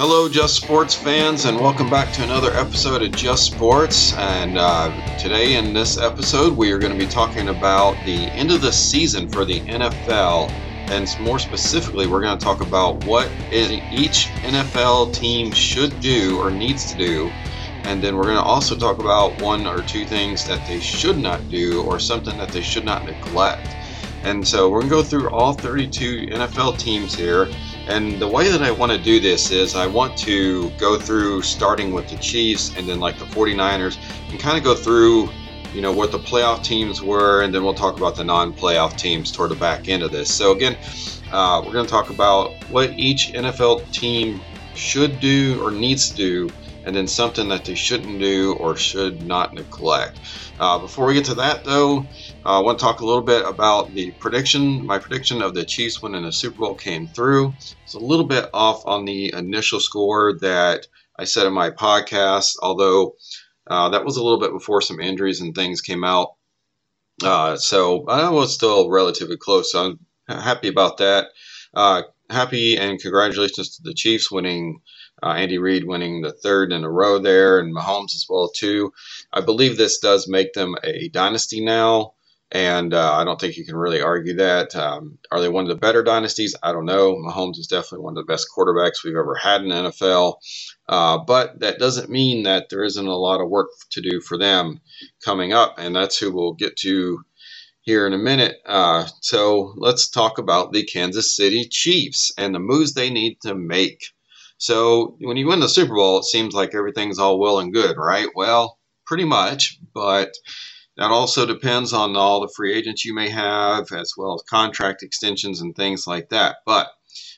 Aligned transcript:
Hello, 0.00 0.30
Just 0.30 0.56
Sports 0.56 0.94
fans, 0.94 1.44
and 1.44 1.60
welcome 1.60 1.90
back 1.90 2.10
to 2.14 2.24
another 2.24 2.54
episode 2.54 3.02
of 3.02 3.12
Just 3.12 3.44
Sports. 3.44 4.14
And 4.14 4.56
uh, 4.56 4.90
today, 5.18 5.56
in 5.56 5.74
this 5.74 5.98
episode, 5.98 6.56
we 6.56 6.72
are 6.72 6.78
going 6.78 6.94
to 6.94 6.98
be 6.98 7.04
talking 7.04 7.50
about 7.50 8.02
the 8.06 8.30
end 8.30 8.50
of 8.50 8.62
the 8.62 8.72
season 8.72 9.28
for 9.28 9.44
the 9.44 9.60
NFL. 9.60 10.50
And 10.90 11.20
more 11.20 11.38
specifically, 11.38 12.06
we're 12.06 12.22
going 12.22 12.38
to 12.38 12.42
talk 12.42 12.62
about 12.62 13.04
what 13.04 13.30
each 13.52 14.28
NFL 14.36 15.12
team 15.12 15.52
should 15.52 16.00
do 16.00 16.40
or 16.40 16.50
needs 16.50 16.90
to 16.92 16.96
do. 16.96 17.30
And 17.84 18.02
then 18.02 18.16
we're 18.16 18.24
going 18.24 18.36
to 18.36 18.42
also 18.42 18.74
talk 18.76 19.00
about 19.00 19.42
one 19.42 19.66
or 19.66 19.82
two 19.82 20.06
things 20.06 20.46
that 20.46 20.66
they 20.66 20.80
should 20.80 21.18
not 21.18 21.46
do 21.50 21.82
or 21.82 21.98
something 21.98 22.38
that 22.38 22.48
they 22.48 22.62
should 22.62 22.86
not 22.86 23.04
neglect. 23.04 23.68
And 24.22 24.48
so 24.48 24.70
we're 24.70 24.80
going 24.80 24.90
to 24.90 24.96
go 24.96 25.02
through 25.02 25.28
all 25.28 25.52
32 25.52 26.28
NFL 26.28 26.78
teams 26.78 27.14
here 27.14 27.50
and 27.90 28.20
the 28.20 28.28
way 28.28 28.48
that 28.48 28.62
I 28.62 28.70
want 28.70 28.92
to 28.92 28.98
do 28.98 29.18
this 29.18 29.50
is 29.50 29.74
I 29.74 29.86
want 29.86 30.16
to 30.18 30.70
go 30.78 30.96
through 30.96 31.42
starting 31.42 31.92
with 31.92 32.08
the 32.08 32.16
Chiefs 32.16 32.72
and 32.76 32.88
then 32.88 33.00
like 33.00 33.18
the 33.18 33.24
49ers 33.24 33.98
and 34.30 34.38
kind 34.38 34.56
of 34.56 34.62
go 34.62 34.76
through, 34.76 35.28
you 35.74 35.82
know, 35.82 35.92
what 35.92 36.12
the 36.12 36.18
playoff 36.18 36.62
teams 36.62 37.02
were, 37.02 37.42
and 37.42 37.52
then 37.52 37.64
we'll 37.64 37.74
talk 37.74 37.96
about 37.96 38.14
the 38.14 38.22
non 38.22 38.52
playoff 38.52 38.96
teams 38.96 39.32
toward 39.32 39.50
the 39.50 39.56
back 39.56 39.88
end 39.88 40.04
of 40.04 40.12
this. 40.12 40.32
So, 40.32 40.52
again, 40.52 40.76
uh, 41.32 41.62
we're 41.64 41.72
going 41.72 41.84
to 41.84 41.90
talk 41.90 42.10
about 42.10 42.52
what 42.70 42.90
each 42.90 43.32
NFL 43.32 43.90
team 43.90 44.40
should 44.76 45.18
do 45.18 45.60
or 45.60 45.72
needs 45.72 46.10
to 46.10 46.16
do 46.16 46.50
and 46.90 46.96
then 46.96 47.06
something 47.06 47.46
that 47.50 47.64
they 47.64 47.76
shouldn't 47.76 48.18
do 48.18 48.52
or 48.54 48.74
should 48.74 49.22
not 49.22 49.54
neglect. 49.54 50.18
Uh, 50.58 50.76
before 50.80 51.06
we 51.06 51.14
get 51.14 51.26
to 51.26 51.34
that, 51.34 51.62
though, 51.62 51.98
uh, 52.44 52.58
I 52.58 52.62
want 52.62 52.80
to 52.80 52.84
talk 52.84 52.98
a 52.98 53.06
little 53.06 53.22
bit 53.22 53.46
about 53.46 53.94
the 53.94 54.10
prediction. 54.18 54.84
My 54.84 54.98
prediction 54.98 55.40
of 55.40 55.54
the 55.54 55.64
Chiefs 55.64 56.02
winning 56.02 56.24
the 56.24 56.32
Super 56.32 56.56
Bowl 56.56 56.74
came 56.74 57.06
through. 57.06 57.54
It's 57.84 57.94
a 57.94 58.00
little 58.00 58.26
bit 58.26 58.50
off 58.52 58.84
on 58.86 59.04
the 59.04 59.32
initial 59.32 59.78
score 59.78 60.36
that 60.40 60.88
I 61.16 61.22
said 61.22 61.46
in 61.46 61.52
my 61.52 61.70
podcast, 61.70 62.56
although 62.60 63.14
uh, 63.68 63.90
that 63.90 64.04
was 64.04 64.16
a 64.16 64.22
little 64.24 64.40
bit 64.40 64.50
before 64.50 64.82
some 64.82 64.98
injuries 64.98 65.40
and 65.40 65.54
things 65.54 65.80
came 65.80 66.02
out. 66.02 66.34
Uh, 67.22 67.56
so 67.56 68.04
I 68.08 68.30
was 68.30 68.52
still 68.52 68.90
relatively 68.90 69.36
close. 69.36 69.70
So 69.70 69.96
I'm 70.28 70.40
happy 70.40 70.66
about 70.66 70.96
that. 70.96 71.28
Uh, 71.72 72.02
happy 72.28 72.76
and 72.76 73.00
congratulations 73.00 73.76
to 73.76 73.82
the 73.84 73.94
Chiefs 73.94 74.28
winning 74.28 74.80
uh, 75.22 75.30
Andy 75.30 75.58
Reid 75.58 75.84
winning 75.86 76.22
the 76.22 76.32
third 76.32 76.72
in 76.72 76.84
a 76.84 76.90
row 76.90 77.18
there, 77.18 77.58
and 77.58 77.74
Mahomes 77.74 78.14
as 78.14 78.26
well 78.28 78.50
too. 78.54 78.92
I 79.32 79.40
believe 79.40 79.76
this 79.76 79.98
does 79.98 80.28
make 80.28 80.52
them 80.52 80.76
a 80.84 81.08
dynasty 81.08 81.64
now, 81.64 82.14
and 82.52 82.94
uh, 82.94 83.14
I 83.14 83.24
don't 83.24 83.40
think 83.40 83.56
you 83.56 83.64
can 83.64 83.76
really 83.76 84.00
argue 84.00 84.34
that. 84.36 84.74
Um, 84.76 85.18
are 85.30 85.40
they 85.40 85.48
one 85.48 85.64
of 85.64 85.68
the 85.70 85.76
better 85.76 86.02
dynasties? 86.02 86.56
I 86.62 86.72
don't 86.72 86.86
know. 86.86 87.14
Mahomes 87.16 87.58
is 87.58 87.66
definitely 87.66 88.04
one 88.04 88.16
of 88.16 88.26
the 88.26 88.32
best 88.32 88.48
quarterbacks 88.56 89.04
we've 89.04 89.16
ever 89.16 89.34
had 89.34 89.62
in 89.62 89.68
the 89.68 89.74
NFL, 89.74 90.36
uh, 90.88 91.18
but 91.18 91.60
that 91.60 91.78
doesn't 91.78 92.10
mean 92.10 92.44
that 92.44 92.68
there 92.70 92.84
isn't 92.84 93.06
a 93.06 93.16
lot 93.16 93.40
of 93.40 93.48
work 93.50 93.68
to 93.90 94.00
do 94.00 94.20
for 94.20 94.38
them 94.38 94.80
coming 95.24 95.52
up, 95.52 95.76
and 95.78 95.94
that's 95.94 96.18
who 96.18 96.32
we'll 96.32 96.54
get 96.54 96.76
to 96.78 97.20
here 97.82 98.06
in 98.06 98.12
a 98.12 98.18
minute. 98.18 98.56
Uh, 98.66 99.06
so 99.20 99.74
let's 99.76 100.08
talk 100.08 100.38
about 100.38 100.72
the 100.72 100.84
Kansas 100.84 101.34
City 101.36 101.64
Chiefs 101.64 102.32
and 102.36 102.54
the 102.54 102.58
moves 102.58 102.94
they 102.94 103.10
need 103.10 103.38
to 103.42 103.54
make. 103.54 104.04
So 104.60 105.16
when 105.20 105.38
you 105.38 105.46
win 105.46 105.60
the 105.60 105.68
Super 105.70 105.94
Bowl, 105.94 106.18
it 106.18 106.24
seems 106.24 106.52
like 106.52 106.74
everything's 106.74 107.18
all 107.18 107.38
well 107.38 107.60
and 107.60 107.72
good, 107.72 107.96
right? 107.96 108.28
Well, 108.34 108.78
pretty 109.06 109.24
much, 109.24 109.78
but 109.94 110.34
that 110.98 111.10
also 111.10 111.46
depends 111.46 111.94
on 111.94 112.14
all 112.14 112.42
the 112.42 112.52
free 112.54 112.74
agents 112.74 113.06
you 113.06 113.14
may 113.14 113.30
have, 113.30 113.90
as 113.90 114.12
well 114.18 114.34
as 114.34 114.42
contract 114.42 115.02
extensions 115.02 115.62
and 115.62 115.74
things 115.74 116.06
like 116.06 116.28
that. 116.28 116.56
But 116.66 116.88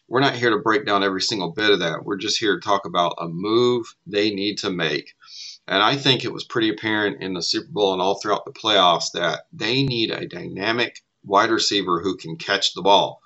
we're 0.08 0.18
not 0.18 0.34
here 0.34 0.50
to 0.50 0.58
break 0.58 0.84
down 0.84 1.04
every 1.04 1.20
single 1.20 1.52
bit 1.52 1.70
of 1.70 1.78
that. 1.78 2.04
We're 2.04 2.16
just 2.16 2.40
here 2.40 2.56
to 2.56 2.60
talk 2.60 2.86
about 2.86 3.14
a 3.18 3.28
move 3.28 3.86
they 4.04 4.34
need 4.34 4.58
to 4.58 4.70
make. 4.70 5.14
And 5.68 5.80
I 5.80 5.94
think 5.94 6.24
it 6.24 6.32
was 6.32 6.42
pretty 6.42 6.70
apparent 6.70 7.22
in 7.22 7.34
the 7.34 7.42
Super 7.42 7.70
Bowl 7.70 7.92
and 7.92 8.02
all 8.02 8.18
throughout 8.20 8.44
the 8.44 8.50
playoffs 8.50 9.12
that 9.14 9.42
they 9.52 9.84
need 9.84 10.10
a 10.10 10.26
dynamic 10.26 11.00
wide 11.24 11.50
receiver 11.50 12.00
who 12.00 12.16
can 12.16 12.36
catch 12.36 12.74
the 12.74 12.82
ball. 12.82 13.22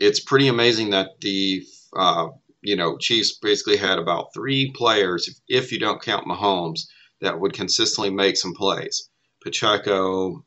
It's 0.00 0.18
pretty 0.18 0.48
amazing 0.48 0.90
that 0.90 1.20
the 1.20 1.64
uh, 1.96 2.28
you 2.62 2.76
know, 2.76 2.98
Chiefs 2.98 3.38
basically 3.38 3.76
had 3.76 3.98
about 3.98 4.32
three 4.34 4.70
players, 4.72 5.28
if, 5.28 5.64
if 5.64 5.72
you 5.72 5.78
don't 5.78 6.02
count 6.02 6.26
Mahomes, 6.26 6.86
that 7.20 7.38
would 7.38 7.52
consistently 7.52 8.10
make 8.10 8.36
some 8.36 8.54
plays. 8.54 9.08
Pacheco, 9.42 10.44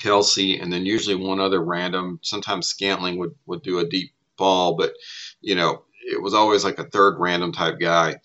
Kelce, 0.00 0.62
and 0.62 0.72
then 0.72 0.86
usually 0.86 1.16
one 1.16 1.40
other 1.40 1.62
random. 1.62 2.18
Sometimes 2.22 2.68
Scantling 2.68 3.18
would, 3.18 3.34
would 3.46 3.62
do 3.62 3.78
a 3.78 3.88
deep 3.88 4.12
ball, 4.36 4.76
but, 4.76 4.94
you 5.40 5.54
know, 5.54 5.84
it 6.02 6.20
was 6.22 6.34
always 6.34 6.64
like 6.64 6.78
a 6.78 6.84
third 6.84 7.16
random 7.18 7.52
type 7.52 7.78
guy. 7.78 8.16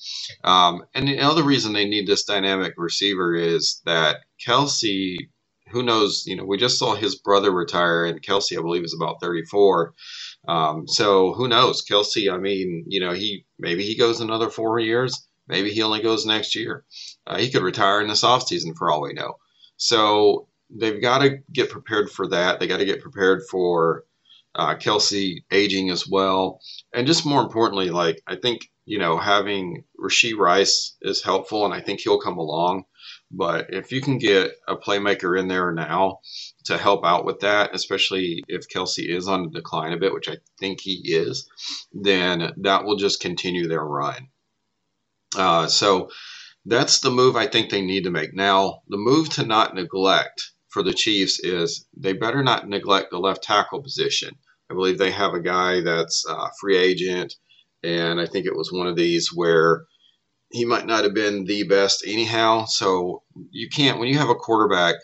Um, 0.44 0.84
and 0.94 1.08
the 1.08 1.20
other 1.20 1.44
reason 1.44 1.74
they 1.74 1.88
need 1.88 2.08
this 2.08 2.24
dynamic 2.24 2.74
receiver 2.78 3.36
is 3.36 3.82
that 3.86 4.22
Kelce, 4.46 5.18
who 5.70 5.84
knows, 5.84 6.26
you 6.26 6.36
know, 6.36 6.46
we 6.46 6.58
just 6.58 6.80
saw 6.80 6.96
his 6.96 7.16
brother 7.16 7.52
retire, 7.52 8.06
and 8.06 8.22
Kelce, 8.22 8.58
I 8.58 8.62
believe, 8.62 8.84
is 8.84 8.94
about 8.94 9.22
34. 9.22 9.94
Um, 10.47 10.88
so 10.88 11.33
who 11.33 11.47
knows? 11.47 11.83
Kelce? 11.89 12.31
I 12.31 12.38
mean, 12.38 12.85
you 12.88 13.00
know, 13.00 13.13
he 13.13 13.45
maybe 13.59 13.83
he 13.83 13.97
goes 13.97 14.22
another 14.22 14.50
four 14.50 14.79
years. 14.79 15.28
Maybe 15.47 15.72
he 15.72 15.83
only 15.83 16.01
goes 16.01 16.25
next 16.25 16.56
year. 16.56 16.85
Uh, 17.28 17.38
he 17.38 17.51
could 17.51 17.61
retire 17.61 18.01
in 18.01 18.07
this 18.07 18.23
offseason 18.23 18.75
for 18.75 18.91
all 18.91 19.01
we 19.01 19.13
know. 19.13 19.35
So 19.78 20.47
they've 20.69 21.01
got 21.01 21.19
to 21.19 21.38
get 21.51 21.69
prepared 21.69 22.09
for 22.09 22.28
that. 22.29 22.59
They 22.59 22.67
got 22.67 22.78
to 22.78 22.85
get 22.85 23.01
prepared 23.01 23.44
for 23.50 24.05
uh, 24.55 24.75
Kelce 24.75 25.44
aging 25.51 25.89
as 25.89 26.07
well. 26.07 26.61
And 26.94 27.05
just 27.05 27.25
more 27.25 27.41
importantly, 27.41 27.89
like, 27.89 28.22
I 28.25 28.35
think, 28.38 28.69
you 28.85 28.97
know, 28.97 29.17
having 29.17 29.84
Rashee 30.00 30.35
Rice 30.35 30.95
is 31.01 31.23
helpful, 31.23 31.66
and 31.66 31.73
I 31.73 31.81
think 31.81 32.00
he'll 32.00 32.19
come 32.19 32.38
along. 32.38 32.85
But 33.38 33.73
if 33.73 33.91
you 33.91 34.00
can 34.00 34.18
get 34.18 34.51
a 34.66 34.78
playmaker 34.78 35.38
in 35.38 35.50
there 35.50 35.73
now 35.73 36.19
to 36.66 36.78
help 36.78 37.06
out 37.06 37.25
with 37.25 37.41
that, 37.41 37.75
especially 37.75 38.41
if 38.47 38.69
Kelce 38.69 39.06
is 39.06 39.28
on 39.28 39.44
the 39.44 39.50
decline 39.50 39.91
a 39.91 39.97
bit, 39.97 40.13
which 40.13 40.29
I 40.29 40.38
think 40.57 40.79
he 40.79 41.01
is, 41.13 41.46
then 41.91 42.53
that 42.57 42.85
will 42.85 42.96
just 42.96 43.19
continue 43.19 43.68
their 43.68 43.84
run. 43.84 44.29
Uh, 45.35 45.68
so 45.68 46.09
that's 46.66 47.01
the 47.01 47.12
move 47.12 47.35
I 47.35 47.47
think 47.47 47.69
they 47.69 47.81
need 47.81 48.06
to 48.06 48.09
make. 48.09 48.34
Now, 48.34 48.84
the 48.88 48.97
move 48.97 49.29
to 49.31 49.46
not 49.46 49.75
neglect 49.75 50.52
for 50.69 50.81
the 50.81 50.94
Chiefs 50.94 51.40
is 51.40 51.85
they 51.96 52.13
better 52.13 52.41
not 52.41 52.69
neglect 52.69 53.12
the 53.12 53.19
left 53.19 53.44
tackle 53.44 53.84
position. 53.84 54.34
I 54.72 54.75
believe 54.75 54.97
they 54.97 55.12
have 55.12 55.34
a 55.34 55.41
guy 55.41 55.81
that's 55.81 56.25
a 56.25 56.50
free 56.62 56.78
agent, 56.78 57.35
and 57.84 58.19
I 58.19 58.28
think 58.28 58.46
it 58.46 58.56
was 58.56 58.72
one 58.72 58.88
of 58.88 58.96
these 58.96 59.29
where 59.34 59.85
he 60.55 60.63
might 60.63 60.85
not 60.85 61.03
have 61.03 61.13
been 61.13 61.43
the 61.43 61.63
best 61.63 62.03
anyhow. 62.07 62.63
So 62.66 63.23
you 63.51 63.67
can't, 63.67 63.99
when 63.99 64.07
you 64.07 64.17
have 64.17 64.29
a 64.29 64.35
quarterback 64.35 64.95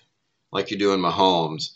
like 0.53 0.71
you 0.71 0.77
do 0.77 0.93
in 0.93 1.01
Mahomes, 1.01 1.71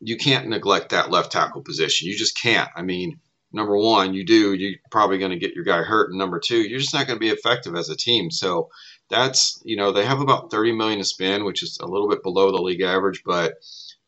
you 0.00 0.18
can't 0.18 0.48
neglect 0.48 0.90
that 0.90 1.10
left 1.10 1.32
tackle 1.32 1.62
position. 1.62 2.08
You 2.08 2.16
just 2.16 2.38
can't. 2.40 2.68
I 2.76 2.82
mean, 2.82 3.18
number 3.52 3.74
one, 3.74 4.12
you 4.12 4.24
do, 4.24 4.52
you're 4.52 4.78
probably 4.90 5.16
going 5.16 5.30
to 5.30 5.38
get 5.38 5.54
your 5.54 5.64
guy 5.64 5.82
hurt. 5.82 6.10
And 6.10 6.18
number 6.18 6.38
two, 6.38 6.58
you're 6.58 6.78
just 6.78 6.92
not 6.92 7.06
going 7.06 7.16
to 7.16 7.20
be 7.20 7.30
effective 7.30 7.74
as 7.74 7.88
a 7.88 7.96
team. 7.96 8.30
So 8.30 8.68
that's, 9.08 9.62
you 9.64 9.76
know, 9.76 9.92
they 9.92 10.04
have 10.04 10.20
about 10.20 10.50
30 10.50 10.72
million 10.72 10.98
to 10.98 11.04
spend, 11.04 11.44
which 11.46 11.62
is 11.62 11.78
a 11.80 11.86
little 11.86 12.10
bit 12.10 12.22
below 12.22 12.52
the 12.52 12.60
league 12.60 12.82
average, 12.82 13.22
but 13.24 13.54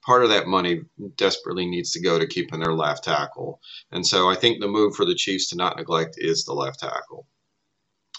part 0.04 0.22
of 0.22 0.28
that 0.28 0.46
money 0.46 0.82
desperately 1.16 1.66
needs 1.66 1.92
to 1.92 2.02
go 2.02 2.19
to 2.19 2.26
keeping 2.26 2.60
their 2.60 2.75
left 2.75 3.04
tackle. 3.04 3.60
And 3.90 4.06
so 4.06 4.28
I 4.28 4.34
think 4.34 4.60
the 4.60 4.69
move 4.69 4.94
for 4.94 5.06
the 5.06 5.14
Chiefs 5.14 5.48
to 5.48 5.56
not 5.56 5.78
neglect 5.78 6.16
is 6.19 6.44
the 6.44 6.52
left 6.52 6.80
tackle. 6.80 7.26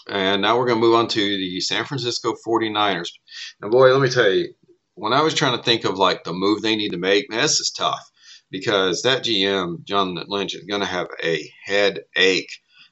And 0.08 0.42
now 0.42 0.58
we're 0.58 0.66
going 0.66 0.80
to 0.80 0.86
move 0.86 0.94
on 0.94 1.08
to 1.08 1.20
the 1.20 1.60
San 1.60 1.84
Francisco 1.84 2.34
49ers. 2.46 3.10
And 3.60 3.70
boy, 3.70 3.92
let 3.92 4.00
me 4.00 4.08
tell 4.08 4.30
you, 4.30 4.52
when 4.94 5.12
I 5.12 5.22
was 5.22 5.34
trying 5.34 5.56
to 5.56 5.62
think 5.62 5.84
of 5.84 5.98
like 5.98 6.24
the 6.24 6.32
move 6.32 6.62
they 6.62 6.76
need 6.76 6.90
to 6.90 6.98
make, 6.98 7.30
man, 7.30 7.42
this 7.42 7.60
is 7.60 7.70
tough 7.70 8.10
because 8.50 9.02
that 9.02 9.24
GM, 9.24 9.84
John 9.84 10.18
Lynch, 10.28 10.54
is 10.54 10.64
going 10.64 10.80
to 10.80 10.86
have 10.86 11.08
a 11.22 11.50
headache. 11.64 12.50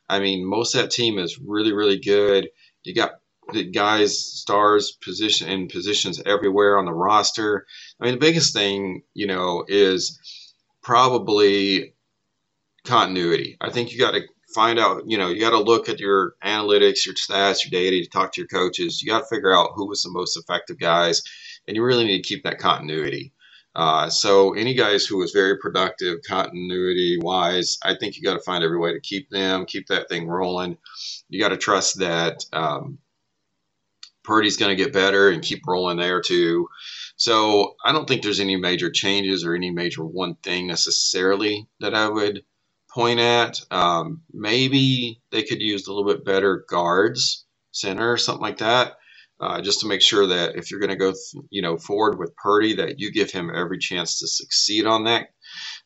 I 0.08 0.20
mean, 0.20 0.49
most 0.49 0.75
of 0.75 0.82
that 0.82 0.90
team 0.90 1.19
is 1.19 1.38
really, 1.38 1.72
really 1.72 1.99
good. 1.99 2.49
You 2.84 2.94
got 2.94 3.12
the 3.52 3.64
guys, 3.64 4.19
stars, 4.19 4.96
position 5.02 5.49
in 5.49 5.69
positions 5.69 6.22
everywhere 6.25 6.78
on 6.78 6.84
the 6.84 6.94
roster. 6.94 7.66
I 8.00 8.04
mean, 8.04 8.14
the 8.14 8.20
biggest 8.20 8.54
thing, 8.54 9.02
you 9.14 9.26
know, 9.26 9.64
is 9.69 10.19
probably 10.82 11.94
continuity. 12.84 13.56
I 13.61 13.70
think 13.70 13.93
you 13.93 13.99
got 13.99 14.12
to 14.12 14.22
find 14.58 14.81
out, 14.81 15.05
you 15.06 15.16
know, 15.16 15.28
you 15.28 15.38
got 15.38 15.50
to 15.50 15.60
look 15.60 15.88
at 15.88 16.00
your 16.00 16.34
analytics, 16.44 17.06
your 17.06 17.14
stats, 17.14 17.62
your 17.62 17.70
data, 17.70 17.94
you 17.94 18.06
talk 18.08 18.32
to 18.32 18.40
your 18.40 18.49
coaches. 18.49 19.00
You 19.00 19.08
got 19.08 19.20
to 19.20 19.26
figure 19.26 19.56
out 19.56 19.70
who 19.76 19.87
was 19.87 20.02
the 20.02 20.10
most 20.10 20.37
effective 20.37 20.81
guys, 20.81 21.22
and 21.69 21.76
you 21.76 21.84
really 21.84 22.05
need 22.05 22.25
to 22.25 22.28
keep 22.28 22.43
that 22.43 22.58
continuity. 22.58 23.32
Uh, 23.76 24.10
so 24.10 24.55
any 24.55 24.75
guys 24.75 25.06
who 25.06 25.19
was 25.19 25.31
very 25.31 25.56
productive, 25.58 26.19
continuity 26.26 27.19
wise, 27.22 27.78
I 27.84 27.94
think 27.94 28.16
you 28.16 28.25
got 28.25 28.34
to 28.34 28.40
find 28.40 28.64
every 28.64 28.81
way 28.81 28.93
to 28.93 28.99
keep 29.00 29.31
them, 29.31 29.64
keep 29.64 29.87
that 29.87 30.08
thing 30.08 30.26
rolling. 30.26 30.76
You 31.28 31.38
got 31.38 31.50
to 31.50 31.56
trust 31.56 32.00
that 32.00 32.44
um, 32.52 32.99
Purdy's 34.25 34.56
going 34.56 34.76
to 34.76 34.84
get 34.84 34.93
better 34.93 35.31
and 35.31 35.40
keep 35.40 35.62
rolling 35.69 35.99
there 35.99 36.20
too. 36.20 36.66
So 37.14 37.76
I 37.84 37.93
don't 37.93 38.08
think 38.08 38.22
there's 38.22 38.40
any 38.40 38.56
major 38.56 38.90
changes 38.90 39.44
or 39.44 39.54
any 39.54 39.70
major 39.70 40.04
one 40.04 40.34
thing 40.43 40.66
necessarily 40.66 41.69
that 41.78 41.94
I 41.94 42.08
would 42.08 42.43
point 42.93 43.20
at. 43.20 43.61
Um, 43.70 44.23
maybe 44.32 45.20
they 45.31 45.43
could 45.43 45.61
use 45.61 45.87
a 45.87 45.93
little 45.93 46.11
bit 46.12 46.25
better 46.25 46.64
guards, 46.69 47.46
center, 47.73 48.12
or 48.12 48.19
something 48.19 48.43
like 48.43 48.58
that. 48.58 48.94
Uh, 49.40 49.61
just 49.61 49.81
to 49.81 49.88
make 49.88 50.02
sure 50.02 50.26
that 50.26 50.56
if 50.56 50.70
you're 50.70 50.81
going 50.81 50.90
to 50.90 50.96
go, 50.96 51.12
th- 51.12 51.44
you 51.50 51.62
know, 51.62 51.76
forward 51.79 52.19
with 52.19 52.35
Purdy, 52.37 52.75
that 52.76 52.99
you 53.00 53.12
give 53.12 53.31
him 53.31 53.52
every 53.55 53.79
chance 53.79 54.19
to 54.19 54.29
succeed 54.29 54.87
on 54.87 55.05
that. 55.05 55.29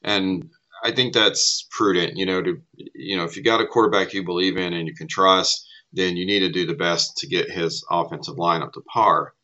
And 0.03 0.51
I 0.85 0.93
think 0.93 1.15
that's 1.15 1.67
prudent. 1.71 2.17
You 2.17 2.27
know, 2.27 2.43
to 2.43 2.63
you 2.95 3.17
know, 3.17 3.25
if 3.25 3.37
you 3.37 3.43
got 3.43 3.61
a 3.61 3.67
quarterback 3.67 4.15
you 4.15 4.25
believe 4.25 4.57
in 4.57 4.73
and 4.73 4.89
you 4.89 4.95
can 4.95 5.09
trust, 5.09 5.67
then 5.93 6.17
you 6.17 6.27
need 6.27 6.41
to 6.41 6.51
do 6.51 6.67
the 6.67 6.75
best 6.75 7.19
to 7.19 7.29
get 7.29 7.51
his 7.51 7.85
offensive 7.91 8.39
line 8.39 8.63
up 8.63 8.73
to 8.75 8.83
par. 8.83 9.35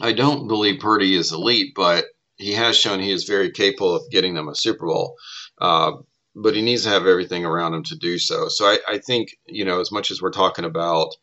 I 0.00 0.12
don't 0.12 0.48
believe 0.48 0.80
Purdy 0.80 1.14
is 1.14 1.32
elite, 1.32 1.72
but 1.74 2.06
he 2.36 2.52
has 2.52 2.76
shown 2.76 3.00
he 3.00 3.12
is 3.12 3.24
very 3.24 3.50
capable 3.50 3.94
of 3.94 4.10
getting 4.10 4.34
them 4.34 4.48
a 4.48 4.54
Super 4.54 4.86
Bowl. 4.86 5.16
Uh, 5.58 5.92
but 6.34 6.54
he 6.54 6.62
needs 6.62 6.84
to 6.84 6.90
have 6.90 7.06
everything 7.06 7.46
around 7.46 7.74
him 7.74 7.82
to 7.84 7.96
do 7.96 8.18
so. 8.18 8.48
So 8.48 8.66
I, 8.66 8.78
I, 8.86 8.98
think, 8.98 9.36
you 9.46 9.64
know, 9.64 9.80
as 9.80 9.90
much 9.90 10.10
as 10.10 10.20
we're 10.20 10.30
talking 10.30 10.66
about 10.66 11.16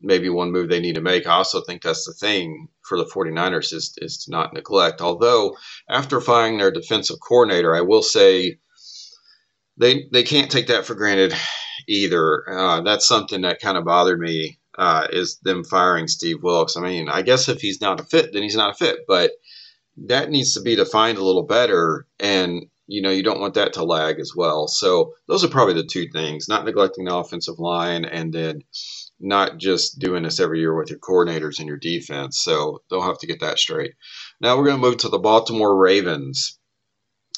maybe 0.00 0.30
one 0.30 0.50
move 0.50 0.68
they 0.68 0.80
need 0.80 0.94
to 0.94 1.02
make, 1.02 1.26
I 1.26 1.34
also 1.34 1.60
think 1.60 1.82
that's 1.82 2.06
the 2.06 2.14
thing 2.14 2.68
for 2.82 2.96
the 2.96 3.04
49ers 3.04 3.74
is, 3.74 3.94
is 4.00 4.24
to 4.24 4.30
not 4.30 4.54
neglect. 4.54 5.02
Although 5.02 5.56
after 5.90 6.20
firing 6.22 6.56
their 6.56 6.70
defensive 6.70 7.18
coordinator, 7.20 7.76
I 7.76 7.82
will 7.82 8.02
say 8.02 8.58
they, 9.76 10.08
they 10.10 10.22
can't 10.22 10.50
take 10.50 10.68
that 10.68 10.86
for 10.86 10.94
granted 10.94 11.34
either. 11.86 12.48
Uh, 12.50 12.80
that's 12.80 13.06
something 13.06 13.42
that 13.42 13.60
kind 13.60 13.76
of 13.76 13.84
bothered 13.84 14.18
me 14.18 14.58
uh, 14.78 15.06
is 15.12 15.38
them 15.40 15.64
firing 15.64 16.08
Steve 16.08 16.42
Wilks. 16.42 16.78
I 16.78 16.80
mean, 16.80 17.10
I 17.10 17.20
guess 17.20 17.50
if 17.50 17.60
he's 17.60 17.82
not 17.82 18.00
a 18.00 18.04
fit, 18.04 18.32
then 18.32 18.42
he's 18.42 18.56
not 18.56 18.70
a 18.70 18.74
fit, 18.74 19.00
but– 19.06 19.32
that 20.06 20.30
needs 20.30 20.54
to 20.54 20.62
be 20.62 20.76
defined 20.76 21.18
a 21.18 21.24
little 21.24 21.42
better 21.42 22.06
and 22.18 22.66
you 22.86 23.02
know 23.02 23.10
you 23.10 23.22
don't 23.22 23.40
want 23.40 23.54
that 23.54 23.74
to 23.74 23.84
lag 23.84 24.18
as 24.18 24.32
well. 24.34 24.66
So 24.66 25.14
those 25.28 25.44
are 25.44 25.48
probably 25.48 25.74
the 25.74 25.84
two 25.84 26.08
things 26.08 26.48
not 26.48 26.64
neglecting 26.64 27.04
the 27.04 27.14
offensive 27.14 27.58
line 27.58 28.04
and 28.04 28.32
then 28.32 28.62
not 29.20 29.58
just 29.58 29.98
doing 29.98 30.22
this 30.22 30.40
every 30.40 30.60
year 30.60 30.76
with 30.76 30.90
your 30.90 30.98
coordinators 30.98 31.58
and 31.58 31.68
your 31.68 31.76
defense. 31.76 32.40
So 32.40 32.82
they'll 32.88 33.02
have 33.02 33.18
to 33.18 33.26
get 33.26 33.40
that 33.40 33.58
straight. 33.58 33.92
Now 34.40 34.56
we're 34.56 34.64
going 34.64 34.80
to 34.80 34.86
move 34.86 34.96
to 34.98 35.08
the 35.08 35.18
baltimore 35.18 35.76
ravens. 35.76 36.58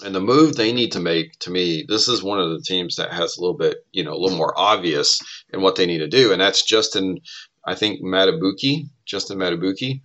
And 0.04 0.14
the 0.14 0.20
move 0.20 0.56
they 0.56 0.72
need 0.72 0.92
to 0.92 1.00
make 1.00 1.38
to 1.40 1.50
me 1.50 1.84
this 1.86 2.08
is 2.08 2.22
one 2.22 2.40
of 2.40 2.50
the 2.50 2.62
teams 2.62 2.96
that 2.96 3.12
has 3.12 3.36
a 3.36 3.40
little 3.40 3.56
bit 3.56 3.76
you 3.92 4.02
know 4.02 4.14
a 4.14 4.18
little 4.18 4.36
more 4.36 4.58
obvious 4.58 5.20
in 5.52 5.60
what 5.60 5.76
they 5.76 5.86
need 5.86 5.98
to 5.98 6.08
do 6.08 6.32
and 6.32 6.40
that's 6.40 6.64
justin 6.64 7.18
i 7.64 7.76
think 7.76 8.02
Madubuike 8.02 8.88
justin 9.06 9.38
Madubuike 9.38 10.00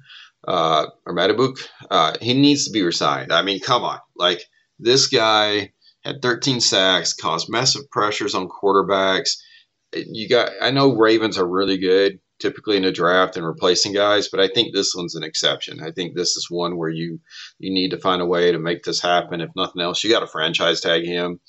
uh, 0.48 0.88
or 1.06 1.16
Matabuk, 1.16 1.58
uh, 1.92 2.16
he 2.22 2.34
needs 2.34 2.66
to 2.66 2.72
be 2.72 2.84
resigned. 2.84 3.32
I 3.32 3.42
mean, 3.42 3.60
come 3.60 3.84
on. 3.84 4.00
Like, 4.16 4.42
this 4.80 5.08
guy 5.08 5.74
had 6.04 6.22
13 6.22 6.62
sacks, 6.62 7.14
caused 7.14 7.50
massive 7.50 7.90
pressures 7.92 8.36
on 8.36 8.48
quarterbacks. 8.48 9.38
You 9.94 10.30
got, 10.30 10.52
I 10.62 10.72
know 10.72 10.96
Ravens 10.96 11.38
are 11.38 11.48
really 11.48 11.78
good 11.78 12.20
typically 12.40 12.78
in 12.78 12.86
a 12.86 12.92
draft 12.92 13.36
and 13.36 13.46
replacing 13.46 13.94
guys, 13.94 14.28
but 14.28 14.40
I 14.40 14.48
think 14.48 14.74
this 14.74 14.94
one's 14.96 15.16
an 15.16 15.24
exception. 15.24 15.82
I 15.82 15.92
think 15.92 16.16
this 16.16 16.36
is 16.38 16.48
one 16.50 16.78
where 16.78 16.90
you 16.90 17.20
you 17.60 17.74
need 17.74 17.92
to 17.92 18.00
find 18.00 18.22
a 18.22 18.26
way 18.26 18.52
to 18.52 18.60
make 18.60 18.84
this 18.84 19.02
happen. 19.02 19.42
If 19.42 19.50
nothing 19.56 19.82
else, 19.82 20.04
you 20.04 20.10
got 20.10 20.20
to 20.20 20.28
franchise 20.28 20.82
tag 20.82 21.04
him. 21.06 21.40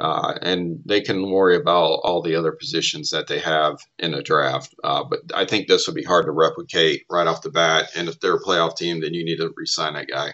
Uh, 0.00 0.34
and 0.40 0.80
they 0.86 1.02
can 1.02 1.30
worry 1.30 1.56
about 1.56 2.00
all 2.02 2.22
the 2.22 2.34
other 2.34 2.52
positions 2.52 3.10
that 3.10 3.26
they 3.26 3.38
have 3.38 3.78
in 3.98 4.14
a 4.14 4.22
draft. 4.22 4.74
Uh, 4.82 5.04
but 5.04 5.20
I 5.34 5.44
think 5.44 5.68
this 5.68 5.86
would 5.86 5.94
be 5.94 6.02
hard 6.02 6.24
to 6.24 6.32
replicate 6.32 7.04
right 7.10 7.26
off 7.26 7.42
the 7.42 7.50
bat. 7.50 7.90
And 7.94 8.08
if 8.08 8.18
they're 8.18 8.36
a 8.36 8.42
playoff 8.42 8.76
team, 8.76 9.00
then 9.00 9.12
you 9.12 9.24
need 9.24 9.36
to 9.36 9.52
resign 9.56 9.94
that 9.94 10.08
guy. 10.08 10.28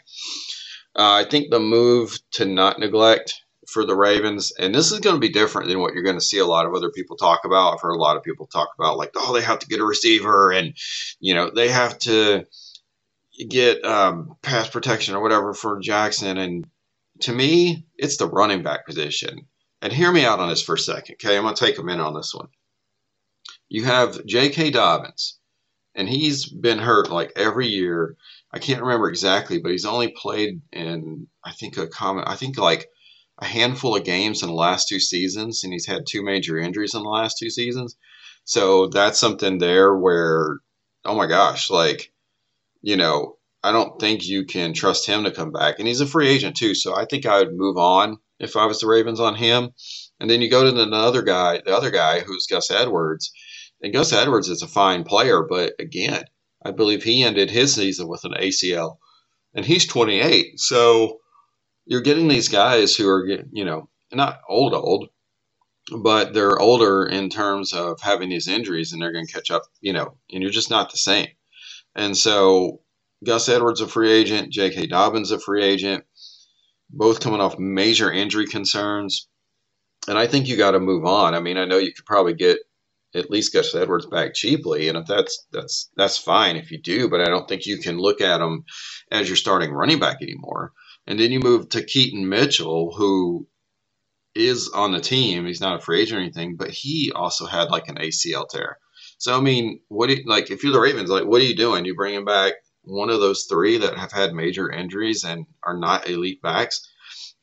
Uh, 0.96 1.12
I 1.12 1.24
think 1.28 1.50
the 1.50 1.60
move 1.60 2.18
to 2.32 2.44
not 2.44 2.78
neglect 2.78 3.34
for 3.68 3.84
the 3.84 3.96
Ravens, 3.96 4.52
and 4.58 4.74
this 4.74 4.92
is 4.92 5.00
going 5.00 5.16
to 5.16 5.20
be 5.20 5.28
different 5.28 5.68
than 5.68 5.80
what 5.80 5.92
you're 5.92 6.04
going 6.04 6.18
to 6.18 6.24
see 6.24 6.38
a 6.38 6.46
lot 6.46 6.66
of 6.66 6.74
other 6.74 6.90
people 6.90 7.16
talk 7.16 7.40
about. 7.44 7.74
I've 7.74 7.80
heard 7.80 7.96
a 7.96 8.00
lot 8.00 8.16
of 8.16 8.22
people 8.22 8.46
talk 8.46 8.68
about 8.78 8.96
like, 8.96 9.10
oh, 9.16 9.34
they 9.34 9.42
have 9.42 9.58
to 9.58 9.66
get 9.66 9.80
a 9.80 9.84
receiver, 9.84 10.52
and 10.52 10.76
you 11.18 11.34
know 11.34 11.50
they 11.50 11.68
have 11.68 11.98
to 12.00 12.46
get 13.48 13.84
um, 13.84 14.36
pass 14.42 14.70
protection 14.70 15.14
or 15.14 15.22
whatever 15.22 15.52
for 15.52 15.80
Jackson. 15.80 16.38
And 16.38 16.66
to 17.20 17.32
me, 17.32 17.86
it's 17.96 18.16
the 18.16 18.28
running 18.28 18.62
back 18.62 18.86
position. 18.86 19.46
And 19.82 19.92
hear 19.92 20.10
me 20.10 20.24
out 20.24 20.40
on 20.40 20.48
this 20.48 20.62
for 20.62 20.74
a 20.74 20.78
second, 20.78 21.16
okay? 21.16 21.36
I'm 21.36 21.42
going 21.42 21.54
to 21.54 21.64
take 21.64 21.78
a 21.78 21.82
minute 21.82 22.04
on 22.04 22.14
this 22.14 22.34
one. 22.34 22.48
You 23.68 23.84
have 23.84 24.24
J.K. 24.24 24.70
Dobbins, 24.70 25.38
and 25.94 26.08
he's 26.08 26.46
been 26.46 26.78
hurt 26.78 27.10
like 27.10 27.32
every 27.36 27.66
year. 27.68 28.16
I 28.52 28.58
can't 28.58 28.82
remember 28.82 29.08
exactly, 29.08 29.58
but 29.58 29.72
he's 29.72 29.84
only 29.84 30.08
played 30.08 30.60
in 30.72 31.26
I 31.44 31.52
think 31.52 31.76
a 31.76 31.86
common 31.86 32.24
I 32.26 32.36
think 32.36 32.58
like 32.58 32.88
a 33.38 33.44
handful 33.44 33.96
of 33.96 34.04
games 34.04 34.42
in 34.42 34.48
the 34.48 34.54
last 34.54 34.88
two 34.88 35.00
seasons, 35.00 35.62
and 35.64 35.72
he's 35.72 35.86
had 35.86 36.06
two 36.06 36.22
major 36.22 36.58
injuries 36.58 36.94
in 36.94 37.02
the 37.02 37.08
last 37.08 37.38
two 37.38 37.50
seasons. 37.50 37.96
So 38.44 38.86
that's 38.86 39.18
something 39.18 39.58
there 39.58 39.94
where, 39.94 40.58
oh 41.04 41.14
my 41.14 41.26
gosh, 41.26 41.68
like, 41.68 42.12
you 42.80 42.96
know, 42.96 43.36
I 43.62 43.72
don't 43.72 43.98
think 44.00 44.26
you 44.26 44.44
can 44.44 44.72
trust 44.72 45.06
him 45.06 45.24
to 45.24 45.30
come 45.30 45.50
back. 45.50 45.78
And 45.78 45.88
he's 45.88 46.00
a 46.00 46.06
free 46.06 46.28
agent 46.28 46.56
too, 46.56 46.74
so 46.74 46.94
I 46.94 47.04
think 47.04 47.26
I 47.26 47.40
would 47.40 47.54
move 47.54 47.76
on 47.76 48.18
if 48.38 48.56
I 48.56 48.66
was 48.66 48.80
the 48.80 48.86
Ravens 48.86 49.20
on 49.20 49.34
him. 49.34 49.70
And 50.20 50.30
then 50.30 50.40
you 50.40 50.50
go 50.50 50.70
to 50.70 50.82
another 50.82 51.22
guy, 51.22 51.60
the 51.64 51.76
other 51.76 51.90
guy 51.90 52.20
who's 52.20 52.46
Gus 52.46 52.70
Edwards. 52.70 53.32
And 53.82 53.92
Gus 53.92 54.12
Edwards 54.12 54.48
is 54.48 54.62
a 54.62 54.68
fine 54.68 55.04
player, 55.04 55.42
but 55.42 55.74
again, 55.78 56.24
I 56.64 56.70
believe 56.70 57.02
he 57.02 57.22
ended 57.22 57.50
his 57.50 57.74
season 57.74 58.08
with 58.08 58.24
an 58.24 58.32
ACL. 58.32 58.96
And 59.54 59.64
he's 59.64 59.86
28. 59.86 60.58
So 60.60 61.18
you're 61.86 62.00
getting 62.00 62.28
these 62.28 62.48
guys 62.48 62.96
who 62.96 63.08
are, 63.08 63.26
you 63.52 63.64
know, 63.64 63.88
not 64.12 64.40
old, 64.48 64.74
old, 64.74 65.08
but 65.98 66.34
they're 66.34 66.58
older 66.58 67.06
in 67.06 67.30
terms 67.30 67.72
of 67.72 68.00
having 68.00 68.28
these 68.28 68.48
injuries 68.48 68.92
and 68.92 69.00
they're 69.00 69.12
going 69.12 69.26
to 69.26 69.32
catch 69.32 69.50
up, 69.50 69.62
you 69.80 69.92
know, 69.92 70.16
and 70.30 70.42
you're 70.42 70.50
just 70.50 70.70
not 70.70 70.90
the 70.90 70.98
same. 70.98 71.28
And 71.94 72.16
so 72.16 72.80
Gus 73.24 73.48
Edwards 73.48 73.80
a 73.80 73.88
free 73.88 74.10
agent, 74.12 74.52
J.K. 74.52 74.86
Dobbins 74.86 75.30
a 75.30 75.38
free 75.38 75.64
agent 75.64 76.04
both 76.90 77.20
coming 77.20 77.40
off 77.40 77.58
major 77.58 78.10
injury 78.10 78.46
concerns. 78.46 79.28
And 80.08 80.16
I 80.16 80.26
think 80.26 80.46
you 80.46 80.56
got 80.56 80.72
to 80.72 80.80
move 80.80 81.04
on. 81.04 81.34
I 81.34 81.40
mean, 81.40 81.56
I 81.56 81.64
know 81.64 81.78
you 81.78 81.92
could 81.92 82.06
probably 82.06 82.34
get 82.34 82.58
at 83.14 83.30
least 83.30 83.52
Gus 83.52 83.74
Edwards 83.74 84.06
back 84.06 84.34
cheaply, 84.34 84.88
and 84.88 84.98
if 84.98 85.06
that's 85.06 85.46
that's 85.50 85.90
that's 85.96 86.18
fine 86.18 86.56
if 86.56 86.70
you 86.70 86.78
do, 86.78 87.08
but 87.08 87.20
I 87.20 87.24
don't 87.26 87.48
think 87.48 87.66
you 87.66 87.78
can 87.78 87.98
look 87.98 88.20
at 88.20 88.40
him 88.40 88.64
as 89.10 89.28
your 89.28 89.36
starting 89.36 89.72
running 89.72 89.98
back 89.98 90.18
anymore. 90.22 90.72
And 91.06 91.18
then 91.18 91.32
you 91.32 91.40
move 91.40 91.68
to 91.70 91.84
Keaton 91.84 92.28
Mitchell, 92.28 92.94
who 92.94 93.48
is 94.34 94.70
on 94.74 94.92
the 94.92 95.00
team. 95.00 95.46
He's 95.46 95.60
not 95.60 95.78
a 95.80 95.82
free 95.82 96.02
agent 96.02 96.18
or 96.18 96.22
anything, 96.22 96.56
but 96.56 96.70
he 96.70 97.10
also 97.14 97.46
had 97.46 97.70
like 97.70 97.88
an 97.88 97.96
ACL 97.96 98.48
tear. 98.48 98.78
So 99.18 99.36
I 99.36 99.40
mean, 99.40 99.80
what 99.88 100.08
do 100.08 100.16
you, 100.16 100.22
like 100.26 100.50
if 100.50 100.62
you're 100.62 100.72
the 100.72 100.80
Ravens, 100.80 101.10
like 101.10 101.24
what 101.24 101.40
are 101.40 101.44
you 101.44 101.56
doing? 101.56 101.84
You 101.84 101.96
bring 101.96 102.14
him 102.14 102.24
back 102.24 102.52
one 102.86 103.10
of 103.10 103.20
those 103.20 103.44
three 103.44 103.78
that 103.78 103.98
have 103.98 104.12
had 104.12 104.32
major 104.32 104.70
injuries 104.70 105.24
and 105.24 105.46
are 105.62 105.76
not 105.76 106.08
elite 106.08 106.40
backs. 106.40 106.88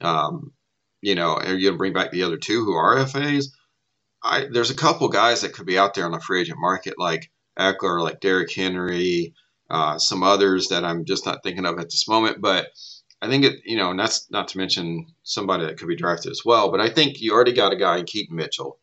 Um, 0.02 0.54
you 1.02 1.16
know, 1.16 1.34
are 1.36 1.56
you 1.56 1.76
bring 1.78 1.94
back 1.94 2.12
the 2.12 2.24
other 2.24 2.38
two 2.38 2.64
who 2.64 2.74
are 2.74 3.06
FAs? 3.06 3.56
I, 4.24 4.48
there's 4.50 4.72
a 4.72 4.76
couple 4.76 5.10
guys 5.10 5.42
that 5.42 5.54
could 5.54 5.66
be 5.66 5.78
out 5.78 5.94
there 5.94 6.06
on 6.06 6.14
the 6.14 6.20
free 6.20 6.42
agent 6.42 6.60
market, 6.60 6.96
like 6.98 7.30
Ekeler, 7.60 8.02
like 8.02 8.22
Derrick 8.22 8.52
Henry, 8.54 9.34
uh, 9.70 9.98
some 9.98 10.24
others 10.24 10.70
that 10.70 10.86
I'm 10.86 11.04
just 11.04 11.26
not 11.26 11.44
thinking 11.44 11.66
of 11.66 11.78
at 11.78 11.90
this 11.90 12.08
moment. 12.08 12.40
But 12.40 12.68
I 13.22 13.28
think 13.28 13.44
it, 13.44 13.60
you 13.66 13.76
know, 13.76 13.92
and 13.92 14.00
that's 14.00 14.32
not 14.32 14.48
to 14.50 14.58
mention 14.58 15.08
somebody 15.24 15.66
that 15.66 15.78
could 15.78 15.90
be 15.90 15.96
drafted 15.96 16.32
as 16.32 16.44
well. 16.46 16.72
But 16.72 16.80
I 16.80 16.90
think 16.90 17.20
you 17.20 17.34
already 17.34 17.54
got 17.54 17.74
a 17.74 17.78
guy 17.78 17.98
in 17.98 18.06
Keaton 18.06 18.36
Mitchell, 18.36 18.80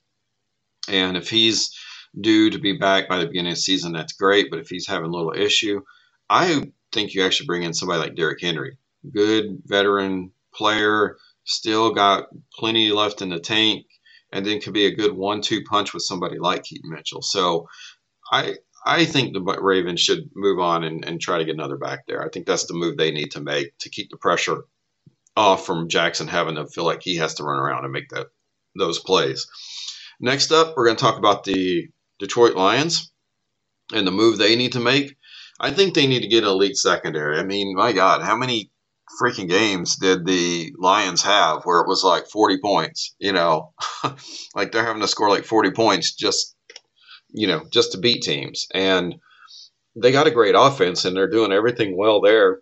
and 0.88 1.16
if 1.16 1.30
he's 1.30 1.74
due 2.20 2.50
to 2.50 2.58
be 2.58 2.76
back 2.76 3.08
by 3.08 3.18
the 3.18 3.26
beginning 3.26 3.52
of 3.52 3.56
the 3.56 3.62
season, 3.62 3.92
that's 3.92 4.12
great. 4.12 4.50
But 4.50 4.60
if 4.60 4.68
he's 4.68 4.86
having 4.86 5.08
a 5.08 5.12
little 5.12 5.32
issue, 5.32 5.80
I 6.30 6.62
think 6.92 7.12
you 7.12 7.24
actually 7.24 7.46
bring 7.46 7.64
in 7.64 7.74
somebody 7.74 8.00
like 8.00 8.14
Derrick 8.14 8.40
Henry, 8.40 8.78
good 9.12 9.58
veteran 9.66 10.30
player, 10.54 11.16
still 11.44 11.92
got 11.92 12.28
plenty 12.56 12.92
left 12.92 13.20
in 13.20 13.30
the 13.30 13.40
tank, 13.40 13.86
and 14.32 14.46
then 14.46 14.60
could 14.60 14.72
be 14.72 14.86
a 14.86 14.94
good 14.94 15.12
one-two 15.12 15.64
punch 15.64 15.92
with 15.92 16.04
somebody 16.04 16.38
like 16.38 16.62
Keaton 16.62 16.90
Mitchell. 16.90 17.22
So 17.22 17.66
I 18.30 18.54
I 18.86 19.04
think 19.04 19.34
the 19.34 19.42
Ravens 19.42 20.00
should 20.00 20.30
move 20.34 20.58
on 20.58 20.84
and, 20.84 21.04
and 21.04 21.20
try 21.20 21.38
to 21.38 21.44
get 21.44 21.54
another 21.54 21.76
back 21.76 22.06
there. 22.06 22.24
I 22.24 22.30
think 22.30 22.46
that's 22.46 22.66
the 22.66 22.74
move 22.74 22.96
they 22.96 23.10
need 23.10 23.32
to 23.32 23.40
make 23.40 23.76
to 23.80 23.90
keep 23.90 24.10
the 24.10 24.16
pressure 24.16 24.62
off 25.36 25.66
from 25.66 25.88
Jackson 25.88 26.28
having 26.28 26.54
to 26.54 26.66
feel 26.66 26.84
like 26.84 27.02
he 27.02 27.16
has 27.16 27.34
to 27.34 27.44
run 27.44 27.58
around 27.58 27.84
and 27.84 27.92
make 27.92 28.08
that 28.10 28.28
those 28.78 28.98
plays. 28.98 29.46
Next 30.20 30.52
up, 30.52 30.76
we're 30.76 30.86
going 30.86 30.96
to 30.96 31.02
talk 31.02 31.18
about 31.18 31.44
the 31.44 31.88
Detroit 32.18 32.54
Lions 32.54 33.12
and 33.92 34.06
the 34.06 34.12
move 34.12 34.38
they 34.38 34.56
need 34.56 34.72
to 34.72 34.80
make. 34.80 35.16
I 35.60 35.70
think 35.70 35.94
they 35.94 36.06
need 36.06 36.22
to 36.22 36.28
get 36.28 36.42
an 36.42 36.48
elite 36.48 36.76
secondary. 36.76 37.38
I 37.38 37.44
mean, 37.44 37.74
my 37.76 37.92
God, 37.92 38.22
how 38.22 38.34
many 38.34 38.70
freaking 39.20 39.48
games 39.48 39.96
did 39.96 40.24
the 40.24 40.72
Lions 40.78 41.22
have 41.22 41.64
where 41.64 41.80
it 41.80 41.88
was 41.88 42.02
like 42.02 42.26
40 42.28 42.58
points? 42.62 43.14
You 43.18 43.32
know, 43.32 43.74
like 44.54 44.72
they're 44.72 44.86
having 44.86 45.02
to 45.02 45.08
score 45.08 45.28
like 45.28 45.44
40 45.44 45.72
points 45.72 46.14
just, 46.14 46.56
you 47.28 47.46
know, 47.46 47.66
just 47.70 47.92
to 47.92 47.98
beat 47.98 48.22
teams. 48.22 48.66
And 48.72 49.16
they 49.94 50.12
got 50.12 50.26
a 50.26 50.32
great 50.32 50.54
offense 50.56 51.04
and 51.04 51.14
they're 51.14 51.28
doing 51.28 51.52
everything 51.52 51.94
well 51.96 52.22
there. 52.22 52.60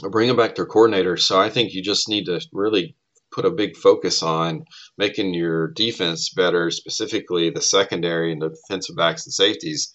bringing 0.00 0.36
back 0.36 0.54
their 0.54 0.66
coordinator. 0.66 1.16
So 1.16 1.40
I 1.40 1.50
think 1.50 1.72
you 1.72 1.82
just 1.82 2.08
need 2.08 2.26
to 2.26 2.40
really 2.52 2.94
put 3.32 3.44
a 3.44 3.50
big 3.50 3.76
focus 3.76 4.22
on 4.22 4.64
making 4.96 5.34
your 5.34 5.72
defense 5.72 6.30
better, 6.30 6.70
specifically 6.70 7.50
the 7.50 7.60
secondary 7.60 8.32
and 8.32 8.40
the 8.40 8.50
defensive 8.50 8.94
backs 8.94 9.26
and 9.26 9.32
safeties. 9.32 9.92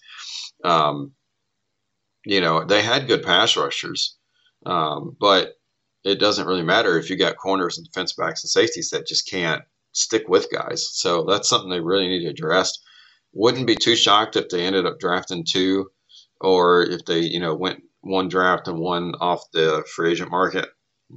Um, 0.62 1.14
you 2.24 2.40
know, 2.40 2.64
they 2.64 2.82
had 2.82 3.08
good 3.08 3.22
pass 3.22 3.56
rushers, 3.56 4.16
um, 4.66 5.16
but 5.18 5.54
it 6.04 6.18
doesn't 6.18 6.46
really 6.46 6.62
matter 6.62 6.98
if 6.98 7.10
you 7.10 7.16
got 7.16 7.36
corners 7.36 7.78
and 7.78 7.86
defense 7.86 8.12
backs 8.12 8.42
and 8.42 8.50
safeties 8.50 8.90
that 8.90 9.06
just 9.06 9.28
can't 9.30 9.62
stick 9.92 10.28
with 10.28 10.50
guys. 10.52 10.88
So 10.92 11.24
that's 11.24 11.48
something 11.48 11.70
they 11.70 11.80
really 11.80 12.08
need 12.08 12.24
to 12.24 12.30
address. 12.30 12.78
Wouldn't 13.32 13.66
be 13.66 13.76
too 13.76 13.96
shocked 13.96 14.36
if 14.36 14.48
they 14.48 14.64
ended 14.64 14.86
up 14.86 14.98
drafting 14.98 15.44
two, 15.48 15.90
or 16.40 16.82
if 16.82 17.04
they, 17.04 17.20
you 17.20 17.40
know, 17.40 17.54
went 17.54 17.82
one 18.00 18.28
draft 18.28 18.68
and 18.68 18.78
one 18.78 19.14
off 19.20 19.50
the 19.52 19.84
free 19.94 20.12
agent 20.12 20.30
market. 20.30 20.68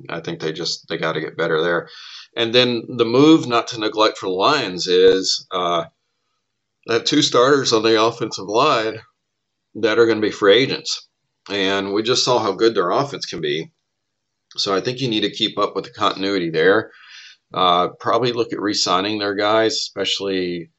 I 0.10 0.20
think 0.20 0.40
they 0.40 0.54
just 0.54 0.88
they 0.88 0.98
got 0.98 1.14
to 1.14 1.22
get 1.22 1.38
better 1.38 1.62
there. 1.62 1.90
And 2.36 2.54
then 2.54 2.84
the 2.98 3.06
move 3.06 3.48
not 3.48 3.68
to 3.70 3.80
neglect 3.80 4.18
for 4.18 4.28
the 4.28 4.34
Lions 4.34 4.88
is 4.88 5.48
uh, 5.52 5.86
they 6.88 6.96
have 6.96 7.06
two 7.06 7.22
starters 7.22 7.74
on 7.74 7.84
the 7.84 8.02
offensive 8.02 8.48
line 8.48 9.00
that 9.76 10.00
are 10.00 10.06
going 10.06 10.22
to 10.22 10.28
be 10.28 10.32
free 10.32 10.58
agents, 10.58 11.08
and 11.50 11.94
we 11.94 12.04
just 12.04 12.24
saw 12.24 12.40
how 12.40 12.54
good 12.54 12.76
their 12.76 12.92
offense 12.92 13.26
can 13.26 13.42
be. 13.42 13.72
So 14.58 14.76
I 14.76 14.82
think 14.82 15.02
you 15.02 15.10
need 15.10 15.22
to 15.22 15.32
keep 15.32 15.58
up 15.58 15.76
with 15.76 15.86
the 15.86 15.92
continuity 15.92 16.50
there. 16.50 16.92
Uh, 17.54 17.90
probably 18.00 18.32
look 18.34 18.54
at 18.54 18.62
re-signing 18.62 19.20
their 19.20 19.36
guys, 19.36 19.74
especially 19.74 20.72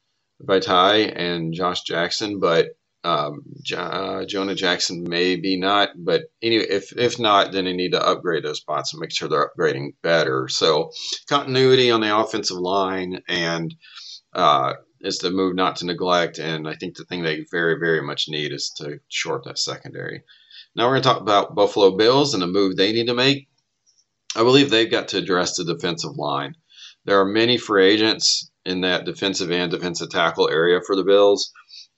Vaitai 0.43 1.13
and 1.15 1.53
Josh 1.53 1.81
Jackson, 1.83 2.39
but 2.39 2.69
um, 3.03 3.43
Jonah 3.63 4.55
Jackson 4.55 5.05
maybe 5.07 5.57
not, 5.57 5.89
but 5.95 6.23
anyway, 6.41 6.65
if 6.69 6.91
if 6.97 7.19
not, 7.19 7.51
then 7.51 7.65
they 7.65 7.73
need 7.73 7.93
to 7.93 8.05
upgrade 8.05 8.43
those 8.43 8.57
spots 8.57 8.93
and 8.93 8.99
make 8.99 9.11
sure 9.11 9.29
they're 9.29 9.49
upgrading 9.49 9.93
better. 10.03 10.47
So 10.49 10.91
continuity 11.29 11.89
on 11.89 12.01
the 12.01 12.17
offensive 12.17 12.57
line 12.57 13.21
and 13.29 13.73
uh, 14.33 14.73
is 15.01 15.19
the 15.19 15.31
move 15.31 15.55
not 15.55 15.77
to 15.77 15.85
neglect. 15.85 16.39
And 16.39 16.67
I 16.67 16.75
think 16.75 16.95
the 16.95 17.05
thing 17.05 17.23
they 17.23 17.45
very 17.51 17.77
very 17.79 18.01
much 18.01 18.29
need 18.29 18.51
is 18.51 18.71
to 18.77 18.99
short 19.09 19.43
that 19.45 19.59
secondary. 19.59 20.23
Now 20.75 20.85
we're 20.85 20.93
going 20.93 21.03
to 21.03 21.09
talk 21.09 21.21
about 21.21 21.55
Buffalo 21.55 21.95
Bills 21.95 22.33
and 22.33 22.43
the 22.43 22.47
move 22.47 22.75
they 22.75 22.91
need 22.93 23.07
to 23.07 23.13
make. 23.13 23.47
I 24.35 24.43
believe 24.43 24.69
they've 24.69 24.91
got 24.91 25.09
to 25.09 25.17
address 25.17 25.57
the 25.57 25.63
defensive 25.63 26.15
line. 26.17 26.55
There 27.05 27.19
are 27.19 27.25
many 27.25 27.57
free 27.57 27.87
agents 27.87 28.51
in 28.65 28.81
that 28.81 29.05
defensive 29.05 29.51
and 29.51 29.71
defensive 29.71 30.09
tackle 30.09 30.49
area 30.49 30.81
for 30.85 30.95
the 30.95 31.03
Bills. 31.03 31.51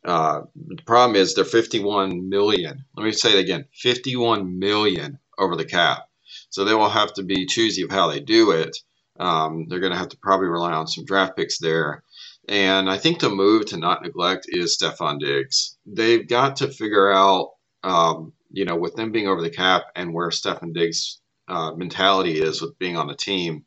Uh, 0.05 0.41
the 0.55 0.81
problem 0.85 1.15
is 1.15 1.33
they're 1.33 1.43
51 1.43 2.29
million. 2.29 2.85
Let 2.95 3.03
me 3.03 3.11
say 3.11 3.37
it 3.37 3.43
again 3.43 3.65
51 3.73 4.57
million 4.59 5.19
over 5.37 5.55
the 5.55 5.65
cap. 5.65 6.03
So 6.49 6.63
they 6.63 6.73
will 6.73 6.89
have 6.89 7.13
to 7.13 7.23
be 7.23 7.45
choosy 7.45 7.81
of 7.81 7.91
how 7.91 8.07
they 8.07 8.19
do 8.19 8.51
it. 8.51 8.77
Um, 9.19 9.65
they're 9.67 9.79
going 9.79 9.91
to 9.91 9.97
have 9.97 10.09
to 10.09 10.17
probably 10.17 10.47
rely 10.47 10.71
on 10.71 10.87
some 10.87 11.05
draft 11.05 11.35
picks 11.35 11.57
there. 11.59 12.03
And 12.49 12.89
I 12.89 12.97
think 12.97 13.19
the 13.19 13.29
move 13.29 13.67
to 13.67 13.77
not 13.77 14.03
neglect 14.03 14.47
is 14.49 14.77
Stefon 14.77 15.19
Diggs. 15.19 15.77
They've 15.85 16.27
got 16.27 16.57
to 16.57 16.69
figure 16.69 17.11
out, 17.11 17.51
um, 17.83 18.33
you 18.51 18.65
know, 18.65 18.75
with 18.75 18.95
them 18.95 19.11
being 19.13 19.27
over 19.27 19.41
the 19.41 19.51
cap 19.51 19.83
and 19.95 20.13
where 20.15 20.29
Stefon 20.29 20.73
Diggs' 20.73 21.21
uh, 21.47 21.73
mentality 21.73 22.41
is 22.41 22.61
with 22.61 22.79
being 22.79 22.97
on 22.97 23.07
the 23.07 23.15
team. 23.15 23.65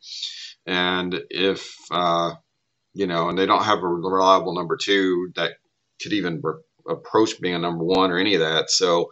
And 0.66 1.22
if, 1.30 1.76
uh, 1.92 2.32
you 2.94 3.06
know, 3.06 3.28
and 3.28 3.38
they 3.38 3.46
don't 3.46 3.64
have 3.64 3.82
a 3.84 3.88
reliable 3.88 4.54
number 4.54 4.76
two 4.76 5.32
that 5.36 5.52
could 6.02 6.12
even 6.12 6.40
re- 6.42 6.54
approach 6.88 7.40
being 7.40 7.54
a 7.54 7.60
number 7.60 7.84
one 7.84 8.10
or 8.10 8.18
any 8.18 8.34
of 8.34 8.40
that. 8.40 8.70
So 8.70 9.10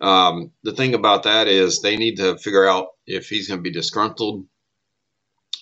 um, 0.00 0.52
the 0.62 0.72
thing 0.72 0.94
about 0.94 1.24
that 1.24 1.48
is 1.48 1.80
they 1.80 1.96
need 1.96 2.16
to 2.18 2.38
figure 2.38 2.66
out 2.66 2.88
if 3.06 3.28
he's 3.28 3.48
going 3.48 3.58
to 3.58 3.62
be 3.62 3.72
disgruntled 3.72 4.46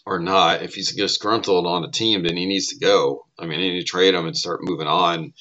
or 0.07 0.21
not. 0.21 0.63
If 0.63 0.75
he's 0.75 0.95
disgruntled 0.95 1.67
on 1.67 1.85
a 1.85 1.91
team, 1.91 2.23
then 2.23 2.37
he 2.37 2.47
needs 2.47 2.69
to 2.69 2.79
go. 2.79 3.27
I 3.39 3.47
mean, 3.47 3.61
they 3.61 3.71
need 3.71 3.81
to 3.81 3.87
trade 3.87 4.15
him 4.15 4.27
and 4.27 4.37
start 4.37 4.61
moving 4.63 4.87
on. 4.87 5.33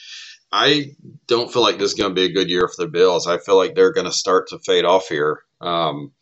I 0.51 0.91
don't 1.27 1.51
feel 1.51 1.61
like 1.61 1.77
this 1.77 1.91
is 1.91 1.97
going 1.97 2.11
to 2.11 2.19
be 2.19 2.25
a 2.25 2.33
good 2.33 2.49
year 2.49 2.67
for 2.67 2.83
the 2.83 2.91
Bills. 2.91 3.27
I 3.27 3.37
feel 3.37 3.57
like 3.57 3.75
they're 3.75 3.93
going 3.93 4.07
to 4.07 4.11
start 4.13 4.47
to 4.49 4.59
fade 4.59 4.85
off 4.85 5.07
here. 5.07 5.41
Um, 5.61 6.13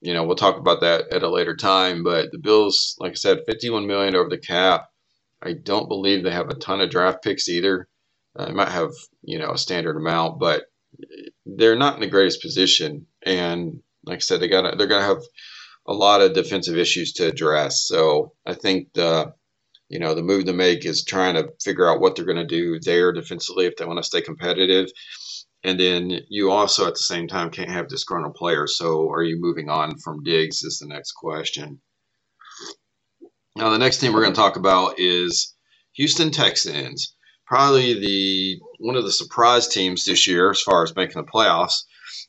you 0.00 0.14
know, 0.14 0.24
we'll 0.24 0.36
talk 0.36 0.56
about 0.56 0.80
that 0.80 1.12
at 1.12 1.22
a 1.22 1.28
later 1.28 1.56
time. 1.56 2.02
But 2.02 2.30
the 2.32 2.38
Bills, 2.38 2.96
like 2.98 3.12
I 3.12 3.16
said, 3.16 3.40
51 3.46 3.86
million 3.86 4.14
over 4.14 4.28
the 4.28 4.38
cap. 4.38 4.88
I 5.42 5.52
don't 5.52 5.88
believe 5.88 6.22
they 6.22 6.30
have 6.30 6.48
a 6.48 6.54
ton 6.54 6.80
of 6.80 6.90
draft 6.90 7.22
picks 7.22 7.48
either. 7.48 7.88
Uh, 8.38 8.46
they 8.46 8.52
might 8.52 8.70
have, 8.70 8.92
you 9.22 9.38
know, 9.38 9.50
a 9.50 9.58
standard 9.58 9.96
amount, 9.96 10.38
but 10.38 10.64
they're 11.44 11.76
not 11.76 11.94
in 11.94 12.00
the 12.00 12.06
greatest 12.06 12.42
position. 12.42 13.06
And 13.22 13.80
like 14.04 14.16
I 14.16 14.20
said, 14.20 14.40
they 14.40 14.48
got 14.48 14.78
they're 14.78 14.86
going 14.86 15.02
to 15.02 15.06
have 15.06 15.22
a 15.88 15.92
lot 15.92 16.20
of 16.20 16.34
defensive 16.34 16.76
issues 16.76 17.12
to 17.14 17.28
address. 17.28 17.86
So 17.86 18.32
I 18.46 18.54
think 18.54 18.92
the 18.94 19.34
you 19.88 19.98
know 19.98 20.14
the 20.14 20.22
move 20.22 20.46
to 20.46 20.52
make 20.52 20.84
is 20.84 21.04
trying 21.04 21.34
to 21.34 21.48
figure 21.62 21.88
out 21.88 22.00
what 22.00 22.16
they're 22.16 22.24
going 22.24 22.36
to 22.36 22.44
do 22.46 22.80
there 22.80 23.12
defensively 23.12 23.66
if 23.66 23.76
they 23.76 23.84
want 23.84 23.98
to 23.98 24.02
stay 24.02 24.20
competitive. 24.20 24.88
And 25.62 25.80
then 25.80 26.20
you 26.28 26.50
also 26.50 26.86
at 26.86 26.94
the 26.94 27.00
same 27.00 27.28
time 27.28 27.50
can't 27.50 27.70
have 27.70 27.88
disgruntled 27.88 28.34
players. 28.34 28.76
So 28.76 29.10
are 29.10 29.22
you 29.22 29.40
moving 29.40 29.68
on 29.68 29.98
from 29.98 30.22
Diggs 30.22 30.62
is 30.62 30.78
the 30.78 30.86
next 30.86 31.12
question. 31.12 31.80
Now 33.56 33.70
the 33.70 33.78
next 33.78 33.98
team 33.98 34.12
we're 34.12 34.22
going 34.22 34.34
to 34.34 34.40
talk 34.40 34.56
about 34.56 34.98
is 34.98 35.54
Houston 35.94 36.30
Texans 36.30 37.16
probably 37.46 37.98
the 37.98 38.60
one 38.78 38.96
of 38.96 39.04
the 39.04 39.12
surprise 39.12 39.68
teams 39.68 40.04
this 40.04 40.26
year 40.26 40.50
as 40.50 40.60
far 40.60 40.82
as 40.82 40.94
making 40.94 41.22
the 41.22 41.30
playoffs. 41.30 41.84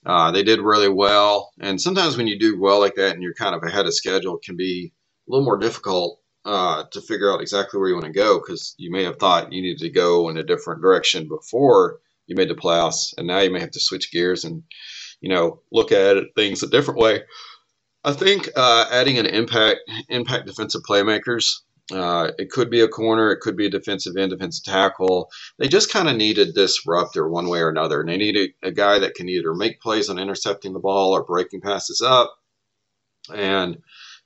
Uh, 0.05 0.31
they 0.31 0.43
did 0.43 0.59
really 0.59 0.89
well, 0.89 1.51
and 1.59 1.79
sometimes 1.79 2.17
when 2.17 2.27
you 2.27 2.39
do 2.39 2.59
well 2.59 2.79
like 2.79 2.95
that 2.95 3.13
and 3.13 3.23
you're 3.23 3.33
kind 3.33 3.55
of 3.55 3.63
ahead 3.63 3.85
of 3.85 3.93
schedule, 3.93 4.37
it 4.37 4.43
can 4.43 4.55
be 4.55 4.93
a 5.27 5.31
little 5.31 5.45
more 5.45 5.57
difficult 5.57 6.19
uh, 6.45 6.83
to 6.91 7.01
figure 7.01 7.31
out 7.31 7.41
exactly 7.41 7.79
where 7.79 7.89
you 7.89 7.95
want 7.95 8.05
to 8.05 8.11
go 8.11 8.39
because 8.39 8.73
you 8.77 8.91
may 8.91 9.03
have 9.03 9.17
thought 9.17 9.51
you 9.51 9.61
needed 9.61 9.79
to 9.79 9.89
go 9.89 10.29
in 10.29 10.37
a 10.37 10.43
different 10.43 10.81
direction 10.81 11.27
before 11.27 11.99
you 12.25 12.35
made 12.35 12.49
the 12.49 12.55
playoffs, 12.55 13.13
and 13.17 13.27
now 13.27 13.39
you 13.39 13.51
may 13.51 13.59
have 13.59 13.71
to 13.71 13.79
switch 13.79 14.11
gears 14.11 14.43
and 14.43 14.63
you 15.21 15.29
know 15.29 15.61
look 15.71 15.91
at 15.91 16.17
things 16.35 16.63
a 16.63 16.67
different 16.67 16.99
way. 16.99 17.23
I 18.03 18.13
think 18.13 18.49
uh, 18.55 18.85
adding 18.91 19.17
an 19.17 19.25
impact 19.25 19.79
impact 20.09 20.47
defensive 20.47 20.81
playmakers 20.89 21.51
uh, 21.91 22.31
it 22.37 22.49
could 22.49 22.69
be 22.69 22.81
a 22.81 22.87
corner, 22.87 23.31
it 23.31 23.39
could 23.39 23.55
be 23.55 23.67
a 23.67 23.69
defensive 23.69 24.17
end, 24.17 24.31
defensive 24.31 24.65
tackle. 24.65 25.29
They 25.57 25.67
just 25.67 25.91
kind 25.91 26.09
of 26.09 26.17
need 26.17 26.37
a 26.37 26.51
disruptor 26.51 27.29
one 27.29 27.47
way 27.47 27.59
or 27.59 27.69
another. 27.69 28.01
And 28.01 28.09
they 28.09 28.17
need 28.17 28.35
a, 28.35 28.67
a, 28.67 28.71
guy 28.71 28.99
that 28.99 29.15
can 29.15 29.29
either 29.29 29.53
make 29.53 29.79
plays 29.79 30.09
on 30.09 30.19
intercepting 30.19 30.73
the 30.73 30.79
ball 30.79 31.13
or 31.13 31.23
breaking 31.23 31.61
passes 31.61 32.01
up. 32.01 32.35
And, 33.33 33.77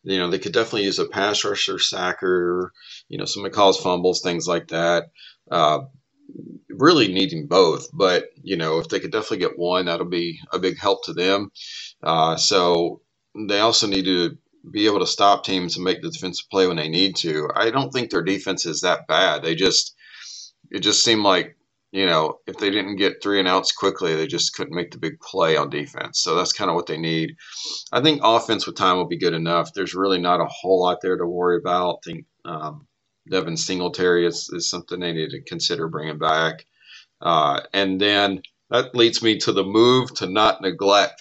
you 0.04 0.18
know, 0.18 0.30
they 0.30 0.40
could 0.40 0.54
definitely 0.54 0.86
use 0.86 0.98
a 0.98 1.06
pass 1.06 1.44
rusher, 1.44 1.78
sacker, 1.78 2.72
you 3.10 3.20
know, 3.20 3.26
somebody 3.26 3.54
calls 3.54 3.80
fumbles, 3.80 4.22
things 4.22 4.48
like 4.48 4.70
that. 4.70 5.12
Uh, 5.50 5.82
really 6.70 7.14
needing 7.14 7.46
both. 7.46 7.90
But, 7.94 8.30
you 8.42 8.58
know, 8.58 8.80
if 8.80 8.90
they 8.90 9.00
could 9.00 9.12
definitely 9.12 9.40
get 9.40 9.60
one, 9.60 9.86
that'll 9.86 10.06
be 10.08 10.40
a 10.52 10.58
big 10.58 10.80
help 10.80 11.06
to 11.06 11.14
them. 11.14 11.52
Uh, 12.02 12.38
so 12.38 13.02
they 13.36 13.60
also 13.60 13.86
need 13.86 14.06
to 14.06 14.38
be 14.70 14.86
able 14.86 15.00
to 15.00 15.08
stop 15.08 15.44
teams 15.44 15.76
and 15.76 15.86
make 15.86 16.02
the 16.02 16.10
defensive 16.12 16.50
play 16.52 16.68
when 16.68 16.78
they 16.78 16.90
need 16.90 17.16
to. 17.18 17.50
I 17.56 17.72
don't 17.72 17.92
think 17.92 18.10
their 18.10 18.24
defense 18.24 18.66
is 18.66 18.82
that 18.82 19.08
bad. 19.08 19.44
They 19.44 19.56
just 19.56 19.96
it 20.72 20.80
just 20.80 21.04
seemed 21.04 21.24
like 21.24 21.58
you 21.92 22.06
know 22.06 22.40
if 22.48 22.58
they 22.58 22.70
didn't 22.70 22.98
get 22.98 23.22
three 23.24 23.40
and 23.40 23.48
outs 23.48 23.72
quickly, 23.72 24.16
they 24.16 24.28
just 24.28 24.54
couldn't 24.56 24.76
make 24.76 24.92
the 24.92 25.00
big 25.00 25.20
play 25.22 25.58
on 25.58 25.70
defense. 25.70 26.22
So 26.22 26.36
that's 26.36 26.54
kind 26.54 26.70
of 26.70 26.76
what 26.76 26.88
they 26.88 26.98
need. 26.98 27.32
I 27.92 28.02
think 28.02 28.22
offense 28.24 28.68
with 28.68 28.76
time 28.78 28.98
will 28.98 29.08
be 29.08 29.20
good 29.20 29.34
enough. 29.34 29.74
There's 29.74 29.96
really 29.96 30.20
not 30.20 30.42
a 30.42 30.48
whole 30.50 30.82
lot 30.84 31.00
there 31.02 31.18
to 31.18 31.26
worry 31.28 31.58
about. 31.58 32.00
I 32.06 32.12
think 32.12 32.26
um, 32.46 32.88
Devin 33.30 33.58
Singletary 33.58 34.26
is, 34.28 34.50
is 34.54 34.70
something 34.70 35.00
they 35.00 35.14
need 35.14 35.32
to 35.32 35.42
consider 35.44 35.88
bringing 35.88 36.20
back. 36.20 36.66
Uh, 37.22 37.62
and 37.74 38.02
then 38.02 38.42
that 38.70 38.96
leads 38.96 39.24
me 39.24 39.38
to 39.40 39.52
the 39.54 39.64
move 39.64 40.14
to 40.16 40.28
not 40.28 40.62
neglect 40.62 41.21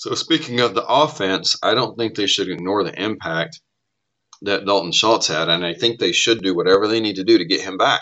so 0.00 0.14
speaking 0.14 0.60
of 0.60 0.72
the 0.72 0.86
offense, 0.86 1.58
I 1.62 1.74
don't 1.74 1.94
think 1.94 2.14
they 2.14 2.26
should 2.26 2.48
ignore 2.48 2.82
the 2.84 2.98
impact 2.98 3.60
that 4.40 4.64
Dalton 4.64 4.92
Schultz 4.92 5.26
had, 5.26 5.50
and 5.50 5.62
I 5.62 5.74
think 5.74 5.98
they 5.98 6.12
should 6.12 6.40
do 6.42 6.56
whatever 6.56 6.88
they 6.88 7.00
need 7.00 7.16
to 7.16 7.24
do 7.24 7.36
to 7.36 7.44
get 7.44 7.60
him 7.60 7.76
back. 7.76 8.00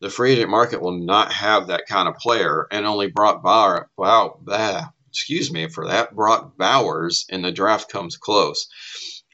The 0.00 0.10
free 0.10 0.32
agent 0.32 0.50
market 0.50 0.82
will 0.82 0.98
not 0.98 1.32
have 1.32 1.68
that 1.68 1.86
kind 1.88 2.08
of 2.08 2.16
player, 2.16 2.66
and 2.72 2.84
only 2.84 3.06
Brock 3.06 3.44
Bauer, 3.44 3.88
wow, 3.96 4.40
bah, 4.42 4.86
excuse 5.10 5.52
me 5.52 5.68
for 5.68 5.86
that, 5.86 6.12
Brock 6.12 6.58
Bowers 6.58 7.24
in 7.28 7.42
the 7.42 7.52
draft 7.52 7.88
comes 7.88 8.16
close. 8.16 8.66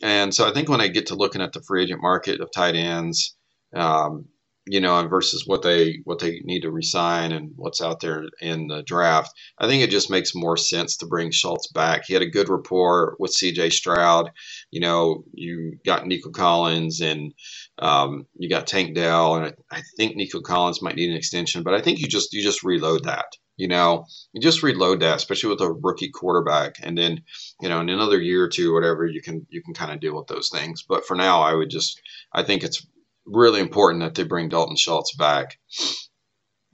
And 0.03 0.35
so 0.35 0.47
I 0.47 0.53
think 0.53 0.69
when 0.69 0.83
I 0.83 0.89
get 0.89 1.07
to 1.07 1.15
looking 1.15 1.41
at 1.41 1.55
the 1.55 1.63
free 1.63 1.85
agent 1.85 2.03
market 2.03 2.43
of 2.43 2.53
tight 2.53 2.75
ends, 2.75 3.35
um, 3.75 4.27
you 4.67 4.81
know, 4.81 4.99
and 4.99 5.11
versus 5.11 5.47
what 5.47 5.63
they 5.63 6.01
what 6.05 6.19
they 6.19 6.41
need 6.45 6.61
to 6.61 6.71
resign 6.71 7.33
and 7.33 7.53
what's 7.57 7.83
out 7.83 8.01
there 8.01 8.25
in 8.41 8.67
the 8.69 8.83
draft. 8.83 9.33
I 9.59 9.69
think 9.69 9.83
it 9.83 9.91
just 9.91 10.11
makes 10.11 10.35
more 10.35 10.57
sense 10.57 10.97
to 10.99 11.07
bring 11.07 11.31
Schultz 11.31 11.67
back. 11.69 12.05
He 12.07 12.15
had 12.15 12.23
a 12.23 12.31
good 12.31 12.49
rapport 12.49 13.17
with 13.19 13.33
C.J. 13.33 13.71
Stroud. 13.71 14.31
You 14.71 14.81
know, 14.81 15.25
you 15.33 15.79
got 15.85 16.07
Nico 16.07 16.31
Collins 16.31 17.01
and 17.01 17.35
um, 17.79 18.27
you 18.39 18.49
got 18.49 18.67
Tank 18.67 18.95
Dell, 18.95 19.37
and 19.37 19.55
I, 19.71 19.77
I, 19.79 19.83
think 19.97 20.17
Nico 20.17 20.41
Collins 20.41 20.81
might 20.81 20.97
need 20.97 21.11
an 21.11 21.17
extension, 21.17 21.63
but 21.63 21.75
I 21.75 21.81
think 21.81 21.99
you 21.99 22.07
just 22.07 22.33
you 22.33 22.43
just 22.43 22.63
reload 22.63 23.05
that. 23.05 23.27
You 23.57 23.69
know, 23.69 24.07
you 24.33 24.41
just 24.41 24.63
reload 24.65 25.01
that, 25.01 25.17
especially 25.17 25.51
with 25.51 25.61
a 25.61 25.73
rookie 25.73 26.11
quarterback, 26.11 26.77
and 26.83 26.97
then 26.97 27.23
you 27.61 27.69
know 27.69 27.81
in 27.81 27.89
another 27.89 28.21
year 28.21 28.45
or 28.45 28.49
two, 28.49 28.73
whatever, 28.73 29.07
you 29.07 29.21
can 29.21 29.47
you 29.51 29.63
can 29.63 29.75
kind 29.75 29.93
of 29.93 30.01
deal 30.01 30.17
with 30.17 30.27
those 30.27 30.49
things. 30.49 30.83
But 30.83 31.05
for 31.05 31.15
now, 31.15 31.43
I 31.43 31.55
would 31.55 31.71
just 31.71 32.01
I 32.33 32.43
think 32.43 32.65
it's 32.65 32.85
really 33.27 33.61
important 33.61 34.03
that 34.03 34.15
they 34.15 34.25
bring 34.25 34.49
Dalton 34.49 34.77
Schultz 34.77 35.15
back. 35.17 35.59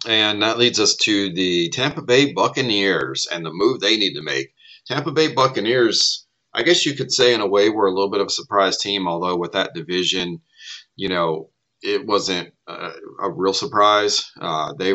And 0.06 0.42
that 0.42 0.58
leads 0.58 0.80
us 0.80 0.96
to 0.96 1.32
the 1.32 1.68
Tampa 1.70 2.02
Bay 2.02 2.32
Buccaneers 2.32 3.26
and 3.30 3.44
the 3.44 3.50
move 3.52 3.80
they 3.80 3.96
need 3.96 4.14
to 4.14 4.22
make. 4.22 4.48
Tampa 4.86 5.12
Bay 5.12 5.32
Buccaneers, 5.32 6.26
I 6.54 6.62
guess 6.62 6.86
you 6.86 6.94
could 6.94 7.12
say 7.12 7.34
in 7.34 7.40
a 7.42 7.46
way, 7.46 7.68
were 7.68 7.86
a 7.86 7.92
little 7.92 8.10
bit 8.10 8.20
of 8.22 8.28
a 8.28 8.30
surprise 8.30 8.78
team, 8.78 9.06
although 9.06 9.36
with 9.36 9.52
that 9.52 9.74
division, 9.74 10.40
you 10.96 11.08
know, 11.08 11.50
it 11.82 12.06
wasn't 12.06 12.52
a, 12.66 12.92
a 13.22 13.30
real 13.30 13.52
surprise. 13.52 14.30
Uh, 14.40 14.72
they 14.78 14.94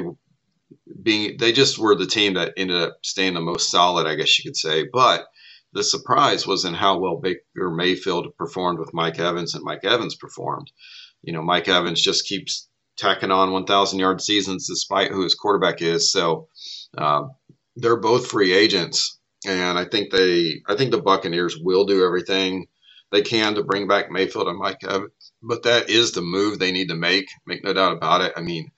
being 1.03 1.37
they 1.39 1.51
just 1.51 1.77
were 1.79 1.95
the 1.95 2.05
team 2.07 2.33
that 2.35 2.53
ended 2.57 2.81
up 2.81 2.97
staying 3.03 3.33
the 3.33 3.41
most 3.41 3.71
solid, 3.71 4.07
I 4.07 4.15
guess 4.15 4.37
you 4.39 4.49
could 4.49 4.57
say. 4.57 4.85
But 4.91 5.25
the 5.73 5.83
surprise 5.83 6.47
was 6.47 6.65
in 6.65 6.73
how 6.73 6.99
well 6.99 7.17
Baker 7.17 7.71
Mayfield 7.71 8.35
performed 8.37 8.79
with 8.79 8.93
Mike 8.93 9.19
Evans 9.19 9.55
and 9.55 9.63
Mike 9.63 9.83
Evans 9.83 10.15
performed. 10.15 10.71
You 11.25 11.33
know, 11.33 11.41
Mike 11.41 11.67
Evans 11.67 12.01
just 12.01 12.27
keeps 12.27 12.67
tacking 12.97 13.31
on 13.31 13.51
1,000 13.51 13.99
yard 13.99 14.21
seasons 14.21 14.67
despite 14.67 15.11
who 15.11 15.23
his 15.23 15.35
quarterback 15.35 15.81
is. 15.81 16.11
So 16.11 16.47
uh, 16.97 17.23
they're 17.75 17.99
both 17.99 18.27
free 18.27 18.53
agents, 18.53 19.19
and 19.45 19.77
I 19.77 19.85
think 19.85 20.11
they, 20.11 20.61
I 20.67 20.75
think 20.75 20.91
the 20.91 21.01
Buccaneers 21.01 21.57
will 21.57 21.85
do 21.85 22.05
everything 22.05 22.67
they 23.11 23.21
can 23.21 23.55
to 23.55 23.63
bring 23.63 23.87
back 23.87 24.11
Mayfield 24.11 24.47
and 24.47 24.57
Mike 24.57 24.83
Evans. 24.83 25.31
But 25.41 25.63
that 25.63 25.89
is 25.89 26.11
the 26.11 26.21
move 26.21 26.59
they 26.59 26.71
need 26.71 26.89
to 26.89 26.95
make. 26.95 27.27
Make 27.45 27.63
no 27.63 27.73
doubt 27.73 27.93
about 27.93 28.21
it. 28.21 28.33
I 28.35 28.41
mean, 28.41 28.71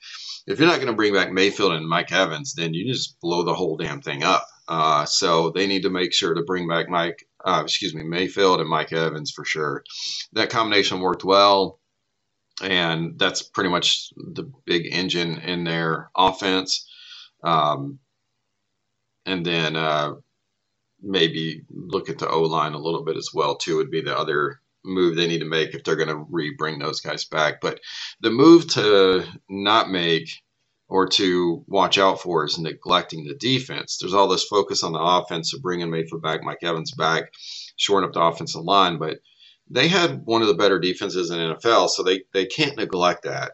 if 0.48 0.60
you're 0.60 0.68
not 0.68 0.77
going 0.77 0.88
to 0.88 0.94
bring 0.94 1.13
back 1.13 1.32
Mayfield 1.32 1.74
and 1.74 1.88
Mike 1.88 2.12
Evans, 2.12 2.54
then 2.54 2.74
you 2.74 2.92
just 2.92 3.20
blow 3.20 3.44
the 3.44 3.54
whole 3.54 3.77
damn 3.77 4.01
thing 4.01 4.24
up. 4.24 4.46
Uh, 4.68 5.06
so 5.06 5.51
they 5.51 5.68
need 5.68 5.84
to 5.84 5.89
make 5.89 6.13
sure 6.13 6.34
to 6.34 6.44
bring 6.44 6.68
back 6.68 6.89
Mike, 6.89 7.25
uh, 7.46 7.62
excuse 7.63 7.94
me, 7.94 8.04
Mayfield 8.04 8.60
and 8.60 8.70
Mike 8.70 8.92
Evans 8.92 9.32
for 9.32 9.46
sure. 9.46 9.84
That 10.34 10.50
combination 10.50 11.00
worked 11.00 11.24
well 11.24 11.80
and 12.61 13.17
that's 13.19 13.43
pretty 13.43 13.69
much 13.69 14.09
the 14.15 14.51
big 14.65 14.87
engine 14.91 15.37
in 15.39 15.63
their 15.63 16.09
offense. 16.15 16.89
Um, 17.43 17.99
and 19.25 19.45
then 19.45 19.75
uh, 19.75 20.13
maybe 21.01 21.63
look 21.69 22.09
at 22.09 22.17
the 22.17 22.29
O 22.29 22.41
line 22.41 22.73
a 22.73 22.79
little 22.79 23.03
bit 23.03 23.17
as 23.17 23.29
well 23.33 23.55
too. 23.55 23.77
Would 23.77 23.91
be 23.91 24.01
the 24.01 24.17
other 24.17 24.59
move 24.83 25.15
they 25.15 25.27
need 25.27 25.39
to 25.39 25.45
make 25.45 25.73
if 25.73 25.83
they're 25.83 25.95
going 25.95 26.07
to 26.07 26.25
re-bring 26.29 26.79
those 26.79 27.01
guys 27.01 27.25
back. 27.25 27.61
But 27.61 27.79
the 28.21 28.31
move 28.31 28.67
to 28.73 29.25
not 29.49 29.89
make 29.91 30.29
or 30.87 31.05
to 31.05 31.63
watch 31.67 31.97
out 31.97 32.21
for 32.21 32.45
is 32.45 32.57
neglecting 32.57 33.25
the 33.25 33.35
defense. 33.35 33.97
There's 33.97 34.13
all 34.13 34.29
this 34.29 34.45
focus 34.45 34.83
on 34.83 34.93
the 34.93 35.01
offense 35.01 35.53
of 35.53 35.61
bringing 35.61 35.89
Mayfield 35.89 36.21
back, 36.21 36.43
Mike 36.43 36.63
Evans 36.63 36.93
back, 36.93 37.33
shoring 37.75 38.05
up 38.05 38.13
the 38.13 38.21
offensive 38.21 38.61
line, 38.63 38.97
but 38.97 39.19
they 39.69 39.88
had 39.88 40.21
one 40.25 40.41
of 40.41 40.47
the 40.47 40.53
better 40.55 40.79
defenses 40.79 41.31
in 41.31 41.39
NFL, 41.39 41.89
so 41.89 42.03
they, 42.03 42.24
they 42.33 42.45
can't 42.45 42.77
neglect 42.77 43.24
that. 43.24 43.53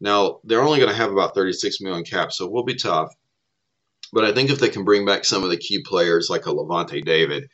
Now, 0.00 0.40
they're 0.44 0.62
only 0.62 0.78
going 0.78 0.90
to 0.90 0.96
have 0.96 1.12
about 1.12 1.34
36 1.34 1.80
million 1.80 2.04
cap, 2.04 2.32
so 2.32 2.44
it 2.46 2.52
will 2.52 2.64
be 2.64 2.74
tough. 2.74 3.12
But 4.12 4.24
I 4.24 4.32
think 4.32 4.50
if 4.50 4.60
they 4.60 4.68
can 4.68 4.84
bring 4.84 5.06
back 5.06 5.24
some 5.24 5.42
of 5.44 5.50
the 5.50 5.56
key 5.56 5.82
players 5.84 6.28
like 6.30 6.46
a 6.46 6.50
Lavonte 6.50 7.04
David, 7.04 7.48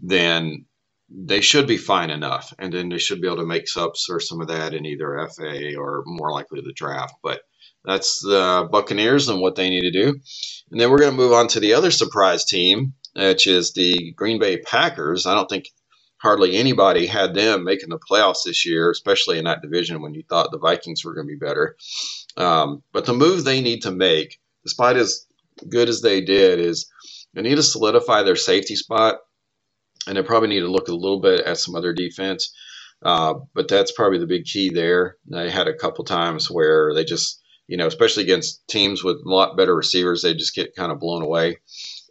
then 0.00 0.66
they 1.08 1.40
should 1.40 1.66
be 1.66 1.76
fine 1.76 2.10
enough. 2.10 2.52
And 2.58 2.72
then 2.72 2.88
they 2.88 2.98
should 2.98 3.20
be 3.20 3.28
able 3.28 3.38
to 3.38 3.46
make 3.46 3.68
subs 3.68 4.06
or 4.10 4.20
some 4.20 4.40
of 4.40 4.48
that 4.48 4.74
in 4.74 4.86
either 4.86 5.28
FA 5.36 5.76
or 5.76 6.02
more 6.06 6.32
likely 6.32 6.60
the 6.62 6.72
draft. 6.72 7.14
But 7.22 7.42
that's 7.84 8.20
the 8.20 8.68
Buccaneers 8.70 9.28
and 9.28 9.40
what 9.40 9.56
they 9.56 9.70
need 9.70 9.82
to 9.82 9.90
do. 9.92 10.08
And 10.70 10.80
then 10.80 10.90
we're 10.90 10.98
going 10.98 11.12
to 11.12 11.16
move 11.16 11.32
on 11.32 11.48
to 11.48 11.60
the 11.60 11.74
other 11.74 11.90
surprise 11.90 12.44
team, 12.44 12.94
which 13.14 13.46
is 13.46 13.72
the 13.72 14.12
Green 14.12 14.38
Bay 14.38 14.58
Packers. 14.58 15.26
I 15.26 15.34
don't 15.34 15.48
think 15.48 15.66
hardly 16.20 16.56
anybody 16.56 17.06
had 17.06 17.34
them 17.34 17.64
making 17.64 17.88
the 17.88 17.98
playoffs 17.98 18.44
this 18.44 18.66
year, 18.66 18.90
especially 18.90 19.38
in 19.38 19.44
that 19.44 19.62
division 19.62 20.02
when 20.02 20.14
you 20.14 20.22
thought 20.28 20.50
the 20.50 20.58
Vikings 20.58 21.04
were 21.04 21.14
going 21.14 21.26
to 21.26 21.32
be 21.32 21.38
better. 21.38 21.76
Um, 22.36 22.82
but 22.92 23.06
the 23.06 23.14
move 23.14 23.44
they 23.44 23.60
need 23.60 23.82
to 23.82 23.90
make, 23.90 24.38
despite 24.64 24.96
as 24.96 25.26
good 25.68 25.88
as 25.88 26.02
they 26.02 26.20
did, 26.20 26.60
is 26.60 26.90
they 27.34 27.42
need 27.42 27.56
to 27.56 27.62
solidify 27.62 28.22
their 28.22 28.36
safety 28.36 28.76
spot, 28.76 29.16
and 30.06 30.16
they 30.16 30.22
probably 30.22 30.48
need 30.48 30.60
to 30.60 30.70
look 30.70 30.88
a 30.88 30.94
little 30.94 31.20
bit 31.20 31.40
at 31.40 31.58
some 31.58 31.74
other 31.74 31.92
defense. 31.92 32.54
Uh, 33.02 33.34
but 33.54 33.68
that's 33.68 33.92
probably 33.92 34.18
the 34.18 34.26
big 34.26 34.44
key 34.44 34.68
there. 34.70 35.16
They 35.26 35.50
had 35.50 35.68
a 35.68 35.74
couple 35.74 36.04
times 36.04 36.50
where 36.50 36.92
they 36.94 37.04
just, 37.04 37.40
you 37.66 37.78
know, 37.78 37.86
especially 37.86 38.24
against 38.24 38.66
teams 38.68 39.02
with 39.02 39.16
a 39.24 39.28
lot 39.28 39.56
better 39.56 39.74
receivers, 39.74 40.20
they 40.20 40.34
just 40.34 40.54
get 40.54 40.76
kind 40.76 40.92
of 40.92 41.00
blown 41.00 41.22
away 41.22 41.58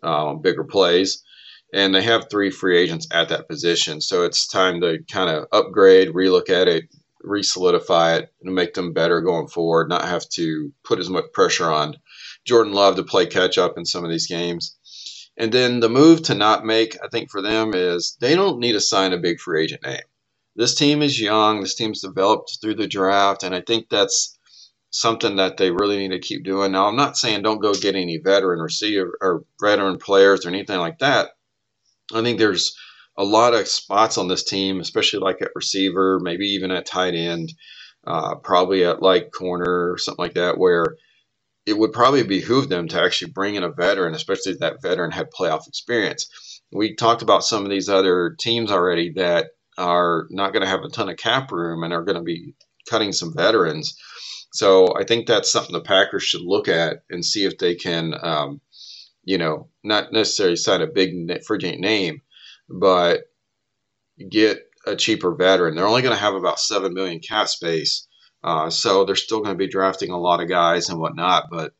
uh, 0.01 0.33
bigger 0.33 0.63
plays 0.63 1.23
and 1.73 1.93
they 1.93 2.01
have 2.01 2.29
three 2.29 2.49
free 2.49 2.77
agents 2.77 3.07
at 3.11 3.29
that 3.29 3.47
position. 3.47 4.01
So 4.01 4.23
it's 4.23 4.47
time 4.47 4.81
to 4.81 4.99
kind 5.11 5.29
of 5.29 5.47
upgrade, 5.51 6.09
relook 6.09 6.49
at 6.49 6.67
it, 6.67 6.85
re-solidify 7.21 8.17
it, 8.17 8.33
and 8.41 8.55
make 8.55 8.73
them 8.73 8.93
better 8.93 9.21
going 9.21 9.47
forward. 9.47 9.89
Not 9.89 10.05
have 10.05 10.27
to 10.29 10.71
put 10.83 10.99
as 10.99 11.09
much 11.09 11.31
pressure 11.33 11.69
on 11.69 11.95
Jordan 12.45 12.73
Love 12.73 12.95
to 12.95 13.03
play 13.03 13.27
catch 13.27 13.57
up 13.57 13.77
in 13.77 13.85
some 13.85 14.03
of 14.03 14.09
these 14.09 14.27
games. 14.27 14.77
And 15.37 15.51
then 15.51 15.79
the 15.79 15.89
move 15.89 16.23
to 16.23 16.35
not 16.35 16.65
make, 16.65 16.97
I 17.03 17.07
think, 17.07 17.29
for 17.29 17.41
them 17.41 17.73
is 17.73 18.17
they 18.19 18.35
don't 18.35 18.59
need 18.59 18.73
to 18.73 18.81
sign 18.81 19.13
a 19.13 19.17
big 19.17 19.39
free 19.39 19.63
agent 19.63 19.83
name. 19.85 20.01
This 20.55 20.75
team 20.75 21.01
is 21.01 21.21
young. 21.21 21.61
This 21.61 21.75
team's 21.75 22.01
developed 22.01 22.57
through 22.59 22.75
the 22.75 22.87
draft, 22.87 23.43
and 23.43 23.55
I 23.55 23.61
think 23.61 23.87
that's 23.89 24.37
something 24.89 25.37
that 25.37 25.55
they 25.55 25.71
really 25.71 25.97
need 25.97 26.11
to 26.11 26.19
keep 26.19 26.43
doing. 26.43 26.71
Now, 26.71 26.87
I'm 26.87 26.97
not 26.97 27.15
saying 27.15 27.43
don't 27.43 27.61
go 27.61 27.73
get 27.73 27.95
any 27.95 28.17
veteran 28.17 28.59
receiver 28.59 29.17
or 29.21 29.43
veteran 29.61 29.99
players 29.99 30.45
or 30.45 30.49
anything 30.49 30.79
like 30.79 30.99
that 30.99 31.29
I 32.13 32.21
think 32.21 32.39
there's 32.39 32.75
a 33.17 33.23
lot 33.23 33.53
of 33.53 33.67
spots 33.67 34.17
on 34.17 34.27
this 34.27 34.43
team, 34.43 34.79
especially 34.79 35.19
like 35.19 35.41
at 35.41 35.51
receiver, 35.55 36.19
maybe 36.21 36.47
even 36.47 36.71
at 36.71 36.85
tight 36.85 37.15
end, 37.15 37.53
uh, 38.07 38.35
probably 38.35 38.85
at 38.85 39.01
like 39.01 39.31
corner 39.31 39.91
or 39.91 39.97
something 39.97 40.23
like 40.23 40.35
that, 40.35 40.57
where 40.57 40.95
it 41.65 41.77
would 41.77 41.93
probably 41.93 42.23
behoove 42.23 42.69
them 42.69 42.87
to 42.87 43.01
actually 43.01 43.31
bring 43.31 43.55
in 43.55 43.63
a 43.63 43.71
veteran, 43.71 44.15
especially 44.15 44.53
if 44.53 44.59
that 44.59 44.81
veteran 44.81 45.11
had 45.11 45.31
playoff 45.31 45.67
experience. 45.67 46.61
We 46.71 46.95
talked 46.95 47.21
about 47.21 47.43
some 47.43 47.63
of 47.63 47.69
these 47.69 47.89
other 47.89 48.35
teams 48.39 48.71
already 48.71 49.11
that 49.13 49.51
are 49.77 50.27
not 50.29 50.53
going 50.53 50.61
to 50.63 50.69
have 50.69 50.83
a 50.83 50.89
ton 50.89 51.09
of 51.09 51.17
cap 51.17 51.51
room 51.51 51.83
and 51.83 51.93
are 51.93 52.03
going 52.03 52.17
to 52.17 52.23
be 52.23 52.53
cutting 52.89 53.11
some 53.11 53.33
veterans. 53.35 53.95
So 54.51 54.95
I 54.97 55.03
think 55.03 55.27
that's 55.27 55.51
something 55.51 55.73
the 55.73 55.81
Packers 55.81 56.23
should 56.23 56.41
look 56.41 56.67
at 56.67 56.99
and 57.09 57.23
see 57.23 57.45
if 57.45 57.57
they 57.57 57.75
can 57.75 58.13
um, 58.21 58.61
you 59.23 59.37
know, 59.37 59.69
not 59.83 60.11
necessarily 60.11 60.55
sign 60.55 60.81
a 60.81 60.87
big 60.87 61.13
agent 61.29 61.79
name, 61.79 62.21
but 62.69 63.21
get 64.29 64.59
a 64.85 64.95
cheaper 64.95 65.35
veteran. 65.35 65.75
They're 65.75 65.87
only 65.87 66.01
going 66.01 66.15
to 66.15 66.21
have 66.21 66.35
about 66.35 66.59
seven 66.59 66.93
million 66.93 67.19
cap 67.19 67.47
space, 67.47 68.07
uh, 68.43 68.69
so 68.69 69.05
they're 69.05 69.15
still 69.15 69.41
going 69.41 69.55
to 69.55 69.57
be 69.57 69.67
drafting 69.67 70.11
a 70.11 70.19
lot 70.19 70.41
of 70.41 70.49
guys 70.49 70.89
and 70.89 70.99
whatnot. 70.99 71.45
But 71.51 71.73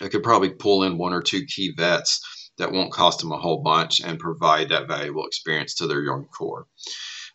I 0.00 0.08
could 0.08 0.22
probably 0.22 0.50
pull 0.50 0.82
in 0.82 0.98
one 0.98 1.12
or 1.12 1.22
two 1.22 1.44
key 1.46 1.72
vets 1.76 2.50
that 2.58 2.72
won't 2.72 2.92
cost 2.92 3.20
them 3.20 3.32
a 3.32 3.38
whole 3.38 3.62
bunch 3.62 4.00
and 4.00 4.18
provide 4.18 4.70
that 4.70 4.88
valuable 4.88 5.26
experience 5.26 5.74
to 5.76 5.86
their 5.86 6.02
young 6.02 6.26
core. 6.26 6.66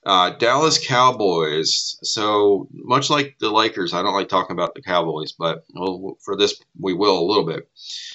Uh, 0.04 0.32
Dallas 0.32 0.84
Cowboys. 0.86 1.98
So 2.04 2.68
much 2.74 3.10
like 3.10 3.36
the 3.40 3.52
Lakers, 3.52 3.94
I 3.94 4.02
don't 4.02 4.16
like 4.16 4.30
talking 4.30 4.56
about 4.56 4.74
the 4.74 4.82
Cowboys, 4.82 5.34
but 5.34 5.64
well, 5.76 6.18
for 6.24 6.36
this 6.36 6.60
we 6.80 6.94
will 6.94 7.20
a 7.20 7.28
little 7.28 7.46
bit. 7.46 7.70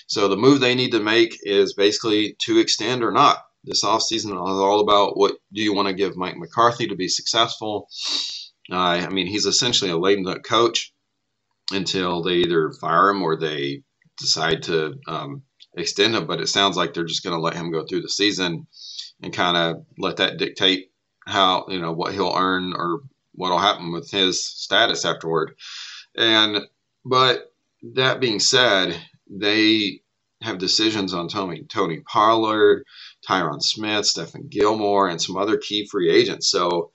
So 0.07 0.27
the 0.29 0.37
move 0.37 0.61
they 0.61 0.75
need 0.75 0.93
to 0.93 1.01
make 1.01 1.39
is 1.43 1.75
basically 1.75 2.37
to 2.41 2.59
extend 2.59 3.05
or 3.05 3.13
not. 3.13 3.45
This 3.63 3.85
offseason 3.85 4.31
is 4.31 4.33
all 4.33 4.81
about 4.81 5.17
what 5.17 5.37
do 5.53 5.63
you 5.63 5.75
want 5.75 5.89
to 5.89 5.95
give 5.95 6.17
Mike 6.17 6.37
McCarthy 6.37 6.89
to 6.89 6.97
be 6.97 7.09
successful. 7.09 7.89
Uh, 8.71 8.77
I 8.77 9.09
mean, 9.09 9.27
he's 9.27 9.47
essentially 9.47 9.91
a 9.91 9.97
lame 9.97 10.25
duck 10.25 10.45
coach 10.45 10.93
until 11.73 12.23
they 12.23 12.35
either 12.35 12.73
fire 12.81 13.11
him 13.11 13.23
or 13.23 13.37
they 13.37 13.83
decide 14.19 14.63
to 14.65 14.95
um, 15.07 15.43
extend 15.77 16.15
him. 16.15 16.27
But 16.27 16.41
it 16.41 16.49
sounds 16.49 16.77
like 16.77 16.95
they're 16.95 17.05
just 17.05 17.25
going 17.25 17.37
to 17.37 17.43
let 17.43 17.55
him 17.55 17.71
go 17.71 17.85
through 17.85 18.03
the 18.03 18.09
season 18.09 18.67
and 19.23 19.33
kind 19.33 19.57
of 19.57 19.85
let 19.99 20.17
that 20.19 20.39
dictate 20.39 20.91
how 21.27 21.67
you 21.69 21.81
know 21.81 21.93
what 21.93 22.13
he'll 22.15 22.35
earn 22.37 22.73
or 22.75 23.01
what'll 23.33 23.59
happen 23.59 23.93
with 23.93 24.11
his 24.11 24.45
status 24.45 25.05
afterward. 25.05 25.57
And 26.17 26.63
but 27.05 27.53
that 27.95 28.21
being 28.21 28.41
said, 28.41 28.97
they 29.29 30.01
have 30.43 30.59
decisions 30.59 31.13
on 31.15 31.29
Tony 31.29 31.65
Tony 31.65 32.01
Pollard, 32.01 32.85
Tyron 33.27 33.63
Smith, 33.63 34.05
Stephon 34.05 34.49
Gilmore, 34.49 35.09
and 35.09 35.21
some 35.21 35.37
other 35.37 35.57
key 35.57 35.87
free 35.87 36.11
agents. 36.11 36.51
So 36.51 36.93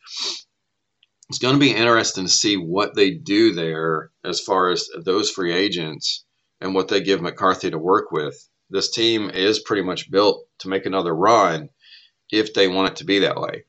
it's 1.30 1.40
going 1.40 1.56
to 1.56 1.60
be 1.60 1.72
interesting 1.74 2.26
to 2.26 2.32
see 2.32 2.58
what 2.58 2.96
they 2.96 3.12
do 3.12 3.54
there 3.54 4.12
as 4.24 4.42
far 4.42 4.70
as 4.70 4.90
those 5.06 5.32
free 5.32 5.54
agents 5.54 6.26
and 6.60 6.76
what 6.76 6.88
they 6.90 7.02
give 7.02 7.22
McCarthy 7.22 7.72
to 7.72 7.78
work 7.78 8.12
with. 8.12 8.48
This 8.70 8.92
team 8.92 9.30
is 9.30 9.60
pretty 9.60 9.82
much 9.82 10.12
built 10.12 10.46
to 10.60 10.70
make 10.70 10.86
another 10.86 11.16
run 11.16 11.70
if 12.32 12.54
they 12.54 12.68
want 12.68 12.92
it 12.92 12.96
to 12.98 13.06
be 13.06 13.20
that 13.20 13.40
way. 13.40 13.64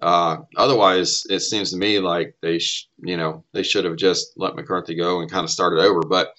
Uh, 0.00 0.38
otherwise, 0.56 1.24
it 1.28 1.40
seems 1.40 1.70
to 1.70 1.76
me 1.76 1.98
like 1.98 2.34
they, 2.42 2.58
sh- 2.58 2.88
you 2.98 3.16
know, 3.16 3.44
they 3.52 3.62
should 3.62 3.84
have 3.84 3.96
just 3.96 4.32
let 4.36 4.54
McCarthy 4.54 4.94
go 4.94 5.20
and 5.20 5.30
kind 5.30 5.44
of 5.44 5.50
started 5.50 5.80
over. 5.80 6.00
But 6.00 6.32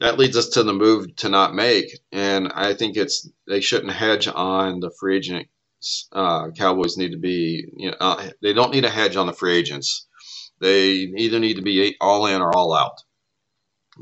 that 0.00 0.18
leads 0.18 0.36
us 0.36 0.48
to 0.50 0.62
the 0.62 0.72
move 0.72 1.14
to 1.16 1.28
not 1.28 1.54
make, 1.54 1.98
and 2.12 2.50
I 2.54 2.74
think 2.74 2.96
it's 2.96 3.28
they 3.46 3.60
shouldn't 3.60 3.92
hedge 3.92 4.28
on 4.28 4.80
the 4.80 4.90
free 4.98 5.16
agent. 5.16 5.48
Uh, 6.12 6.50
Cowboys 6.50 6.96
need 6.96 7.12
to 7.12 7.18
be, 7.18 7.64
you 7.76 7.90
know, 7.90 7.96
uh, 8.00 8.30
they 8.42 8.52
don't 8.52 8.72
need 8.72 8.84
a 8.84 8.90
hedge 8.90 9.16
on 9.16 9.26
the 9.26 9.32
free 9.32 9.56
agents. 9.56 10.06
They 10.60 10.90
either 10.92 11.38
need 11.38 11.56
to 11.56 11.62
be 11.62 11.96
all 12.00 12.26
in 12.26 12.42
or 12.42 12.54
all 12.54 12.74
out. 12.74 12.98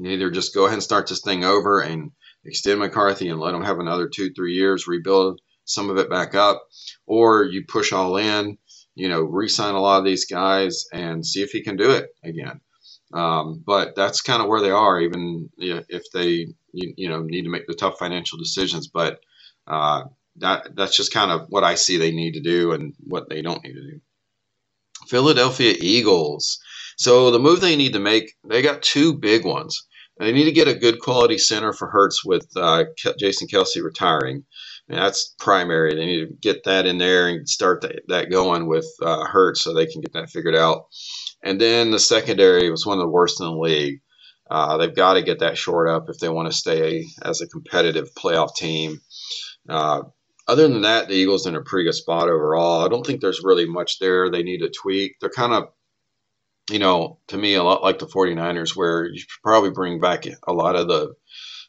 Either 0.05 0.31
just 0.31 0.55
go 0.55 0.65
ahead 0.65 0.75
and 0.75 0.83
start 0.83 1.09
this 1.09 1.21
thing 1.21 1.45
over 1.45 1.81
and 1.81 2.11
extend 2.45 2.81
McCarthy 2.81 3.29
and 3.29 3.41
let 3.41 3.55
him 3.55 3.63
have 3.63 3.79
another 3.79 4.09
two, 4.09 4.33
three 4.33 4.55
years, 4.55 4.87
rebuild 4.87 5.41
some 5.65 5.91
of 5.91 5.99
it 5.99 6.11
back 6.11 6.35
up, 6.35 6.63
or 7.07 7.45
you 7.45 7.65
push 7.67 7.93
all 7.93 8.17
in, 8.17 8.59
you 8.99 9.09
know, 9.09 9.21
re-sign 9.23 9.75
a 9.75 9.81
lot 9.81 10.01
of 10.01 10.05
these 10.05 10.25
guys 10.25 10.87
and 10.93 11.25
see 11.25 11.41
if 11.41 11.51
he 11.51 11.63
can 11.63 11.77
do 11.77 11.93
it 11.93 12.09
again. 12.25 12.61
Um, 13.15 13.63
but 13.65 13.95
that's 13.95 14.21
kind 14.21 14.43
of 14.43 14.49
where 14.49 14.61
they 14.61 14.73
are, 14.73 15.01
even 15.01 15.49
if 15.57 16.11
they 16.13 16.49
you, 16.73 16.95
you, 16.97 17.09
know 17.09 17.23
need 17.23 17.45
to 17.45 17.51
make 17.51 17.67
the 17.67 17.75
tough 17.75 17.99
financial 17.99 18.39
decisions. 18.39 18.89
But 18.89 19.21
uh, 19.67 20.05
that 20.37 20.75
that's 20.75 20.97
just 20.97 21.15
kind 21.15 21.31
of 21.31 21.47
what 21.49 21.65
I 21.65 21.77
see 21.77 21.97
they 21.97 22.11
need 22.11 22.35
to 22.35 22.41
do 22.41 22.73
and 22.73 22.95
what 22.99 23.29
they 23.29 23.41
don't 23.41 23.63
need 23.63 23.75
to 23.75 23.83
do. 23.83 24.01
Philadelphia 25.07 25.75
Eagles. 25.81 26.59
So 26.97 27.31
the 27.31 27.39
move 27.39 27.61
they 27.61 27.77
need 27.77 27.93
to 27.93 28.01
make, 28.01 28.35
they 28.47 28.61
got 28.61 28.83
two 28.83 29.15
big 29.15 29.45
ones. 29.45 29.87
They 30.19 30.33
need 30.33 30.47
to 30.47 30.53
get 30.53 30.67
a 30.67 30.75
good 30.75 30.99
quality 30.99 31.39
center 31.39 31.73
for 31.73 31.89
Hurts 31.89 32.25
with 32.25 32.49
uh, 32.57 32.87
Jason 33.19 33.47
Kelce 33.47 33.83
retiring. 33.83 34.45
And 34.89 34.99
that's 34.99 35.35
primary. 35.39 35.95
They 35.95 36.07
need 36.07 36.27
to 36.27 36.35
get 36.41 36.65
that 36.65 36.87
in 36.87 36.99
there 36.99 37.29
and 37.29 37.49
start 37.49 37.83
that, 37.83 38.03
that 38.09 38.31
going 38.31 38.67
with 38.67 38.87
uh, 39.03 39.27
Hurts 39.27 39.63
so 39.63 39.75
they 39.75 39.87
can 39.87 40.01
get 40.01 40.15
that 40.15 40.31
figured 40.31 40.57
out. 40.57 40.87
And 41.43 41.61
then 41.61 41.91
the 41.91 41.99
secondary 41.99 42.71
was 42.71 42.87
one 42.87 42.99
of 42.99 43.03
the 43.03 43.09
worst 43.09 43.41
in 43.41 43.47
the 43.47 43.53
league. 43.53 44.01
Uh, 44.51 44.79
they've 44.79 44.95
got 44.95 45.15
to 45.15 45.23
get 45.23 45.41
that 45.41 45.59
short 45.59 45.91
up 45.91 46.09
if 46.09 46.19
they 46.19 46.29
want 46.29 46.51
to 46.51 46.57
stay 46.57 47.07
as 47.23 47.41
a 47.41 47.49
competitive 47.49 48.15
playoff 48.15 48.55
team. 48.55 49.01
Uh, 49.69 50.03
other 50.47 50.67
than 50.67 50.81
that, 50.83 51.09
the 51.09 51.15
Eagles 51.15 51.47
in 51.47 51.55
a 51.55 51.61
pretty 51.61 51.85
good 51.85 51.95
spot 51.95 52.31
overall. 52.31 52.85
I 52.85 52.89
don't 52.89 53.07
think 53.07 53.21
there's 53.21 53.45
really 53.45 53.67
much 53.67 53.99
there 53.99 54.31
they 54.31 54.43
need 54.43 54.61
to 54.61 54.71
tweak. 54.71 55.17
They're 55.21 55.29
kind 55.29 55.53
of, 55.53 55.69
you 56.71 56.79
know, 56.79 57.19
to 57.29 57.37
me, 57.37 57.55
a 57.55 57.63
lot 57.63 57.83
like 57.83 57.99
the 57.99 58.07
49ers, 58.07 58.75
where 58.75 59.05
you 59.05 59.19
should 59.19 59.29
probably 59.45 59.71
bring 59.71 60.01
back 60.01 60.25
a 60.47 60.53
lot 60.55 60.77
of 60.77 60.89
the 60.89 61.15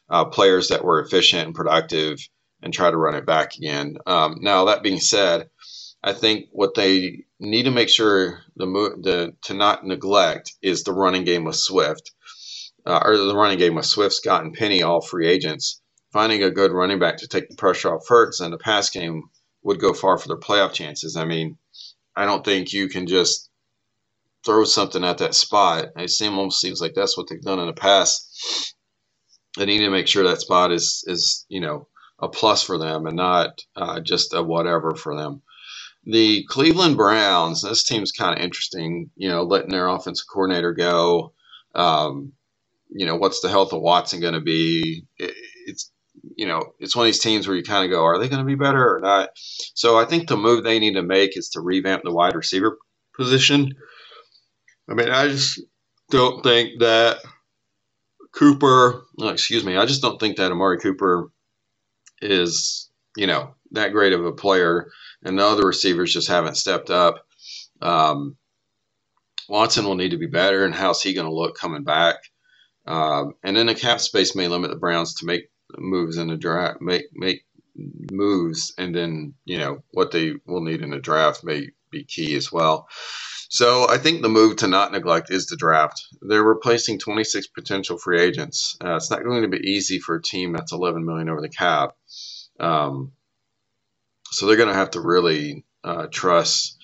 uh, 0.08 0.24
players 0.24 0.68
that 0.68 0.82
were 0.82 1.02
efficient 1.02 1.46
and 1.46 1.54
productive 1.54 2.18
and 2.62 2.72
try 2.72 2.90
to 2.90 2.96
run 2.96 3.14
it 3.14 3.26
back 3.26 3.56
again. 3.56 3.96
Um, 4.06 4.38
now, 4.40 4.66
that 4.66 4.82
being 4.82 5.00
said, 5.00 5.48
I 6.02 6.12
think 6.12 6.46
what 6.52 6.74
they 6.74 7.24
need 7.38 7.64
to 7.64 7.70
make 7.70 7.88
sure 7.88 8.40
the, 8.56 8.66
the 8.66 9.34
to 9.42 9.54
not 9.54 9.84
neglect 9.86 10.52
is 10.62 10.82
the 10.82 10.92
running 10.92 11.24
game 11.24 11.44
with 11.44 11.56
Swift, 11.56 12.12
uh, 12.86 13.00
or 13.04 13.16
the 13.16 13.36
running 13.36 13.58
game 13.58 13.74
with 13.74 13.86
Swift, 13.86 14.14
Scott, 14.14 14.44
and 14.44 14.54
Penny, 14.54 14.82
all 14.82 15.00
free 15.00 15.26
agents. 15.26 15.80
Finding 16.12 16.42
a 16.42 16.50
good 16.50 16.72
running 16.72 16.98
back 16.98 17.18
to 17.18 17.28
take 17.28 17.48
the 17.48 17.54
pressure 17.54 17.94
off 17.94 18.08
Hurts 18.08 18.40
and 18.40 18.52
the 18.52 18.58
pass 18.58 18.90
game 18.90 19.30
would 19.62 19.78
go 19.78 19.92
far 19.92 20.18
for 20.18 20.26
their 20.26 20.36
playoff 20.36 20.72
chances. 20.72 21.16
I 21.16 21.24
mean, 21.24 21.56
I 22.16 22.24
don't 22.24 22.44
think 22.44 22.72
you 22.72 22.88
can 22.88 23.06
just 23.06 23.48
throw 24.44 24.64
something 24.64 25.04
at 25.04 25.18
that 25.18 25.34
spot. 25.34 25.88
It 25.96 26.10
seems 26.10 26.36
almost 26.36 26.60
seems 26.60 26.80
like 26.80 26.94
that's 26.94 27.16
what 27.16 27.28
they've 27.28 27.40
done 27.40 27.60
in 27.60 27.66
the 27.66 27.72
past. 27.72 28.74
They 29.56 29.66
need 29.66 29.78
to 29.78 29.90
make 29.90 30.08
sure 30.08 30.24
that 30.24 30.40
spot 30.40 30.72
is 30.72 31.04
is 31.06 31.44
you 31.48 31.60
know 31.60 31.86
a 32.20 32.28
plus 32.28 32.62
for 32.62 32.78
them 32.78 33.06
and 33.06 33.16
not 33.16 33.60
uh, 33.76 34.00
just 34.00 34.34
a 34.34 34.42
whatever 34.42 34.94
for 34.94 35.16
them. 35.16 35.42
The 36.04 36.44
Cleveland 36.48 36.96
Browns, 36.96 37.62
this 37.62 37.84
team's 37.84 38.12
kind 38.12 38.36
of 38.38 38.44
interesting, 38.44 39.10
you 39.16 39.28
know, 39.28 39.42
letting 39.42 39.70
their 39.70 39.86
offensive 39.88 40.26
coordinator 40.32 40.72
go. 40.72 41.32
Um, 41.74 42.32
you 42.88 43.06
know, 43.06 43.16
what's 43.16 43.40
the 43.40 43.48
health 43.48 43.72
of 43.72 43.82
Watson 43.82 44.20
going 44.20 44.34
to 44.34 44.40
be? 44.40 45.04
It, 45.18 45.34
it's, 45.66 45.90
you 46.36 46.46
know, 46.46 46.72
it's 46.78 46.96
one 46.96 47.04
of 47.04 47.08
these 47.08 47.20
teams 47.20 47.46
where 47.46 47.56
you 47.56 47.62
kind 47.62 47.84
of 47.84 47.90
go, 47.90 48.04
are 48.04 48.18
they 48.18 48.28
going 48.28 48.42
to 48.42 48.46
be 48.46 48.54
better 48.54 48.96
or 48.96 49.00
not? 49.00 49.30
So 49.74 49.98
I 49.98 50.04
think 50.04 50.28
the 50.28 50.36
move 50.36 50.64
they 50.64 50.78
need 50.78 50.94
to 50.94 51.02
make 51.02 51.36
is 51.36 51.50
to 51.50 51.60
revamp 51.60 52.02
the 52.02 52.12
wide 52.12 52.34
receiver 52.34 52.78
position. 53.14 53.74
I 54.90 54.94
mean, 54.94 55.10
I 55.10 55.28
just 55.28 55.60
don't 56.10 56.42
think 56.42 56.80
that 56.80 57.18
Cooper, 58.32 59.02
excuse 59.20 59.64
me, 59.64 59.76
I 59.76 59.86
just 59.86 60.02
don't 60.02 60.18
think 60.18 60.36
that 60.36 60.50
Amari 60.50 60.78
Cooper 60.78 61.30
is, 62.22 62.90
you 63.16 63.26
know, 63.26 63.54
that 63.72 63.92
great 63.92 64.12
of 64.14 64.24
a 64.24 64.32
player 64.32 64.90
and 65.24 65.38
the 65.38 65.46
other 65.46 65.66
receivers 65.66 66.12
just 66.12 66.28
haven't 66.28 66.56
stepped 66.56 66.90
up. 66.90 67.26
Um, 67.82 68.36
Watson 69.48 69.84
will 69.84 69.96
need 69.96 70.12
to 70.12 70.18
be 70.18 70.26
better, 70.26 70.64
and 70.64 70.74
how's 70.74 71.02
he 71.02 71.14
going 71.14 71.26
to 71.26 71.34
look 71.34 71.56
coming 71.56 71.84
back? 71.84 72.16
Um, 72.86 73.34
and 73.44 73.56
then 73.56 73.66
the 73.66 73.74
cap 73.74 74.00
space 74.00 74.34
may 74.34 74.48
limit 74.48 74.70
the 74.70 74.76
Browns 74.76 75.14
to 75.16 75.26
make 75.26 75.50
moves 75.78 76.16
in 76.16 76.28
the 76.28 76.36
draft, 76.36 76.80
make 76.80 77.04
make 77.14 77.44
moves, 78.12 78.74
and 78.78 78.94
then 78.94 79.34
you 79.44 79.58
know 79.58 79.82
what 79.92 80.10
they 80.10 80.34
will 80.46 80.62
need 80.62 80.82
in 80.82 80.90
the 80.90 80.98
draft 81.00 81.44
may 81.44 81.68
be 81.90 82.04
key 82.04 82.36
as 82.36 82.50
well. 82.52 82.88
So 83.52 83.88
I 83.88 83.98
think 83.98 84.22
the 84.22 84.28
move 84.28 84.58
to 84.58 84.68
not 84.68 84.92
neglect 84.92 85.30
is 85.30 85.46
the 85.46 85.56
draft. 85.56 86.06
They're 86.22 86.40
replacing 86.40 87.00
26 87.00 87.48
potential 87.48 87.98
free 87.98 88.20
agents. 88.20 88.76
Uh, 88.82 88.94
it's 88.94 89.10
not 89.10 89.24
going 89.24 89.42
to 89.42 89.48
be 89.48 89.68
easy 89.68 89.98
for 89.98 90.14
a 90.14 90.22
team 90.22 90.52
that's 90.52 90.70
11 90.70 91.04
million 91.04 91.28
over 91.28 91.40
the 91.40 91.48
cap. 91.48 91.96
Um, 92.60 93.10
so 94.30 94.46
they're 94.46 94.56
going 94.56 94.68
to 94.68 94.74
have 94.74 94.92
to 94.92 95.00
really 95.00 95.64
uh, 95.82 96.06
trust 96.06 96.78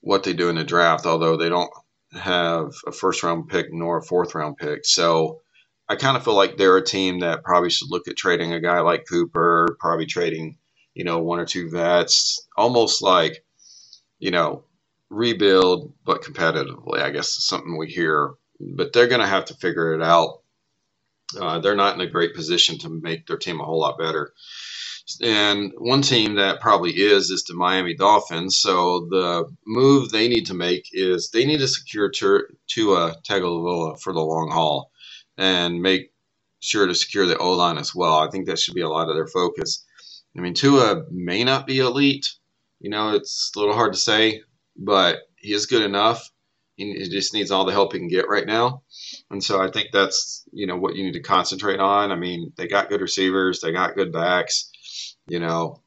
what 0.00 0.22
they 0.22 0.34
do 0.34 0.50
in 0.50 0.56
the 0.56 0.64
draft, 0.64 1.06
although 1.06 1.38
they 1.38 1.48
don't 1.48 1.72
have 2.12 2.74
a 2.86 2.92
first 2.92 3.22
round 3.22 3.48
pick 3.48 3.72
nor 3.72 3.96
a 3.96 4.02
fourth 4.02 4.34
round 4.34 4.58
pick. 4.58 4.84
So 4.84 5.40
I 5.88 5.96
kind 5.96 6.18
of 6.18 6.24
feel 6.24 6.36
like 6.36 6.58
they're 6.58 6.76
a 6.76 6.84
team 6.84 7.20
that 7.20 7.42
probably 7.42 7.70
should 7.70 7.90
look 7.90 8.06
at 8.06 8.18
trading 8.18 8.52
a 8.52 8.60
guy 8.60 8.80
like 8.80 9.06
Cooper, 9.08 9.78
probably 9.80 10.04
trading, 10.04 10.58
you 10.92 11.04
know, 11.04 11.20
one 11.20 11.40
or 11.40 11.46
two 11.46 11.70
vets, 11.70 12.46
almost 12.54 13.00
like, 13.00 13.42
you 14.18 14.30
know, 14.30 14.65
rebuild, 15.10 15.92
but 16.04 16.22
competitively, 16.22 17.00
I 17.00 17.10
guess 17.10 17.36
is 17.36 17.46
something 17.46 17.76
we 17.76 17.88
hear. 17.88 18.34
But 18.60 18.92
they're 18.92 19.08
going 19.08 19.20
to 19.20 19.26
have 19.26 19.46
to 19.46 19.54
figure 19.54 19.94
it 19.94 20.02
out. 20.02 20.40
Uh, 21.38 21.58
they're 21.58 21.76
not 21.76 21.94
in 21.94 22.00
a 22.00 22.10
great 22.10 22.34
position 22.34 22.78
to 22.78 22.88
make 22.88 23.26
their 23.26 23.36
team 23.36 23.60
a 23.60 23.64
whole 23.64 23.80
lot 23.80 23.98
better. 23.98 24.32
And 25.22 25.72
one 25.78 26.02
team 26.02 26.34
that 26.34 26.60
probably 26.60 26.90
is 26.90 27.30
is 27.30 27.44
the 27.44 27.54
Miami 27.54 27.94
Dolphins. 27.94 28.58
So 28.58 29.06
the 29.10 29.44
move 29.66 30.10
they 30.10 30.28
need 30.28 30.46
to 30.46 30.54
make 30.54 30.88
is 30.92 31.30
they 31.30 31.46
need 31.46 31.58
to 31.58 31.68
secure 31.68 32.10
Tua 32.10 33.14
Tagovailoa 33.22 34.00
for 34.00 34.12
the 34.12 34.20
long 34.20 34.50
haul 34.50 34.90
and 35.38 35.80
make 35.80 36.12
sure 36.60 36.86
to 36.86 36.94
secure 36.94 37.26
the 37.26 37.38
O 37.38 37.52
line 37.52 37.78
as 37.78 37.94
well. 37.94 38.16
I 38.16 38.30
think 38.30 38.46
that 38.46 38.58
should 38.58 38.74
be 38.74 38.80
a 38.80 38.88
lot 38.88 39.08
of 39.08 39.14
their 39.14 39.28
focus. 39.28 39.84
I 40.36 40.40
mean, 40.40 40.54
Tua 40.54 41.04
may 41.10 41.44
not 41.44 41.66
be 41.66 41.78
elite. 41.78 42.28
You 42.80 42.90
know, 42.90 43.14
it's 43.14 43.52
a 43.54 43.58
little 43.58 43.74
hard 43.74 43.92
to 43.92 43.98
say, 43.98 44.42
but 44.78 45.18
he 45.36 45.52
is 45.52 45.66
good 45.66 45.82
enough. 45.82 46.30
He 46.76 47.08
just 47.08 47.32
needs 47.32 47.50
all 47.50 47.64
the 47.64 47.72
help 47.72 47.94
he 47.94 47.98
can 47.98 48.08
get 48.08 48.28
right 48.28 48.46
now. 48.46 48.82
And 49.30 49.42
so 49.42 49.62
I 49.62 49.70
think 49.70 49.88
that's, 49.92 50.44
you 50.52 50.66
know, 50.66 50.76
what 50.76 50.94
you 50.94 51.04
need 51.04 51.14
to 51.14 51.22
concentrate 51.22 51.80
on. 51.80 52.12
I 52.12 52.16
mean, 52.16 52.52
they 52.56 52.68
got 52.68 52.90
good 52.90 53.00
receivers, 53.00 53.60
they 53.60 53.72
got 53.72 53.96
good 53.96 54.12
backs 54.12 54.70
you 55.26 55.40
know, 55.40 55.82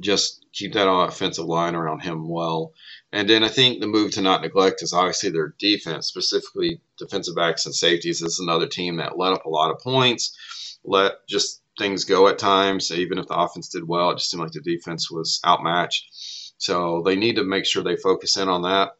just 0.00 0.44
keep 0.52 0.72
that 0.74 0.88
offensive 0.88 1.44
line 1.44 1.74
around 1.74 2.00
him 2.00 2.28
well. 2.28 2.72
And 3.12 3.28
then 3.28 3.42
I 3.42 3.48
think 3.48 3.80
the 3.80 3.86
move 3.86 4.12
to 4.12 4.22
not 4.22 4.42
neglect 4.42 4.82
is 4.82 4.92
obviously 4.92 5.30
their 5.30 5.54
defense, 5.58 6.06
specifically 6.06 6.80
defensive 6.98 7.34
backs 7.34 7.66
and 7.66 7.74
safeties. 7.74 8.20
This 8.20 8.34
is 8.34 8.38
another 8.38 8.66
team 8.66 8.96
that 8.96 9.18
let 9.18 9.32
up 9.32 9.44
a 9.44 9.50
lot 9.50 9.70
of 9.70 9.80
points, 9.80 10.78
let 10.84 11.26
just 11.28 11.62
things 11.78 12.04
go 12.04 12.28
at 12.28 12.38
times. 12.38 12.92
Even 12.92 13.18
if 13.18 13.26
the 13.26 13.36
offense 13.36 13.68
did 13.68 13.86
well, 13.86 14.10
it 14.10 14.18
just 14.18 14.30
seemed 14.30 14.42
like 14.42 14.52
the 14.52 14.60
defense 14.60 15.10
was 15.10 15.40
outmatched. 15.44 16.06
So 16.58 17.02
they 17.04 17.16
need 17.16 17.36
to 17.36 17.44
make 17.44 17.66
sure 17.66 17.82
they 17.82 17.96
focus 17.96 18.36
in 18.36 18.48
on 18.48 18.62
that 18.62 18.92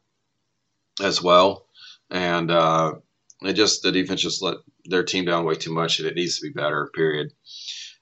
as 1.03 1.23
well. 1.23 1.67
And 2.11 2.51
uh, 2.51 2.95
it 3.43 3.55
just 3.55 3.83
the 3.83 3.93
defense 3.93 4.23
just 4.23 4.43
let 4.43 4.57
their 4.85 5.05
team 5.05 5.25
down 5.25 5.45
way 5.45 5.55
too 5.55 5.73
much, 5.73 5.99
and 5.99 6.09
it 6.09 6.15
needs 6.15 6.39
to 6.39 6.47
be 6.47 6.53
better. 6.53 6.91
Period. 6.95 7.33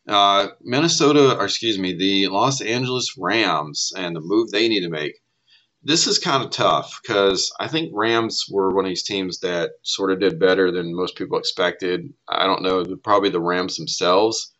Uh, 0.08 0.48
Minnesota, 0.62 1.36
or 1.36 1.44
excuse 1.44 1.78
me, 1.78 1.96
the 1.96 2.28
Los 2.28 2.60
Angeles 2.60 3.16
Rams 3.18 3.92
and 3.96 4.14
the 4.14 4.20
move 4.20 4.50
they 4.50 4.68
need 4.68 4.82
to 4.82 4.88
make. 4.88 5.14
This 5.82 6.06
is 6.06 6.18
kind 6.18 6.44
of 6.44 6.50
tough 6.50 7.00
because 7.02 7.52
I 7.60 7.68
think 7.68 7.90
Rams 7.94 8.46
were 8.50 8.74
one 8.74 8.84
of 8.84 8.88
these 8.88 9.04
teams 9.04 9.40
that 9.40 9.72
sort 9.82 10.12
of 10.12 10.20
did 10.20 10.38
better 10.38 10.70
than 10.72 10.94
most 10.96 11.16
people 11.16 11.38
expected. 11.38 12.12
I 12.28 12.44
don't 12.46 12.62
know, 12.62 12.84
probably 13.04 13.30
the 13.30 13.40
Rams 13.40 13.76
themselves 13.76 14.52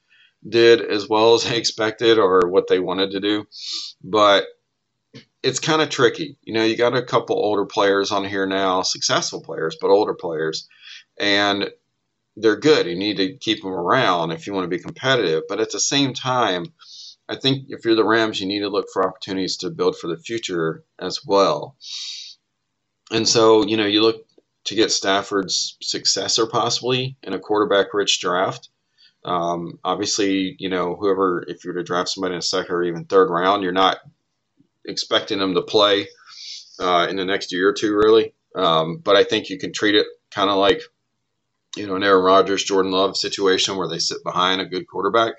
did 0.49 0.81
as 0.81 1.09
well 1.09 1.35
as 1.35 1.45
they 1.45 1.57
expected 1.59 2.19
or 2.19 2.49
what 2.49 2.69
they 2.69 2.79
wanted 2.81 3.13
to 3.13 3.21
do. 3.21 3.47
But 4.03 4.47
it's 5.47 5.61
kind 5.61 5.81
of 5.81 5.89
tricky. 5.91 6.37
You 6.43 6.55
know, 6.55 6.65
you 6.65 6.77
got 6.77 6.97
a 6.97 7.03
couple 7.03 7.37
older 7.37 7.65
players 7.65 8.11
on 8.11 8.25
here 8.25 8.47
now, 8.47 8.83
successful 8.83 9.41
players, 9.41 9.77
but 9.81 9.91
older 9.91 10.15
players. 10.15 10.69
And 11.19 11.71
they're 12.35 12.59
good. 12.59 12.87
You 12.87 12.97
need 12.97 13.19
to 13.19 13.37
keep 13.37 13.63
them 13.63 13.71
around 13.71 14.33
if 14.33 14.47
you 14.47 14.53
want 14.53 14.65
to 14.65 14.77
be 14.77 14.83
competitive. 14.83 15.45
But 15.49 15.61
at 15.61 15.71
the 15.71 15.79
same 15.79 16.15
time, 16.15 16.67
I 17.29 17.37
think 17.37 17.67
if 17.69 17.85
you're 17.85 17.95
the 17.95 18.05
Rams, 18.05 18.41
you 18.41 18.49
need 18.49 18.61
to 18.61 18.69
look 18.69 18.87
for 18.93 19.07
opportunities 19.07 19.59
to 19.59 19.71
build 19.71 19.97
for 19.97 20.09
the 20.09 20.19
future 20.19 20.83
as 20.99 21.25
well. 21.25 21.77
And 23.13 23.29
so, 23.29 23.65
you 23.65 23.77
know, 23.77 23.87
you 23.87 24.03
look 24.03 24.27
to 24.65 24.75
get 24.75 24.91
Stafford's 24.91 25.77
successor 25.81 26.47
possibly 26.47 27.17
in 27.23 27.35
a 27.35 27.39
quarterback 27.39 27.95
rich 27.95 28.21
draft. 28.21 28.69
Um, 29.25 29.79
obviously, 29.85 30.57
you 30.59 30.71
know, 30.71 30.97
whoever, 30.97 31.45
if 31.47 31.65
you 31.65 31.71
were 31.71 31.79
to 31.79 31.85
draft 31.85 32.09
somebody 32.09 32.35
in 32.35 32.41
a 32.41 32.43
second 32.43 32.75
or 32.75 32.83
even 32.83 33.05
third 33.05 33.31
round, 33.31 33.63
you're 33.63 33.71
not 33.71 33.99
expecting 34.87 35.39
them 35.39 35.55
to 35.55 35.63
play 35.63 36.09
uh, 36.81 37.07
in 37.09 37.17
the 37.17 37.25
next 37.25 37.53
year 37.53 37.69
or 37.69 37.73
two, 37.73 37.95
really. 37.95 38.35
Um, 38.55 38.99
but 38.99 39.17
I 39.17 39.25
think 39.25 39.51
you 39.51 39.59
can 39.59 39.73
treat 39.73 39.95
it 39.95 40.07
kind 40.31 40.51
of 40.51 40.57
like, 40.57 40.81
you 41.77 41.87
know, 41.87 41.97
an 41.97 42.03
Aaron 42.03 42.25
Rodgers, 42.25 42.65
Jordan 42.65 42.93
Love 42.93 43.17
situation 43.17 43.77
where 43.77 43.89
they 43.89 43.99
sit 43.99 44.25
behind 44.25 44.61
a 44.61 44.67
good 44.67 44.87
quarterback, 44.87 45.35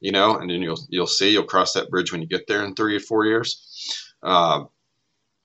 you 0.00 0.12
know, 0.12 0.36
and 0.38 0.50
then 0.50 0.62
you'll 0.62 0.80
you'll 0.88 1.06
see 1.06 1.30
you'll 1.30 1.44
cross 1.44 1.74
that 1.74 1.90
bridge 1.90 2.12
when 2.12 2.22
you 2.22 2.28
get 2.28 2.46
there 2.46 2.64
in 2.64 2.74
three 2.74 2.96
or 2.96 3.00
four 3.00 3.26
years. 3.26 4.02
Uh, 4.22 4.64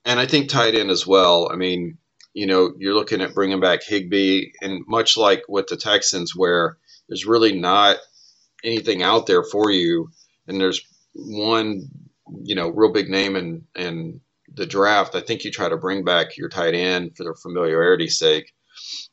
and 0.06 0.20
I 0.20 0.26
think 0.26 0.50
tight 0.50 0.76
end 0.76 0.90
as 0.90 1.06
well. 1.06 1.50
I 1.52 1.56
mean, 1.56 1.98
you 2.34 2.48
know, 2.48 2.74
you're 2.78 2.94
looking 2.94 3.22
at 3.22 3.34
bringing 3.34 3.60
back 3.60 3.84
Higbee, 3.84 4.52
and 4.62 4.86
much 4.88 5.18
like 5.18 5.44
with 5.50 5.68
the 5.68 5.76
Texans, 5.76 6.36
where 6.36 6.78
there's 7.10 7.26
really 7.26 7.60
not 7.60 7.98
anything 8.64 9.04
out 9.04 9.28
there 9.28 9.44
for 9.44 9.70
you, 9.70 10.10
and 10.48 10.60
there's 10.60 10.82
one, 11.14 11.90
you 12.44 12.56
know, 12.56 12.70
real 12.70 12.92
big 12.92 13.10
name 13.10 13.36
in 13.36 13.64
in 13.76 14.22
the 14.54 14.66
draft. 14.66 15.16
I 15.16 15.22
think 15.22 15.44
you 15.44 15.52
try 15.52 15.70
to 15.70 15.78
bring 15.78 16.04
back 16.04 16.38
your 16.38 16.50
tight 16.50 16.74
end 16.74 17.16
for 17.16 17.24
the 17.24 17.34
familiarity's 17.34 18.18
sake, 18.18 18.52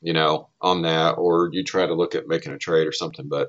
you 0.01 0.13
know, 0.13 0.51
on 0.61 0.83
that, 0.83 1.13
or 1.13 1.51
you 1.53 1.65
try 1.65 1.87
to 1.87 1.95
look 1.95 2.15
at 2.15 2.29
making 2.29 2.53
a 2.53 2.59
trade 2.59 2.87
or 2.87 2.93
something. 2.93 3.29
But 3.29 3.49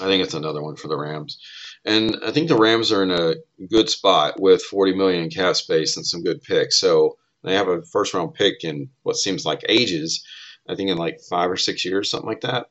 I 0.00 0.04
think 0.04 0.22
it's 0.22 0.34
another 0.34 0.62
one 0.62 0.76
for 0.76 0.88
the 0.88 0.96
Rams. 0.96 1.38
And 1.84 2.18
I 2.24 2.30
think 2.30 2.48
the 2.48 2.56
Rams 2.58 2.92
are 2.92 3.02
in 3.02 3.10
a 3.10 3.34
good 3.68 3.90
spot 3.90 4.40
with 4.40 4.62
40 4.62 4.94
million 4.94 5.24
in 5.24 5.30
cap 5.30 5.56
space 5.56 5.96
and 5.96 6.06
some 6.06 6.22
good 6.22 6.42
picks. 6.42 6.78
So 6.78 7.18
they 7.44 7.54
have 7.54 7.68
a 7.68 7.82
first 7.82 8.14
round 8.14 8.34
pick 8.34 8.64
in 8.64 8.88
what 9.02 9.16
seems 9.16 9.44
like 9.44 9.64
ages. 9.68 10.24
I 10.68 10.76
think 10.76 10.90
in 10.90 10.96
like 10.96 11.20
five 11.28 11.50
or 11.50 11.56
six 11.56 11.84
years, 11.84 12.10
something 12.10 12.28
like 12.28 12.42
that. 12.42 12.66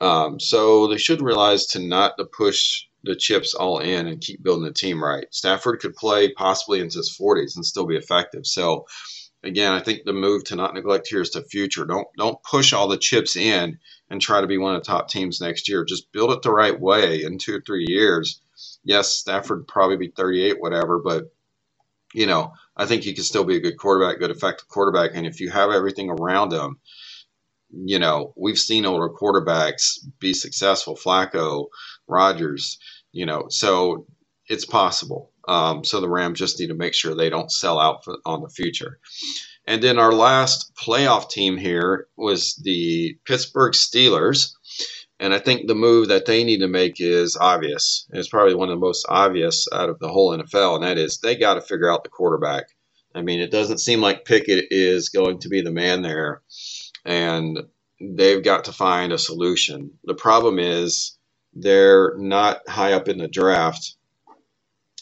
Um, 0.00 0.38
so 0.38 0.86
they 0.86 0.98
should 0.98 1.22
realize 1.22 1.66
to 1.68 1.78
not 1.78 2.16
to 2.18 2.24
push 2.24 2.84
the 3.04 3.16
chips 3.16 3.54
all 3.54 3.78
in 3.80 4.06
and 4.08 4.20
keep 4.20 4.42
building 4.42 4.64
the 4.64 4.72
team 4.72 5.02
right. 5.04 5.26
Stafford 5.32 5.80
could 5.80 5.96
play 5.96 6.32
possibly 6.32 6.80
into 6.80 6.98
his 6.98 7.16
40s 7.20 7.56
and 7.56 7.66
still 7.66 7.86
be 7.86 7.96
effective. 7.96 8.46
So 8.46 8.86
again, 9.44 9.72
I 9.72 9.80
think 9.80 10.04
the 10.04 10.12
move 10.14 10.44
to 10.44 10.56
not 10.56 10.74
neglect 10.74 11.08
here 11.08 11.22
is 11.22 11.32
the 11.32 11.42
future. 11.44 11.86
Don't 11.86 12.08
don't 12.18 12.42
push 12.44 12.72
all 12.72 12.88
the 12.88 12.98
chips 12.98 13.36
in 13.36 13.78
and 14.10 14.20
try 14.20 14.40
to 14.40 14.46
be 14.48 14.58
one 14.58 14.74
of 14.76 14.82
the 14.82 14.86
top 14.86 15.08
teams 15.08 15.40
next 15.40 15.68
year. 15.68 15.84
Just 15.84 16.12
build 16.12 16.32
it 16.32 16.42
the 16.42 16.52
right 16.52 16.78
way 16.78 17.24
in 17.24 17.38
two 17.38 17.56
or 17.56 17.62
three 17.62 17.86
years 17.88 18.30
yes, 18.84 19.16
Stafford 19.16 19.66
probably 19.68 19.96
be 19.96 20.08
38, 20.08 20.60
whatever, 20.60 20.98
but 20.98 21.24
you 22.14 22.26
know, 22.26 22.52
I 22.76 22.86
think 22.86 23.04
he 23.04 23.14
can 23.14 23.24
still 23.24 23.44
be 23.44 23.56
a 23.56 23.60
good 23.60 23.78
quarterback, 23.78 24.18
good 24.20 24.32
effective 24.32 24.68
quarterback. 24.68 25.12
And 25.14 25.26
if 25.26 25.40
you 25.40 25.50
have 25.50 25.70
everything 25.70 26.10
around 26.10 26.52
him, 26.52 26.78
you 27.72 27.98
know, 27.98 28.32
we've 28.36 28.58
seen 28.58 28.86
older 28.86 29.08
quarterbacks 29.08 29.98
be 30.18 30.34
successful, 30.34 30.96
Flacco, 30.96 31.66
Rodgers, 32.06 32.78
you 33.12 33.26
know, 33.26 33.46
so 33.48 34.06
it's 34.48 34.64
possible. 34.64 35.30
Um, 35.48 35.84
so 35.84 36.00
the 36.00 36.08
Rams 36.08 36.38
just 36.38 36.60
need 36.60 36.68
to 36.68 36.74
make 36.74 36.94
sure 36.94 37.14
they 37.14 37.30
don't 37.30 37.50
sell 37.50 37.78
out 37.78 38.04
for, 38.04 38.18
on 38.26 38.42
the 38.42 38.48
future. 38.48 38.98
And 39.66 39.82
then 39.82 39.98
our 39.98 40.12
last 40.12 40.72
playoff 40.74 41.30
team 41.30 41.56
here 41.56 42.08
was 42.16 42.56
the 42.56 43.16
Pittsburgh 43.24 43.72
Steelers. 43.72 44.52
And 45.20 45.34
I 45.34 45.38
think 45.38 45.66
the 45.66 45.74
move 45.74 46.08
that 46.08 46.24
they 46.24 46.44
need 46.44 46.60
to 46.60 46.68
make 46.68 46.94
is 46.98 47.36
obvious. 47.36 48.06
It's 48.12 48.28
probably 48.28 48.54
one 48.54 48.70
of 48.70 48.76
the 48.76 48.86
most 48.86 49.04
obvious 49.08 49.68
out 49.72 49.90
of 49.90 49.98
the 49.98 50.08
whole 50.08 50.36
NFL, 50.36 50.76
and 50.76 50.84
that 50.84 50.98
is 50.98 51.18
they 51.18 51.36
got 51.36 51.54
to 51.54 51.60
figure 51.60 51.92
out 51.92 52.04
the 52.04 52.10
quarterback. 52.10 52.64
I 53.14 53.22
mean, 53.22 53.40
it 53.40 53.50
doesn't 53.50 53.78
seem 53.78 54.00
like 54.00 54.24
Pickett 54.24 54.66
is 54.70 55.08
going 55.08 55.40
to 55.40 55.48
be 55.48 55.60
the 55.60 55.72
man 55.72 56.02
there, 56.02 56.42
and 57.04 57.58
they've 58.00 58.42
got 58.42 58.64
to 58.64 58.72
find 58.72 59.12
a 59.12 59.18
solution. 59.18 59.92
The 60.04 60.14
problem 60.14 60.58
is 60.58 61.18
they're 61.54 62.16
not 62.16 62.68
high 62.68 62.92
up 62.92 63.08
in 63.08 63.18
the 63.18 63.28
draft. 63.28 63.96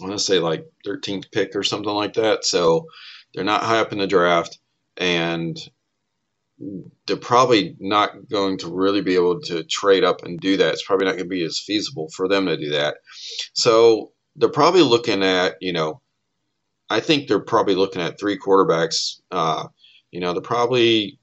I 0.00 0.04
want 0.04 0.18
to 0.18 0.24
say 0.24 0.38
like 0.38 0.66
13th 0.86 1.30
pick 1.30 1.54
or 1.56 1.62
something 1.62 1.92
like 1.92 2.14
that. 2.14 2.44
So 2.44 2.86
they're 3.34 3.44
not 3.44 3.62
high 3.62 3.80
up 3.80 3.92
in 3.92 3.98
the 3.98 4.06
draft, 4.06 4.58
and 4.96 5.58
they're 7.06 7.16
probably 7.16 7.76
not 7.78 8.28
going 8.28 8.58
to 8.58 8.74
really 8.74 9.00
be 9.00 9.14
able 9.14 9.40
to 9.42 9.62
trade 9.64 10.04
up 10.04 10.24
and 10.24 10.40
do 10.40 10.56
that. 10.56 10.72
It's 10.72 10.84
probably 10.84 11.06
not 11.06 11.12
going 11.12 11.24
to 11.24 11.28
be 11.28 11.44
as 11.44 11.60
feasible 11.60 12.08
for 12.14 12.28
them 12.28 12.46
to 12.46 12.56
do 12.56 12.70
that. 12.70 12.96
So 13.52 14.12
they're 14.36 14.48
probably 14.48 14.82
looking 14.82 15.22
at, 15.22 15.56
you 15.60 15.72
know, 15.72 16.00
I 16.90 17.00
think 17.00 17.28
they're 17.28 17.38
probably 17.38 17.74
looking 17.74 18.02
at 18.02 18.18
three 18.18 18.38
quarterbacks. 18.38 19.20
Uh, 19.30 19.68
you 20.10 20.20
know, 20.20 20.32
they're 20.32 20.42
probably 20.42 21.18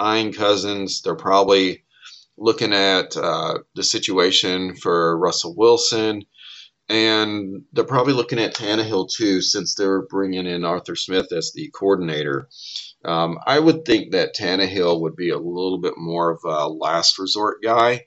eyeing 0.00 0.32
Cousins. 0.32 1.02
They're 1.02 1.14
probably 1.14 1.84
looking 2.36 2.72
at 2.72 3.16
uh, 3.16 3.58
the 3.74 3.84
situation 3.84 4.74
for 4.74 5.16
Russell 5.18 5.54
Wilson. 5.54 6.24
And 6.88 7.62
they're 7.72 7.84
probably 7.84 8.14
looking 8.14 8.40
at 8.40 8.54
Tannehill 8.54 9.10
too, 9.14 9.42
since 9.42 9.76
they're 9.76 10.02
bringing 10.06 10.46
in 10.46 10.64
Arthur 10.64 10.96
Smith 10.96 11.32
as 11.32 11.52
the 11.54 11.70
coordinator. 11.72 12.48
Um, 13.04 13.38
I 13.46 13.60
would 13.60 13.84
think 13.84 14.10
that 14.10 14.34
Tannehill 14.34 15.00
would 15.00 15.14
be 15.14 15.30
a 15.30 15.38
little 15.38 15.78
bit 15.78 15.94
more 15.96 16.30
of 16.30 16.40
a 16.44 16.66
last 16.66 17.18
resort 17.18 17.62
guy. 17.62 18.06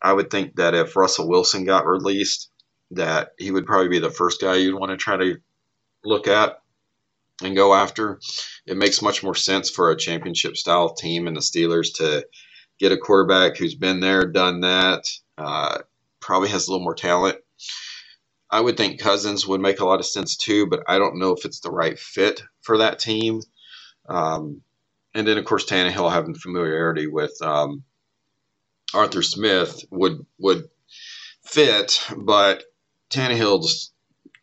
I 0.00 0.14
would 0.14 0.30
think 0.30 0.56
that 0.56 0.74
if 0.74 0.96
Russell 0.96 1.28
Wilson 1.28 1.64
got 1.64 1.86
released, 1.86 2.50
that 2.92 3.32
he 3.38 3.50
would 3.50 3.66
probably 3.66 3.88
be 3.88 3.98
the 3.98 4.10
first 4.10 4.40
guy 4.40 4.56
you'd 4.56 4.78
want 4.78 4.90
to 4.90 4.96
try 4.96 5.16
to 5.16 5.36
look 6.04 6.26
at 6.26 6.61
and 7.42 7.56
go 7.56 7.74
after. 7.74 8.20
It 8.66 8.76
makes 8.76 9.02
much 9.02 9.22
more 9.22 9.34
sense 9.34 9.70
for 9.70 9.90
a 9.90 9.96
championship 9.96 10.56
style 10.56 10.94
team 10.94 11.26
and 11.26 11.36
the 11.36 11.40
Steelers 11.40 11.94
to 11.96 12.26
get 12.78 12.92
a 12.92 12.96
quarterback 12.96 13.56
who's 13.56 13.74
been 13.74 14.00
there, 14.00 14.24
done 14.24 14.60
that, 14.60 15.04
uh, 15.38 15.78
probably 16.20 16.48
has 16.50 16.66
a 16.66 16.70
little 16.70 16.84
more 16.84 16.94
talent. 16.94 17.38
I 18.50 18.60
would 18.60 18.76
think 18.76 19.00
Cousins 19.00 19.46
would 19.46 19.60
make 19.60 19.80
a 19.80 19.84
lot 19.86 20.00
of 20.00 20.06
sense 20.06 20.36
too, 20.36 20.66
but 20.66 20.82
I 20.86 20.98
don't 20.98 21.18
know 21.18 21.32
if 21.32 21.44
it's 21.44 21.60
the 21.60 21.70
right 21.70 21.98
fit 21.98 22.42
for 22.60 22.78
that 22.78 22.98
team. 22.98 23.40
Um, 24.08 24.60
and 25.14 25.26
then, 25.26 25.38
of 25.38 25.44
course, 25.44 25.64
Tannehill 25.64 26.12
having 26.12 26.34
familiarity 26.34 27.06
with 27.06 27.40
um, 27.40 27.84
Arthur 28.94 29.22
Smith 29.22 29.84
would 29.90 30.26
would 30.38 30.68
fit, 31.44 32.02
but 32.16 32.64
Tannehill 33.10 33.91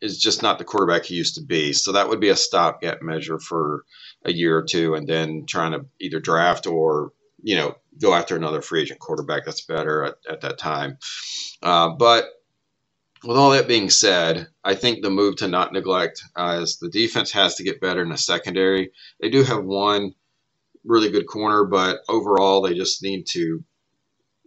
is 0.02 0.20
just 0.20 0.42
not 0.42 0.58
the 0.58 0.64
quarterback 0.64 1.06
he 1.06 1.16
used 1.16 1.36
to 1.36 1.44
be. 1.44 1.74
So 1.74 1.92
that 1.92 2.10
would 2.10 2.20
be 2.20 2.30
a 2.30 2.36
stopgap 2.36 3.02
measure 3.02 3.40
for 3.40 3.84
a 4.26 4.32
year 4.32 4.58
or 4.58 4.64
two, 4.64 4.96
and 4.96 5.08
then 5.08 5.46
trying 5.48 5.74
to 5.74 5.86
either 6.00 6.20
draft 6.20 6.68
or 6.68 7.12
you 7.42 7.56
know 7.56 7.76
go 8.02 8.14
after 8.14 8.36
another 8.36 8.62
free 8.62 8.82
agent 8.82 9.00
quarterback 9.00 9.46
that's 9.46 9.66
better 9.66 10.06
at, 10.06 10.16
at 10.30 10.42
that 10.42 10.58
time. 10.58 10.98
Uh, 11.62 11.90
but 11.90 12.26
with 13.24 13.38
all 13.38 13.52
that 13.52 13.68
being 13.68 13.90
said, 13.90 14.48
I 14.64 14.76
think 14.76 15.02
the 15.02 15.10
move 15.10 15.38
to 15.38 15.48
not 15.48 15.74
neglect 15.74 16.22
uh, 16.38 16.60
is 16.62 16.78
the 16.78 16.90
defense 16.90 17.32
has 17.34 17.56
to 17.56 17.64
get 17.64 17.82
better 17.82 18.02
in 18.02 18.10
the 18.10 18.18
secondary. 18.18 18.92
They 19.20 19.30
do 19.30 19.44
have 19.44 19.64
one 19.64 20.14
really 20.86 21.12
good 21.12 21.28
corner, 21.28 21.66
but 21.66 22.00
overall 22.08 22.62
they 22.62 22.74
just 22.74 23.04
need 23.04 23.26
to 23.32 23.64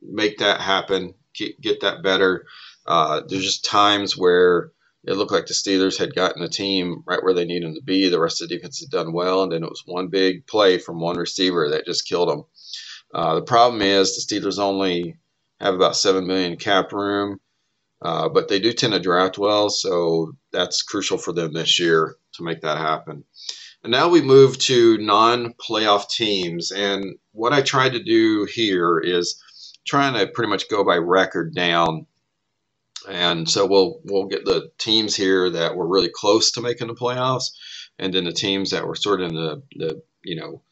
make 0.00 0.38
that 0.38 0.60
happen, 0.60 1.14
get 1.34 1.80
that 1.82 2.02
better. 2.02 2.46
Uh, 2.86 3.20
there's 3.28 3.44
just 3.44 3.64
times 3.64 4.16
where 4.16 4.72
it 5.04 5.14
looked 5.14 5.32
like 5.32 5.46
the 5.46 5.54
Steelers 5.54 5.98
had 5.98 6.14
gotten 6.14 6.42
the 6.42 6.48
team 6.48 7.02
right 7.06 7.22
where 7.22 7.34
they 7.34 7.44
needed 7.44 7.64
them 7.64 7.74
to 7.74 7.82
be. 7.82 8.08
The 8.08 8.20
rest 8.20 8.40
of 8.40 8.48
the 8.48 8.54
defense 8.56 8.80
had 8.80 8.90
done 8.90 9.12
well, 9.12 9.42
and 9.42 9.52
then 9.52 9.64
it 9.64 9.70
was 9.70 9.82
one 9.84 10.08
big 10.08 10.46
play 10.46 10.78
from 10.78 11.00
one 11.00 11.16
receiver 11.16 11.70
that 11.70 11.86
just 11.86 12.08
killed 12.08 12.28
them. 12.28 12.44
Uh, 13.14 13.34
the 13.34 13.42
problem 13.42 13.82
is 13.82 14.14
the 14.14 14.40
Steelers 14.40 14.58
only 14.58 15.16
have 15.60 15.74
about 15.74 15.96
seven 15.96 16.26
million 16.26 16.56
cap 16.56 16.92
room. 16.92 17.40
Uh, 18.02 18.28
but 18.28 18.48
they 18.48 18.58
do 18.58 18.72
tend 18.72 18.92
to 18.92 18.98
draft 18.98 19.38
well, 19.38 19.70
so 19.70 20.32
that's 20.50 20.82
crucial 20.82 21.16
for 21.18 21.32
them 21.32 21.52
this 21.52 21.78
year 21.78 22.16
to 22.32 22.42
make 22.42 22.60
that 22.60 22.78
happen. 22.78 23.24
And 23.84 23.92
now 23.92 24.08
we 24.08 24.20
move 24.20 24.58
to 24.60 24.98
non 24.98 25.54
playoff 25.54 26.08
teams. 26.08 26.72
And 26.72 27.16
what 27.30 27.52
I 27.52 27.62
tried 27.62 27.92
to 27.92 28.02
do 28.02 28.44
here 28.44 28.98
is 28.98 29.40
trying 29.86 30.14
to 30.14 30.26
pretty 30.32 30.50
much 30.50 30.68
go 30.68 30.84
by 30.84 30.96
record 30.96 31.54
down. 31.54 32.06
And 33.08 33.48
so 33.48 33.66
we'll 33.66 34.00
we'll 34.04 34.26
get 34.26 34.44
the 34.44 34.70
teams 34.78 35.16
here 35.16 35.50
that 35.50 35.76
were 35.76 35.88
really 35.88 36.10
close 36.12 36.52
to 36.52 36.62
making 36.62 36.88
the 36.88 36.94
playoffs, 36.94 37.50
and 37.98 38.12
then 38.12 38.24
the 38.24 38.32
teams 38.32 38.70
that 38.70 38.86
were 38.86 38.94
sort 38.94 39.20
of 39.20 39.30
in 39.30 39.34
the, 39.34 39.62
the 39.76 40.02
you 40.24 40.36
know 40.36 40.62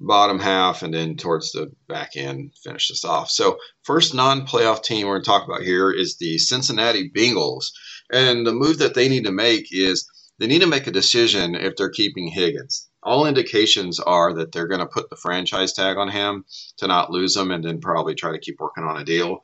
bottom 0.00 0.38
half 0.38 0.82
and 0.82 0.92
then 0.92 1.16
towards 1.16 1.52
the 1.52 1.72
back 1.88 2.16
end 2.16 2.52
finish 2.62 2.88
this 2.88 3.04
off. 3.04 3.30
So 3.30 3.58
first 3.82 4.14
non-playoff 4.14 4.82
team 4.82 5.06
we're 5.06 5.14
going 5.14 5.24
to 5.24 5.30
talk 5.30 5.46
about 5.46 5.62
here 5.62 5.90
is 5.90 6.16
the 6.18 6.38
Cincinnati 6.38 7.10
Bengals. 7.10 7.70
And 8.12 8.46
the 8.46 8.52
move 8.52 8.78
that 8.78 8.94
they 8.94 9.08
need 9.08 9.24
to 9.24 9.32
make 9.32 9.68
is 9.72 10.06
they 10.38 10.46
need 10.46 10.60
to 10.60 10.66
make 10.66 10.86
a 10.86 10.92
decision 10.92 11.54
if 11.54 11.76
they're 11.76 11.90
keeping 11.90 12.28
Higgins. 12.28 12.88
All 13.02 13.26
indications 13.26 14.00
are 14.00 14.34
that 14.34 14.52
they're 14.52 14.68
going 14.68 14.80
to 14.80 14.86
put 14.86 15.08
the 15.08 15.16
franchise 15.16 15.72
tag 15.72 15.96
on 15.96 16.08
him 16.08 16.44
to 16.78 16.86
not 16.86 17.10
lose 17.10 17.36
him 17.36 17.50
and 17.50 17.64
then 17.64 17.80
probably 17.80 18.14
try 18.14 18.32
to 18.32 18.38
keep 18.38 18.56
working 18.60 18.84
on 18.84 19.00
a 19.00 19.04
deal. 19.04 19.40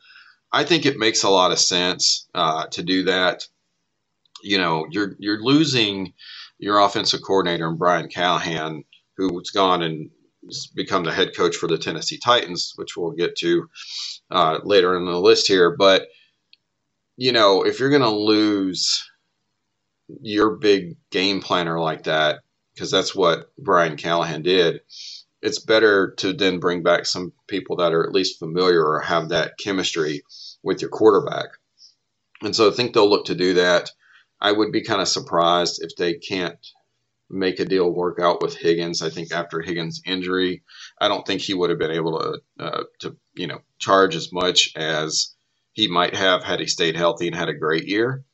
I 0.52 0.64
think 0.64 0.84
it 0.84 0.98
makes 0.98 1.22
a 1.22 1.30
lot 1.30 1.52
of 1.52 1.58
sense 1.58 2.28
uh, 2.34 2.66
to 2.68 2.82
do 2.82 3.04
that. 3.04 3.46
You 4.42 4.58
know, 4.58 4.86
you're 4.90 5.16
you're 5.18 5.42
losing 5.42 6.12
your 6.58 6.80
offensive 6.80 7.20
coordinator 7.26 7.68
and 7.68 7.78
Brian 7.78 8.08
Callahan, 8.08 8.84
who's 9.16 9.50
gone 9.50 9.82
and 9.82 10.10
become 10.74 11.04
the 11.04 11.12
head 11.12 11.34
coach 11.36 11.56
for 11.56 11.68
the 11.68 11.78
Tennessee 11.78 12.18
Titans, 12.18 12.72
which 12.76 12.96
we'll 12.96 13.12
get 13.12 13.36
to 13.36 13.68
uh, 14.30 14.58
later 14.64 14.96
in 14.96 15.04
the 15.04 15.20
list 15.20 15.46
here. 15.46 15.74
But 15.76 16.08
you 17.16 17.32
know, 17.32 17.64
if 17.64 17.78
you're 17.78 17.90
going 17.90 18.02
to 18.02 18.10
lose 18.10 19.08
your 20.20 20.56
big 20.56 20.96
game 21.10 21.40
planner 21.40 21.78
like 21.78 22.04
that, 22.04 22.40
because 22.74 22.90
that's 22.90 23.14
what 23.14 23.52
Brian 23.58 23.96
Callahan 23.96 24.42
did, 24.42 24.80
it's 25.42 25.58
better 25.58 26.12
to 26.18 26.32
then 26.32 26.60
bring 26.60 26.82
back 26.82 27.04
some 27.04 27.32
people 27.48 27.76
that 27.76 27.92
are 27.92 28.04
at 28.04 28.12
least 28.12 28.38
familiar 28.38 28.84
or 28.84 29.00
have 29.00 29.28
that 29.30 29.58
chemistry 29.58 30.22
with 30.62 30.80
your 30.80 30.90
quarterback. 30.90 31.48
And 32.42 32.54
so 32.54 32.68
I 32.68 32.72
think 32.72 32.94
they'll 32.94 33.10
look 33.10 33.26
to 33.26 33.34
do 33.34 33.54
that. 33.54 33.90
I 34.40 34.52
would 34.52 34.72
be 34.72 34.82
kind 34.82 35.00
of 35.00 35.08
surprised 35.08 35.82
if 35.82 35.94
they 35.96 36.14
can't 36.14 36.58
make 37.30 37.60
a 37.60 37.64
deal 37.64 37.90
work 37.90 38.18
out 38.20 38.42
with 38.42 38.56
Higgins. 38.56 39.02
I 39.02 39.10
think 39.10 39.32
after 39.32 39.60
Higgins' 39.60 40.02
injury, 40.04 40.62
I 41.00 41.08
don't 41.08 41.26
think 41.26 41.40
he 41.40 41.54
would 41.54 41.70
have 41.70 41.78
been 41.78 41.90
able 41.90 42.18
to 42.18 42.64
uh, 42.64 42.84
to 43.00 43.16
you 43.34 43.46
know 43.46 43.60
charge 43.78 44.14
as 44.14 44.32
much 44.32 44.72
as 44.76 45.34
he 45.72 45.88
might 45.88 46.14
have 46.14 46.44
had 46.44 46.60
he 46.60 46.66
stayed 46.66 46.96
healthy 46.96 47.28
and 47.28 47.36
had 47.36 47.48
a 47.48 47.54
great 47.54 47.88
year. 47.88 48.24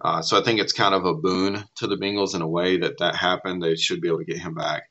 Uh, 0.00 0.22
so 0.22 0.38
I 0.38 0.44
think 0.44 0.60
it's 0.60 0.72
kind 0.72 0.94
of 0.94 1.04
a 1.04 1.14
boon 1.14 1.64
to 1.76 1.86
the 1.86 1.96
Bengals 1.96 2.34
in 2.34 2.42
a 2.42 2.48
way 2.48 2.78
that 2.78 2.98
that 2.98 3.16
happened. 3.16 3.62
They 3.62 3.74
should 3.74 4.00
be 4.00 4.08
able 4.08 4.18
to 4.18 4.24
get 4.24 4.38
him 4.38 4.54
back. 4.54 4.84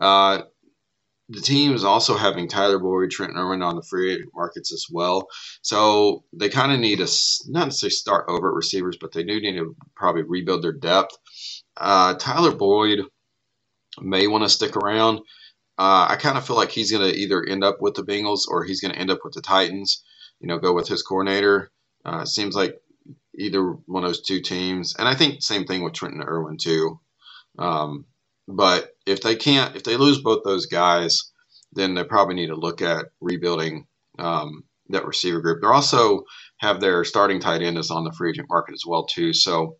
Uh, 0.00 0.42
the 1.32 1.40
team 1.40 1.72
is 1.72 1.84
also 1.84 2.16
having 2.16 2.46
Tyler 2.46 2.78
Boyd, 2.78 3.10
Trent 3.10 3.36
Irwin 3.36 3.62
on 3.62 3.76
the 3.76 3.82
free 3.82 4.24
markets 4.34 4.72
as 4.72 4.86
well. 4.90 5.28
So 5.62 6.24
they 6.32 6.50
kind 6.50 6.72
of 6.72 6.80
need 6.80 6.98
to 6.98 7.06
not 7.48 7.66
necessarily 7.66 7.92
start 7.92 8.26
over 8.28 8.50
at 8.50 8.54
receivers, 8.54 8.98
but 9.00 9.12
they 9.12 9.22
do 9.24 9.40
need 9.40 9.56
to 9.56 9.74
probably 9.96 10.22
rebuild 10.22 10.62
their 10.62 10.72
depth. 10.72 11.16
Uh, 11.76 12.14
Tyler 12.14 12.54
Boyd 12.54 13.00
may 14.00 14.26
want 14.26 14.44
to 14.44 14.48
stick 14.48 14.76
around. 14.76 15.18
Uh, 15.78 16.06
I 16.10 16.16
kind 16.16 16.36
of 16.36 16.46
feel 16.46 16.56
like 16.56 16.70
he's 16.70 16.92
going 16.92 17.10
to 17.10 17.16
either 17.16 17.44
end 17.44 17.64
up 17.64 17.80
with 17.80 17.94
the 17.94 18.04
Bengals 18.04 18.42
or 18.48 18.64
he's 18.64 18.80
going 18.80 18.92
to 18.92 19.00
end 19.00 19.10
up 19.10 19.20
with 19.24 19.32
the 19.32 19.42
Titans. 19.42 20.04
You 20.38 20.48
know, 20.48 20.58
go 20.58 20.72
with 20.74 20.88
his 20.88 21.02
coordinator. 21.02 21.70
Uh, 22.04 22.24
seems 22.24 22.54
like 22.54 22.78
either 23.38 23.62
one 23.62 24.04
of 24.04 24.08
those 24.08 24.22
two 24.22 24.40
teams, 24.40 24.94
and 24.98 25.08
I 25.08 25.14
think 25.14 25.42
same 25.42 25.64
thing 25.64 25.82
with 25.82 25.94
Trenton 25.94 26.22
Irwin 26.22 26.58
too. 26.58 27.00
Um, 27.58 28.04
but 28.48 28.91
if 29.06 29.22
they 29.22 29.36
can't, 29.36 29.76
if 29.76 29.84
they 29.84 29.96
lose 29.96 30.20
both 30.20 30.44
those 30.44 30.66
guys, 30.66 31.32
then 31.72 31.94
they 31.94 32.04
probably 32.04 32.34
need 32.34 32.48
to 32.48 32.56
look 32.56 32.82
at 32.82 33.06
rebuilding 33.20 33.86
um, 34.18 34.64
that 34.88 35.06
receiver 35.06 35.40
group. 35.40 35.62
They 35.62 35.68
also 35.68 36.24
have 36.58 36.80
their 36.80 37.04
starting 37.04 37.40
tight 37.40 37.62
end 37.62 37.78
is 37.78 37.90
on 37.90 38.04
the 38.04 38.12
free 38.12 38.30
agent 38.30 38.48
market 38.48 38.74
as 38.74 38.84
well 38.86 39.04
too. 39.04 39.32
So 39.32 39.76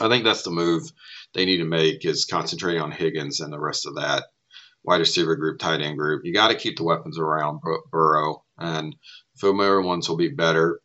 I 0.00 0.08
think 0.08 0.24
that's 0.24 0.42
the 0.42 0.50
move 0.50 0.82
they 1.34 1.44
need 1.44 1.58
to 1.58 1.64
make 1.64 2.04
is 2.04 2.24
concentrating 2.24 2.80
on 2.80 2.92
Higgins 2.92 3.40
and 3.40 3.52
the 3.52 3.60
rest 3.60 3.86
of 3.86 3.96
that 3.96 4.24
wide 4.84 5.00
receiver 5.00 5.36
group, 5.36 5.58
tight 5.58 5.80
end 5.80 5.98
group. 5.98 6.24
You 6.24 6.32
got 6.32 6.48
to 6.48 6.54
keep 6.54 6.76
the 6.76 6.84
weapons 6.84 7.18
around 7.18 7.60
Burrow, 7.90 8.44
and 8.58 8.96
familiar 9.36 9.82
ones 9.82 10.08
will 10.08 10.16
be 10.16 10.28
better, 10.28 10.80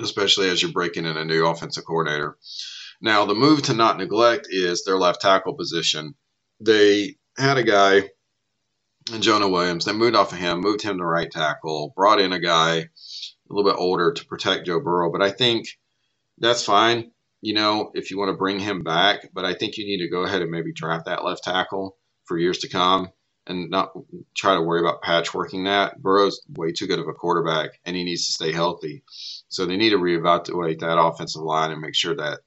especially 0.00 0.48
as 0.48 0.62
you're 0.62 0.72
breaking 0.72 1.06
in 1.06 1.16
a 1.16 1.24
new 1.24 1.46
offensive 1.46 1.84
coordinator. 1.84 2.36
Now, 3.00 3.26
the 3.26 3.34
move 3.34 3.62
to 3.62 3.74
not 3.74 3.98
neglect 3.98 4.48
is 4.50 4.84
their 4.84 4.96
left 4.96 5.20
tackle 5.20 5.54
position. 5.54 6.14
They 6.60 7.16
had 7.36 7.58
a 7.58 7.64
guy, 7.64 8.10
in 9.12 9.22
Jonah 9.22 9.48
Williams. 9.48 9.84
They 9.84 9.92
moved 9.92 10.16
off 10.16 10.32
of 10.32 10.38
him, 10.38 10.60
moved 10.60 10.82
him 10.82 10.98
to 10.98 11.04
right 11.04 11.30
tackle, 11.30 11.92
brought 11.96 12.20
in 12.20 12.32
a 12.32 12.40
guy 12.40 12.76
a 12.76 12.84
little 13.48 13.70
bit 13.70 13.78
older 13.78 14.12
to 14.12 14.26
protect 14.26 14.66
Joe 14.66 14.80
Burrow. 14.80 15.10
But 15.10 15.22
I 15.22 15.30
think 15.30 15.68
that's 16.38 16.64
fine 16.64 17.10
you 17.40 17.54
know, 17.54 17.90
if 17.94 18.10
you 18.10 18.18
want 18.18 18.30
to 18.30 18.36
bring 18.36 18.58
him 18.58 18.82
back. 18.82 19.28
But 19.32 19.44
I 19.44 19.54
think 19.54 19.76
you 19.76 19.84
need 19.84 20.04
to 20.04 20.10
go 20.10 20.24
ahead 20.24 20.42
and 20.42 20.50
maybe 20.50 20.72
draft 20.72 21.06
that 21.06 21.24
left 21.24 21.44
tackle 21.44 21.96
for 22.24 22.38
years 22.38 22.58
to 22.58 22.68
come 22.68 23.08
and 23.46 23.70
not 23.70 23.92
try 24.36 24.54
to 24.54 24.62
worry 24.62 24.80
about 24.80 25.02
patchworking 25.02 25.64
that. 25.64 26.00
Burrow's 26.00 26.40
way 26.48 26.72
too 26.72 26.86
good 26.86 26.98
of 26.98 27.08
a 27.08 27.12
quarterback 27.12 27.80
and 27.84 27.96
he 27.96 28.04
needs 28.04 28.26
to 28.26 28.32
stay 28.32 28.52
healthy. 28.52 29.02
So 29.48 29.64
they 29.66 29.76
need 29.76 29.90
to 29.90 29.98
reevaluate 29.98 30.80
that 30.80 31.00
offensive 31.00 31.42
line 31.42 31.70
and 31.70 31.80
make 31.80 31.94
sure 31.94 32.14
that, 32.16 32.40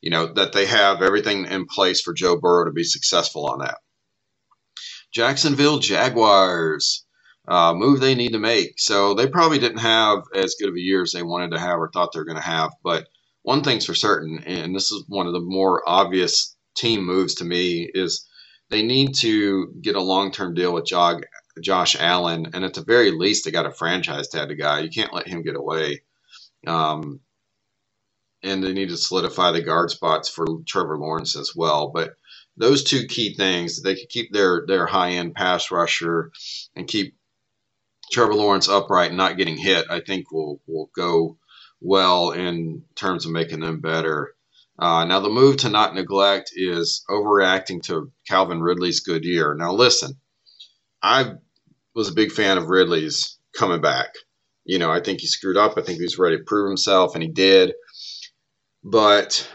you 0.00 0.10
know, 0.10 0.32
that 0.34 0.52
they 0.52 0.66
have 0.66 1.02
everything 1.02 1.46
in 1.46 1.66
place 1.66 2.00
for 2.00 2.12
Joe 2.12 2.36
Burrow 2.36 2.64
to 2.66 2.72
be 2.72 2.84
successful 2.84 3.46
on 3.46 3.60
that. 3.60 3.78
Jacksonville 5.12 5.78
Jaguars. 5.78 7.04
Uh, 7.48 7.74
move 7.74 7.98
they 7.98 8.14
need 8.14 8.32
to 8.32 8.38
make. 8.38 8.78
So 8.78 9.14
they 9.14 9.26
probably 9.26 9.58
didn't 9.58 9.78
have 9.78 10.22
as 10.34 10.54
good 10.60 10.68
of 10.68 10.76
a 10.76 10.80
year 10.80 11.02
as 11.02 11.10
they 11.10 11.22
wanted 11.22 11.50
to 11.52 11.58
have 11.58 11.78
or 11.78 11.90
thought 11.90 12.12
they 12.12 12.20
were 12.20 12.24
going 12.24 12.36
to 12.36 12.42
have, 12.42 12.70
but 12.84 13.08
one 13.42 13.62
thing's 13.62 13.86
for 13.86 13.94
certain, 13.94 14.42
and 14.44 14.74
this 14.74 14.92
is 14.92 15.04
one 15.08 15.26
of 15.26 15.32
the 15.32 15.40
more 15.40 15.82
obvious 15.86 16.56
team 16.76 17.04
moves 17.04 17.34
to 17.36 17.44
me, 17.44 17.90
is 17.94 18.28
they 18.68 18.82
need 18.82 19.14
to 19.16 19.72
get 19.80 19.96
a 19.96 20.02
long 20.02 20.30
term 20.30 20.54
deal 20.54 20.72
with 20.72 20.86
Jog, 20.86 21.24
Josh 21.60 21.96
Allen, 21.98 22.50
and 22.52 22.64
at 22.64 22.74
the 22.74 22.84
very 22.84 23.10
least, 23.10 23.44
they 23.44 23.50
got 23.50 23.66
a 23.66 23.72
franchise 23.72 24.28
tag 24.28 24.48
the 24.48 24.54
guy. 24.54 24.80
You 24.80 24.90
can't 24.90 25.14
let 25.14 25.26
him 25.26 25.42
get 25.42 25.56
away. 25.56 26.02
Um, 26.66 27.20
and 28.42 28.62
they 28.64 28.72
need 28.72 28.90
to 28.90 28.98
solidify 28.98 29.52
the 29.52 29.62
guard 29.62 29.90
spots 29.90 30.28
for 30.28 30.46
Trevor 30.66 30.98
Lawrence 30.98 31.36
as 31.36 31.54
well. 31.56 31.90
But 31.94 32.14
those 32.56 32.84
two 32.84 33.06
key 33.06 33.34
things, 33.34 33.82
they 33.82 33.96
could 33.96 34.08
keep 34.10 34.32
their 34.32 34.64
their 34.66 34.86
high 34.86 35.12
end 35.12 35.34
pass 35.34 35.70
rusher 35.70 36.32
and 36.76 36.88
keep 36.88 37.16
Trevor 38.12 38.34
Lawrence 38.34 38.68
upright 38.68 39.10
and 39.10 39.18
not 39.18 39.36
getting 39.38 39.56
hit. 39.58 39.86
I 39.90 40.00
think 40.00 40.32
will 40.32 40.60
will 40.66 40.90
go 40.96 41.38
well 41.80 42.32
in 42.32 42.84
terms 42.96 43.26
of 43.26 43.32
making 43.32 43.60
them 43.60 43.80
better. 43.80 44.34
Uh, 44.78 45.04
now, 45.06 45.20
the 45.20 45.30
move 45.30 45.58
to 45.58 45.70
not 45.70 45.94
neglect 45.94 46.52
is 46.54 47.04
overreacting 47.10 47.82
to 47.84 48.12
Calvin 48.28 48.62
Ridley's 48.62 49.00
good 49.00 49.24
year. 49.24 49.54
Now, 49.54 49.72
listen, 49.72 50.14
I 51.02 51.34
was 51.94 52.08
a 52.08 52.14
big 52.14 52.32
fan 52.32 52.58
of 52.58 52.68
Ridley's 52.68 53.38
coming 53.56 53.80
back. 53.80 54.14
You 54.64 54.78
know, 54.78 54.90
I 54.90 55.00
think 55.00 55.20
he 55.20 55.26
screwed 55.26 55.56
up. 55.56 55.74
I 55.76 55.82
think 55.82 55.98
he 55.98 56.04
was 56.04 56.18
ready 56.18 56.38
to 56.38 56.44
prove 56.44 56.68
himself, 56.68 57.14
and 57.14 57.22
he 57.22 57.28
did. 57.30 57.74
But 58.82 59.48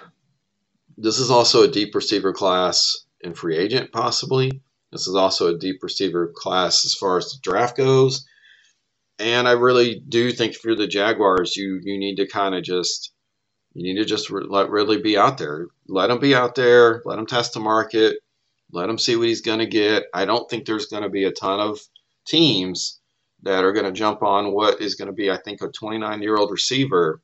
this 0.97 1.19
is 1.19 1.31
also 1.31 1.63
a 1.63 1.71
deep 1.71 1.95
receiver 1.95 2.33
class 2.33 3.05
in 3.21 3.33
free 3.33 3.57
agent, 3.57 3.91
possibly. 3.91 4.61
This 4.91 5.07
is 5.07 5.15
also 5.15 5.47
a 5.53 5.57
deep 5.57 5.81
receiver 5.81 6.31
class 6.35 6.85
as 6.85 6.93
far 6.93 7.17
as 7.17 7.31
the 7.31 7.39
draft 7.41 7.75
goes. 7.75 8.25
And 9.17 9.47
I 9.47 9.51
really 9.53 9.99
do 10.07 10.31
think 10.31 10.53
if 10.53 10.63
you're 10.63 10.75
the 10.75 10.87
Jaguars, 10.87 11.55
you 11.55 11.79
you 11.83 11.97
need 11.97 12.17
to 12.17 12.27
kind 12.27 12.53
of 12.53 12.63
just 12.63 13.13
you 13.73 13.83
need 13.83 13.99
to 13.99 14.05
just 14.05 14.29
re- 14.29 14.45
let 14.47 14.69
Ridley 14.69 15.01
be 15.01 15.17
out 15.17 15.37
there. 15.37 15.67
Let 15.87 16.09
him 16.09 16.19
be 16.19 16.35
out 16.35 16.55
there. 16.55 17.01
Let 17.05 17.19
him 17.19 17.25
test 17.25 17.53
the 17.53 17.59
market. 17.59 18.17
Let 18.71 18.89
him 18.89 18.97
see 18.97 19.15
what 19.15 19.27
he's 19.27 19.41
going 19.41 19.59
to 19.59 19.65
get. 19.65 20.05
I 20.13 20.25
don't 20.25 20.49
think 20.49 20.65
there's 20.65 20.87
going 20.87 21.03
to 21.03 21.09
be 21.09 21.25
a 21.25 21.31
ton 21.31 21.59
of 21.59 21.79
teams 22.25 22.99
that 23.43 23.63
are 23.63 23.73
going 23.73 23.85
to 23.85 23.91
jump 23.91 24.23
on 24.23 24.53
what 24.53 24.81
is 24.81 24.95
going 24.95 25.07
to 25.07 25.13
be, 25.13 25.29
I 25.29 25.37
think, 25.37 25.61
a 25.61 25.67
29 25.67 26.21
year 26.21 26.37
old 26.37 26.51
receiver 26.51 27.21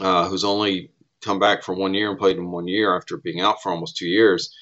uh, 0.00 0.28
who's 0.28 0.44
only 0.44 0.90
come 1.22 1.38
back 1.38 1.62
for 1.62 1.74
one 1.74 1.94
year 1.94 2.10
and 2.10 2.18
played 2.18 2.36
in 2.36 2.50
one 2.50 2.68
year 2.68 2.96
after 2.96 3.16
being 3.16 3.40
out 3.40 3.62
for 3.62 3.72
almost 3.72 3.96
two 3.96 4.06
years. 4.06 4.54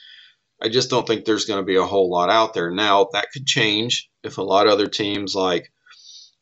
I 0.62 0.68
just 0.68 0.88
don't 0.88 1.06
think 1.06 1.24
there's 1.24 1.44
going 1.44 1.60
to 1.60 1.66
be 1.66 1.76
a 1.76 1.84
whole 1.84 2.10
lot 2.10 2.30
out 2.30 2.54
there. 2.54 2.70
Now, 2.70 3.08
that 3.12 3.30
could 3.32 3.46
change 3.46 4.08
if 4.22 4.38
a 4.38 4.42
lot 4.42 4.66
of 4.66 4.72
other 4.72 4.86
teams 4.86 5.34
like 5.34 5.70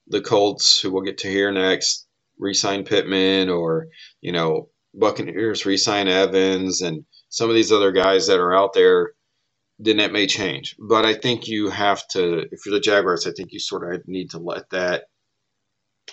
the 0.07 0.21
Colts, 0.21 0.81
who 0.81 0.93
we'll 0.93 1.03
get 1.03 1.19
to 1.19 1.29
here 1.29 1.51
next, 1.51 2.07
resign 2.39 2.85
Pittman, 2.85 3.49
or 3.49 3.89
you 4.21 4.33
know 4.33 4.69
Buccaneers 4.95 5.65
resign 5.65 6.09
Evans, 6.09 6.83
and 6.83 7.05
some 7.31 7.49
of 7.49 7.57
these 7.57 7.73
other 7.73 7.93
guys 7.93 8.27
that 8.27 8.39
are 8.41 8.55
out 8.55 8.75
there, 8.75 9.13
then 9.79 9.99
it 10.01 10.13
may 10.13 10.27
change. 10.27 10.77
But 10.79 11.07
I 11.07 11.15
think 11.15 11.49
you 11.49 11.71
have 11.71 12.07
to, 12.09 12.47
if 12.53 12.67
you're 12.67 12.75
the 12.75 12.81
Jaguars, 12.81 13.27
I 13.27 13.33
think 13.33 13.53
you 13.53 13.59
sort 13.59 13.95
of 13.95 14.07
need 14.07 14.31
to 14.31 14.39
let 14.39 14.69
that 14.71 15.05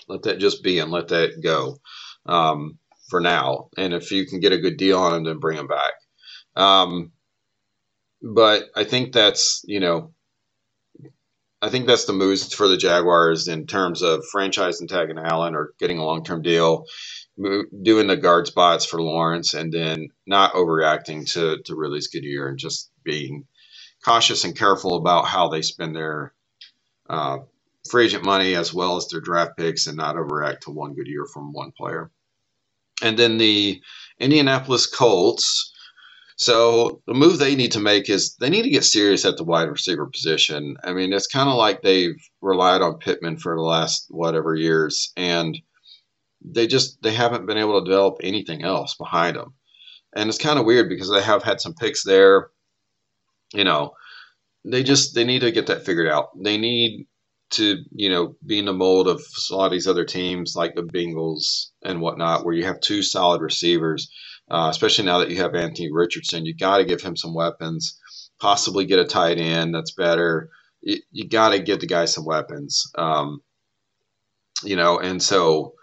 let 0.07 0.23
that 0.23 0.39
just 0.39 0.63
be 0.63 0.79
and 0.79 0.91
let 0.91 1.09
that 1.09 1.41
go 1.43 1.79
um, 2.25 2.77
for 3.10 3.19
now. 3.19 3.69
And 3.77 3.93
if 3.93 4.12
you 4.12 4.25
can 4.25 4.39
get 4.39 4.53
a 4.53 4.60
good 4.60 4.77
deal 4.77 4.99
on 4.99 5.15
him, 5.15 5.23
then 5.23 5.39
bring 5.39 5.58
him 5.58 5.67
back. 5.67 5.93
Um, 6.55 7.12
but 8.21 8.65
I 8.75 8.84
think 8.84 9.13
that's 9.13 9.62
you 9.65 9.79
know 9.79 10.13
I 11.62 11.69
think 11.69 11.88
that's 11.88 12.05
the 12.05 12.13
moves 12.13 12.53
for 12.53 12.67
the 12.67 12.77
Jaguars 12.77 13.48
in 13.48 13.67
terms 13.67 14.02
of 14.02 14.25
franchise 14.31 14.79
and 14.79 14.89
tagging 14.89 15.17
Allen 15.17 15.56
or 15.56 15.73
getting 15.77 15.98
a 16.00 16.06
long 16.06 16.23
term 16.23 16.41
deal, 16.41 16.85
doing 17.37 18.08
the 18.08 18.15
guard 18.15 18.48
spots 18.48 18.85
for 18.85 19.02
Lawrence, 19.02 19.54
and 19.54 19.71
then 19.71 20.10
not 20.25 20.54
overreacting 20.54 21.29
to, 21.33 21.62
to 21.63 21.75
Ridley's 21.75 22.08
good 22.08 22.23
year 22.23 22.48
and 22.48 22.58
just 22.58 22.89
being 23.04 23.46
cautious 24.06 24.46
and 24.46 24.58
careful 24.58 24.96
about 24.96 25.25
how 25.25 25.50
they 25.50 25.62
spend 25.62 25.96
their 25.96 26.33
uh, 27.10 27.39
free 27.89 28.06
agent 28.06 28.23
money 28.23 28.56
as 28.56 28.73
well 28.73 28.96
as 28.96 29.08
their 29.08 29.19
draft 29.19 29.58
picks 29.58 29.87
and 29.87 29.98
not 29.98 30.15
overreact 30.15 30.62
to 30.62 30.71
one 30.71 30.93
good 30.93 31.08
year 31.08 31.25
from 31.25 31.52
one 31.52 31.73
player. 31.77 32.10
And 33.02 33.17
then 33.17 33.37
the 33.37 33.81
Indianapolis 34.19 34.85
Colts 34.85 35.69
so 36.39 37.02
the 37.06 37.13
move 37.13 37.37
they 37.37 37.54
need 37.54 37.73
to 37.73 37.81
make 37.81 38.10
is 38.10 38.35
they 38.35 38.50
need 38.50 38.62
to 38.62 38.69
get 38.69 38.85
serious 38.85 39.25
at 39.25 39.35
the 39.35 39.43
wide 39.43 39.67
receiver 39.69 40.06
position. 40.06 40.77
I 40.85 40.93
mean, 40.93 41.12
it's 41.12 41.27
kind 41.27 41.50
of 41.50 41.56
like 41.56 41.81
they've 41.81 42.15
relied 42.39 42.81
on 42.81 42.97
Pittman 42.97 43.37
for 43.37 43.56
the 43.56 43.62
last 43.62 44.06
whatever 44.10 44.56
years, 44.56 45.12
and 45.17 45.60
they 46.41 46.65
just 46.65 47.02
they 47.04 47.12
haven't 47.12 47.45
been 47.45 47.58
able 47.58 47.77
to 47.77 47.85
develop 47.85 48.19
anything 48.23 48.63
else 48.63 48.95
behind 48.95 49.35
them. 49.35 49.54
And 50.15 50.29
it's 50.29 50.37
kind 50.37 50.58
of 50.58 50.65
weird 50.65 50.87
because 50.87 51.12
they 51.12 51.21
have 51.21 51.43
had 51.43 51.60
some 51.60 51.73
picks 51.73 52.06
there. 52.06 52.52
You 53.54 53.65
know, 53.65 53.91
they 54.63 54.81
just 54.81 55.15
they 55.15 55.25
need 55.25 55.39
to 55.41 55.52
get 55.52 55.67
that 55.67 55.85
figured 55.85 56.08
out. 56.08 56.29
They 56.41 56.58
need 56.58 57.06
to 57.52 57.77
you 57.91 58.10
know 58.10 58.35
be 58.45 58.60
in 58.60 58.65
the 58.65 58.73
mold 58.73 59.08
of 59.08 59.21
a 59.52 59.56
lot 59.56 59.65
of 59.65 59.71
these 59.71 59.87
other 59.87 60.06
teams 60.06 60.56
like 60.56 60.75
the 60.75 60.83
Bengals 60.83 61.67
and 61.83 62.02
whatnot, 62.02 62.45
where 62.45 62.56
you 62.56 62.65
have 62.65 62.79
two 62.79 63.04
solid 63.04 63.41
receivers. 63.41 64.12
Uh, 64.52 64.67
especially 64.71 65.06
now 65.06 65.19
that 65.19 65.29
you 65.29 65.37
have 65.37 65.54
Anthony 65.54 65.91
Richardson, 65.91 66.45
you 66.45 66.56
got 66.56 66.77
to 66.79 66.85
give 66.85 67.02
him 67.02 67.15
some 67.15 67.35
weapons. 67.35 68.00
Possibly 68.39 68.85
get 68.85 68.97
a 68.97 69.06
tight 69.06 69.37
end 69.37 69.75
that's 69.75 69.91
better. 69.91 70.50
You, 70.81 70.97
you 71.12 71.29
got 71.29 71.50
to 71.50 71.60
give 71.60 71.81
the 71.81 71.87
guy 71.87 72.06
some 72.06 72.25
weapons. 72.25 72.91
Um, 72.97 73.41
you 74.63 74.75
know, 74.75 75.00
and 75.00 75.21
so 75.21 75.75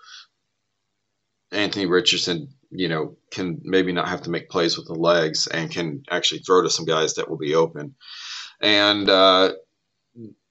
Anthony 1.53 1.87
Richardson, 1.87 2.49
you 2.71 2.89
know, 2.89 3.17
can 3.31 3.61
maybe 3.63 3.93
not 3.93 4.09
have 4.09 4.23
to 4.23 4.31
make 4.31 4.51
plays 4.51 4.77
with 4.77 4.87
the 4.87 4.95
legs 4.95 5.47
and 5.47 5.71
can 5.71 6.03
actually 6.11 6.41
throw 6.41 6.63
to 6.63 6.71
some 6.71 6.85
guys 6.85 7.15
that 7.15 7.31
will 7.31 7.39
be 7.39 7.55
open. 7.55 7.95
And 8.61 9.09
uh, 9.09 9.53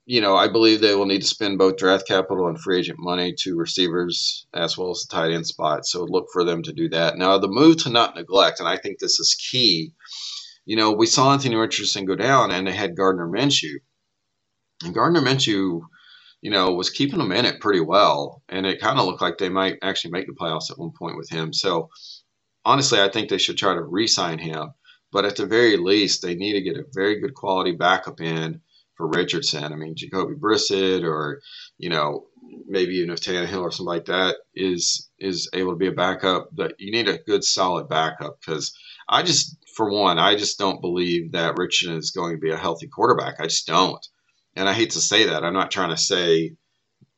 you 0.06 0.20
know, 0.20 0.36
I 0.36 0.46
believe 0.46 0.80
they 0.80 0.94
will 0.94 1.06
need 1.06 1.22
to 1.22 1.26
spend 1.26 1.58
both 1.58 1.76
draft 1.76 2.06
capital 2.06 2.46
and 2.46 2.58
free 2.58 2.78
agent 2.78 2.98
money 3.00 3.34
to 3.40 3.56
receivers 3.56 4.46
as 4.54 4.78
well 4.78 4.90
as 4.90 5.04
the 5.04 5.14
tight 5.14 5.32
end 5.32 5.46
spot. 5.46 5.84
So 5.84 6.04
look 6.04 6.26
for 6.32 6.44
them 6.44 6.62
to 6.62 6.72
do 6.72 6.88
that. 6.90 7.18
Now, 7.18 7.38
the 7.38 7.48
move 7.48 7.78
to 7.82 7.90
not 7.90 8.14
neglect, 8.14 8.60
and 8.60 8.68
I 8.68 8.76
think 8.76 8.98
this 8.98 9.18
is 9.18 9.34
key. 9.34 9.92
You 10.64 10.76
know, 10.76 10.92
we 10.92 11.06
saw 11.06 11.32
Anthony 11.32 11.56
Richardson 11.56 12.04
go 12.04 12.14
down, 12.14 12.52
and 12.52 12.66
they 12.66 12.72
had 12.72 12.96
Gardner 12.96 13.28
Minshew, 13.28 13.78
and 14.84 14.94
Gardner 14.94 15.20
Minshew, 15.20 15.80
you 16.40 16.50
know, 16.50 16.72
was 16.72 16.90
keeping 16.90 17.18
them 17.18 17.32
in 17.32 17.44
it 17.44 17.60
pretty 17.60 17.80
well, 17.80 18.42
and 18.48 18.64
it 18.64 18.80
kind 18.80 19.00
of 19.00 19.06
looked 19.06 19.22
like 19.22 19.38
they 19.38 19.48
might 19.48 19.78
actually 19.82 20.12
make 20.12 20.26
the 20.26 20.34
playoffs 20.34 20.70
at 20.70 20.78
one 20.78 20.92
point 20.96 21.16
with 21.16 21.28
him. 21.28 21.52
So 21.52 21.90
honestly, 22.64 23.00
I 23.00 23.08
think 23.08 23.28
they 23.28 23.38
should 23.38 23.56
try 23.56 23.74
to 23.74 23.82
re-sign 23.82 24.38
him. 24.38 24.70
But 25.12 25.24
at 25.24 25.36
the 25.36 25.46
very 25.46 25.76
least, 25.76 26.20
they 26.20 26.34
need 26.34 26.52
to 26.54 26.60
get 26.60 26.76
a 26.76 26.84
very 26.92 27.20
good 27.20 27.34
quality 27.34 27.72
backup 27.72 28.20
in 28.20 28.60
for 28.96 29.06
Richardson. 29.06 29.72
I 29.72 29.76
mean, 29.76 29.94
Jacoby 29.94 30.34
Brissett 30.34 31.04
or, 31.04 31.40
you 31.78 31.90
know, 31.90 32.26
maybe 32.66 32.96
even 32.96 33.10
if 33.10 33.20
Tannehill 33.20 33.62
or 33.62 33.70
something 33.70 33.86
like 33.86 34.06
that 34.06 34.36
is 34.54 35.08
is 35.18 35.48
able 35.52 35.72
to 35.72 35.78
be 35.78 35.88
a 35.88 35.92
backup, 35.92 36.48
but 36.52 36.74
you 36.78 36.90
need 36.90 37.08
a 37.08 37.18
good 37.18 37.44
solid 37.44 37.88
backup 37.88 38.38
because 38.40 38.76
I 39.08 39.22
just, 39.22 39.56
for 39.76 39.90
one, 39.90 40.18
I 40.18 40.36
just 40.36 40.58
don't 40.58 40.80
believe 40.80 41.32
that 41.32 41.56
Richardson 41.56 41.96
is 41.96 42.10
going 42.10 42.34
to 42.34 42.40
be 42.40 42.50
a 42.50 42.56
healthy 42.56 42.88
quarterback. 42.88 43.40
I 43.40 43.44
just 43.44 43.66
don't, 43.66 44.04
and 44.54 44.68
I 44.68 44.72
hate 44.72 44.90
to 44.90 45.00
say 45.00 45.26
that. 45.26 45.44
I'm 45.44 45.54
not 45.54 45.70
trying 45.70 45.90
to 45.90 45.96
say, 45.96 46.52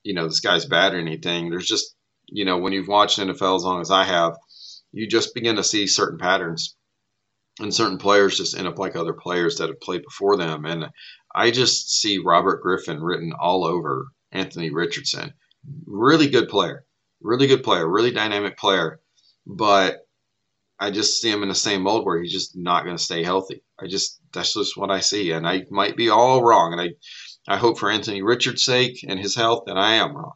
you 0.03 0.15
know, 0.15 0.27
this 0.27 0.41
guy's 0.41 0.67
bad 0.67 0.95
or 0.95 0.99
anything. 0.99 1.51
There's 1.51 1.67
just, 1.67 1.95
you 2.27 2.45
know, 2.45 2.59
when 2.59 2.73
you've 2.73 2.89
watched 2.89 3.19
NFL 3.19 3.57
as 3.57 3.63
long 3.63 3.81
as 3.81 3.91
I 3.91 4.05
have, 4.05 4.37
you 4.93 5.07
just 5.07 5.35
begin 5.35 5.57
to 5.57 5.65
see 5.65 5.87
certain 5.87 6.19
patterns 6.19 6.77
and 7.61 7.75
certain 7.75 7.99
players 7.99 8.37
just 8.37 8.57
end 8.57 8.69
up 8.69 8.79
like 8.79 8.97
other 8.97 9.13
players 9.13 9.57
that 9.57 9.69
have 9.69 9.81
played 9.81 10.03
before 10.03 10.37
them. 10.37 10.65
And 10.65 10.91
I 11.35 11.51
just 11.51 12.01
see 12.01 12.19
Robert 12.19 12.63
Griffin 12.63 13.01
written 13.03 13.33
all 13.39 13.65
over 13.65 14.09
Anthony 14.33 14.71
Richardson. 14.71 15.35
Really 15.87 16.29
good 16.29 16.49
player, 16.49 16.85
really 17.21 17.47
good 17.47 17.63
player, 17.63 17.89
really 17.89 18.11
dynamic 18.11 18.57
player, 18.57 19.01
but 19.47 20.07
I 20.81 20.91
just 20.91 21.21
see 21.21 21.31
him 21.31 21.43
in 21.43 21.49
the 21.49 21.55
same 21.55 21.83
mold 21.83 22.05
where 22.05 22.23
he's 22.23 22.33
just 22.33 22.57
not 22.57 22.85
going 22.85 22.97
to 22.97 23.03
stay 23.03 23.25
healthy. 23.25 23.65
I 23.81 23.89
just 23.89 24.21
that's 24.33 24.55
just 24.55 24.77
what 24.77 24.91
I 24.91 25.01
see, 25.01 25.33
and 25.33 25.47
I 25.47 25.65
might 25.71 25.97
be 25.97 26.09
all 26.09 26.45
wrong, 26.45 26.73
and 26.73 26.81
I 26.81 26.91
I 27.53 27.57
hope 27.57 27.79
for 27.79 27.91
Anthony 27.91 28.23
Richards' 28.23 28.65
sake 28.65 29.05
and 29.09 29.19
his 29.19 29.35
health 29.35 29.65
that 29.67 29.77
I 29.77 29.95
am 29.95 30.17
wrong. 30.17 30.35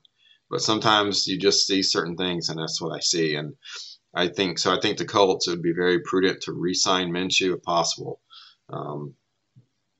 But 0.50 0.62
sometimes 0.62 1.26
you 1.26 1.38
just 1.38 1.66
see 1.66 1.82
certain 1.82 2.16
things, 2.16 2.48
and 2.48 2.58
that's 2.58 2.80
what 2.80 2.94
I 2.94 3.00
see, 3.00 3.36
and 3.36 3.54
I 4.14 4.28
think 4.28 4.58
so. 4.58 4.74
I 4.74 4.80
think 4.80 4.98
the 4.98 5.06
Colts 5.06 5.48
would 5.48 5.62
be 5.62 5.72
very 5.72 6.00
prudent 6.00 6.42
to 6.42 6.52
re-sign 6.52 7.10
Minshew 7.10 7.54
if 7.56 7.62
possible. 7.62 8.20
Um, 8.68 9.14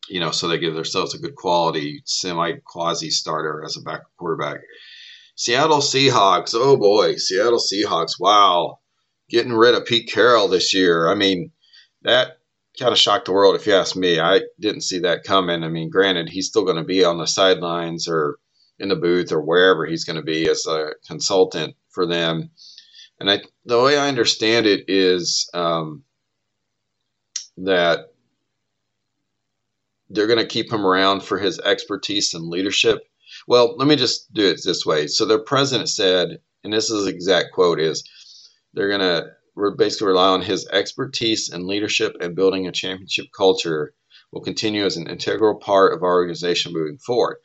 you 0.09 0.21
know, 0.21 0.31
so 0.31 0.49
they 0.49 0.59
give 0.59 0.75
themselves 0.75 1.15
a 1.15 1.19
good 1.19 1.35
quality 1.35 2.03
semi 2.05 2.55
quasi 2.67 3.11
starter 3.11 3.63
as 3.65 3.77
a 3.77 3.83
backup 3.83 4.11
quarterback. 4.19 4.61
Seattle 5.37 5.79
Seahawks, 5.79 6.55
oh 6.55 6.77
boy, 6.77 7.17
Seattle 7.17 7.61
Seahawks, 7.61 8.21
wow, 8.21 8.81
getting 9.31 9.53
rid 9.53 9.75
of 9.75 9.87
Pete 9.87 10.11
Carroll 10.13 10.49
this 10.49 10.75
year. 10.75 11.09
I 11.09 11.15
mean, 11.15 11.53
that 12.03 12.39
kind 12.79 12.93
of 12.93 12.99
shocked 12.99 13.27
the 13.27 13.33
world 13.33 13.55
if 13.55 13.67
you 13.67 13.75
ask 13.75 13.97
me. 13.97 14.21
I 14.21 14.43
didn't 14.61 14.83
see 14.83 15.01
that 15.01 15.25
coming. 15.25 15.63
I 15.63 15.69
mean, 15.69 15.91
granted, 15.91 16.29
he's 16.29 16.49
still 16.49 16.65
going 16.65 16.77
to 16.77 16.85
be 16.85 17.05
on 17.05 17.19
the 17.19 17.27
sidelines 17.27 18.09
or 18.09 18.39
in 18.79 18.89
the 18.89 18.97
booth 18.97 19.33
or 19.33 19.41
wherever 19.41 19.87
he's 19.87 20.05
going 20.05 20.17
to 20.17 20.23
be 20.23 20.49
as 20.49 20.67
a 20.67 20.91
consultant 21.07 21.75
for 21.91 22.07
them. 22.07 22.51
And 23.23 23.31
I, 23.31 23.41
the 23.65 23.81
way 23.81 23.97
I 23.97 24.09
understand 24.09 24.67
it 24.67 24.87
is 24.89 25.49
um, 25.55 26.03
that 27.59 28.09
they're 30.11 30.27
going 30.27 30.41
to 30.41 30.45
keep 30.45 30.73
him 30.73 30.85
around 30.85 31.23
for 31.23 31.39
his 31.39 31.61
expertise 31.61 32.35
and 32.35 32.49
leadership. 32.49 32.99
Well, 33.47 33.77
let 33.77 33.87
me 33.87 33.95
just 33.95 34.35
do 34.35 34.49
it 34.49 34.61
this 34.65 34.85
way. 34.85 35.07
So 35.07 35.25
their 35.25 35.39
president 35.39 35.89
said, 35.89 36.41
and 36.65 36.73
this 36.73 36.91
is 36.91 37.07
exact 37.07 37.53
quote 37.53 37.79
is 37.79 38.03
they're 38.75 38.89
going 38.89 39.01
to 39.01 39.31
we're 39.55 39.77
basically 39.77 40.09
rely 40.09 40.31
on 40.31 40.43
his 40.43 40.67
expertise 40.73 41.49
and 41.49 41.69
leadership 41.69 42.17
and 42.21 42.35
building 42.35 42.67
a 42.67 42.73
championship 42.73 43.27
culture 43.37 43.95
will 44.33 44.41
continue 44.41 44.85
as 44.85 44.97
an 44.97 45.09
integral 45.09 45.55
part 45.55 45.93
of 45.93 46.03
our 46.03 46.15
organization 46.15 46.73
moving 46.73 46.99
forward. 46.99 47.37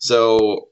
So 0.00 0.70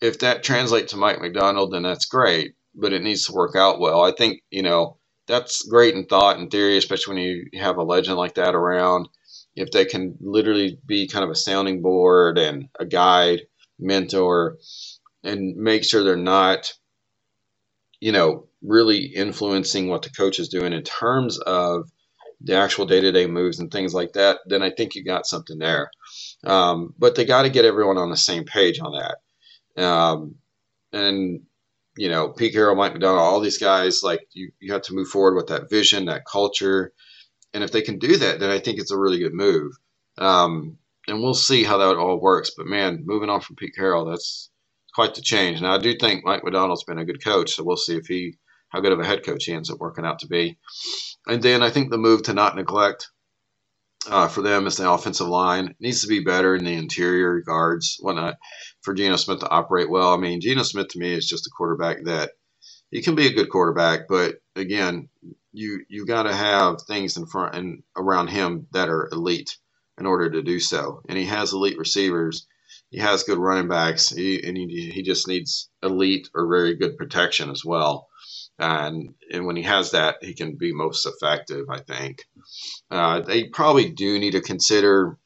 if 0.00 0.20
that 0.20 0.42
translates 0.42 0.92
to 0.92 0.96
Mike 0.96 1.20
Macdonald, 1.20 1.74
then 1.74 1.82
that's 1.82 2.06
great, 2.06 2.54
but 2.74 2.92
it 2.92 3.02
needs 3.02 3.26
to 3.26 3.32
work 3.32 3.56
out 3.56 3.80
well. 3.80 4.02
I 4.02 4.12
think, 4.12 4.42
you 4.50 4.62
know, 4.62 4.98
that's 5.26 5.66
great 5.66 5.94
in 5.94 6.06
thought 6.06 6.38
and 6.38 6.50
theory, 6.50 6.76
especially 6.76 7.14
when 7.14 7.22
you 7.22 7.60
have 7.60 7.76
a 7.76 7.82
legend 7.82 8.16
like 8.16 8.34
that 8.34 8.54
around 8.54 9.08
if 9.56 9.70
they 9.70 9.84
can 9.84 10.16
literally 10.20 10.78
be 10.84 11.06
kind 11.06 11.24
of 11.24 11.30
a 11.30 11.36
sounding 11.36 11.80
board 11.82 12.38
and 12.38 12.68
a 12.78 12.84
guide, 12.84 13.42
mentor, 13.78 14.58
and 15.22 15.56
make 15.56 15.84
sure 15.84 16.02
they're 16.02 16.16
not, 16.16 16.72
you 18.00 18.12
know, 18.12 18.48
really 18.62 18.98
influencing 18.98 19.88
what 19.88 20.02
the 20.02 20.10
coach 20.10 20.38
is 20.38 20.48
doing 20.48 20.72
in 20.72 20.82
terms 20.82 21.38
of 21.38 21.90
the 22.40 22.54
actual 22.56 22.84
day 22.84 23.00
to 23.00 23.12
day 23.12 23.26
moves 23.26 23.58
and 23.58 23.70
things 23.70 23.94
like 23.94 24.12
that, 24.14 24.40
then 24.46 24.62
I 24.62 24.70
think 24.70 24.94
you 24.94 25.04
got 25.04 25.26
something 25.26 25.58
there. 25.58 25.90
Um, 26.44 26.92
but 26.98 27.14
they 27.14 27.24
got 27.24 27.42
to 27.42 27.50
get 27.50 27.64
everyone 27.64 27.96
on 27.96 28.10
the 28.10 28.16
same 28.16 28.44
page 28.44 28.80
on 28.80 28.92
that. 29.76 29.82
Um, 29.82 30.34
and, 30.92 31.42
you 31.96 32.08
know, 32.08 32.28
Pete 32.28 32.52
Carroll, 32.52 32.76
Mike 32.76 32.92
Macdonald, 32.92 33.20
all 33.20 33.40
these 33.40 33.58
guys, 33.58 34.02
like 34.02 34.20
you, 34.32 34.50
you 34.60 34.72
have 34.72 34.82
to 34.82 34.94
move 34.94 35.08
forward 35.08 35.36
with 35.36 35.48
that 35.48 35.70
vision, 35.70 36.06
that 36.06 36.26
culture, 36.30 36.92
and 37.52 37.62
if 37.62 37.70
they 37.70 37.82
can 37.82 37.98
do 37.98 38.16
that, 38.16 38.40
then 38.40 38.50
I 38.50 38.58
think 38.58 38.78
it's 38.78 38.90
a 38.90 38.98
really 38.98 39.18
good 39.18 39.34
move. 39.34 39.72
Um, 40.18 40.78
and 41.06 41.22
we'll 41.22 41.34
see 41.34 41.62
how 41.62 41.78
that 41.78 41.96
all 41.96 42.20
works. 42.20 42.50
But 42.56 42.66
man, 42.66 43.02
moving 43.04 43.30
on 43.30 43.40
from 43.40 43.56
Pete 43.56 43.74
Carroll, 43.76 44.06
that's 44.06 44.50
quite 44.94 45.14
the 45.14 45.22
change. 45.22 45.60
Now 45.60 45.74
I 45.74 45.78
do 45.78 45.94
think 45.96 46.24
Mike 46.24 46.44
Macdonald's 46.44 46.84
been 46.84 46.98
a 46.98 47.04
good 47.04 47.22
coach, 47.22 47.54
so 47.54 47.62
we'll 47.62 47.76
see 47.76 47.96
if 47.96 48.06
he 48.06 48.38
how 48.70 48.80
good 48.80 48.92
of 48.92 48.98
a 48.98 49.06
head 49.06 49.24
coach 49.24 49.44
he 49.44 49.52
ends 49.52 49.70
up 49.70 49.78
working 49.78 50.04
out 50.04 50.18
to 50.18 50.26
be. 50.26 50.58
And 51.26 51.40
then 51.40 51.62
I 51.62 51.70
think 51.70 51.90
the 51.90 51.98
move 51.98 52.24
to 52.24 52.34
not 52.34 52.56
neglect 52.56 53.08
uh, 54.10 54.26
for 54.28 54.42
them 54.42 54.66
is 54.66 54.76
the 54.76 54.90
offensive 54.90 55.28
line 55.28 55.68
it 55.68 55.76
needs 55.78 56.00
to 56.00 56.08
be 56.08 56.20
better 56.20 56.56
in 56.56 56.64
the 56.64 56.74
interior 56.74 57.40
guards, 57.40 57.96
whatnot, 58.00 58.36
for 58.84 58.94
Geno 58.94 59.16
Smith 59.16 59.40
to 59.40 59.50
operate 59.50 59.90
well. 59.90 60.14
I 60.14 60.18
mean, 60.18 60.40
Geno 60.40 60.62
Smith 60.62 60.88
to 60.88 60.98
me 60.98 61.12
is 61.12 61.26
just 61.26 61.46
a 61.46 61.50
quarterback 61.56 62.04
that 62.04 62.32
he 62.90 63.02
can 63.02 63.14
be 63.14 63.26
a 63.26 63.32
good 63.32 63.50
quarterback, 63.50 64.06
but 64.08 64.36
again, 64.54 65.08
you 65.52 65.80
you 65.88 66.06
got 66.06 66.24
to 66.24 66.34
have 66.34 66.82
things 66.82 67.16
in 67.16 67.26
front 67.26 67.54
and 67.54 67.82
around 67.96 68.28
him 68.28 68.66
that 68.72 68.88
are 68.88 69.08
elite 69.10 69.56
in 69.98 70.06
order 70.06 70.30
to 70.30 70.42
do 70.42 70.60
so. 70.60 71.00
And 71.08 71.16
he 71.18 71.24
has 71.24 71.52
elite 71.52 71.78
receivers. 71.78 72.46
He 72.90 72.98
has 72.98 73.24
good 73.24 73.38
running 73.38 73.68
backs. 73.68 74.10
He, 74.10 74.42
and 74.46 74.56
he, 74.56 74.90
he 74.94 75.02
just 75.02 75.26
needs 75.26 75.68
elite 75.82 76.28
or 76.34 76.48
very 76.48 76.74
good 76.74 76.96
protection 76.96 77.50
as 77.50 77.64
well. 77.64 78.08
And 78.58 79.14
and 79.32 79.46
when 79.46 79.56
he 79.56 79.62
has 79.62 79.90
that, 79.92 80.16
he 80.20 80.34
can 80.34 80.56
be 80.56 80.72
most 80.72 81.06
effective. 81.06 81.66
I 81.68 81.80
think 81.80 82.24
uh, 82.90 83.20
they 83.20 83.48
probably 83.48 83.90
do 83.90 84.18
need 84.18 84.32
to 84.32 84.40
consider, 84.40 85.18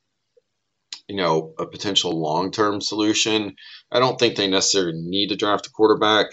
you 1.09 1.16
know, 1.16 1.54
a 1.59 1.66
potential 1.66 2.20
long 2.20 2.50
term 2.50 2.80
solution. 2.80 3.54
I 3.90 3.98
don't 3.98 4.18
think 4.18 4.36
they 4.36 4.46
necessarily 4.46 4.92
need 4.94 5.28
to 5.28 5.36
draft 5.36 5.66
a 5.66 5.70
quarterback, 5.70 6.26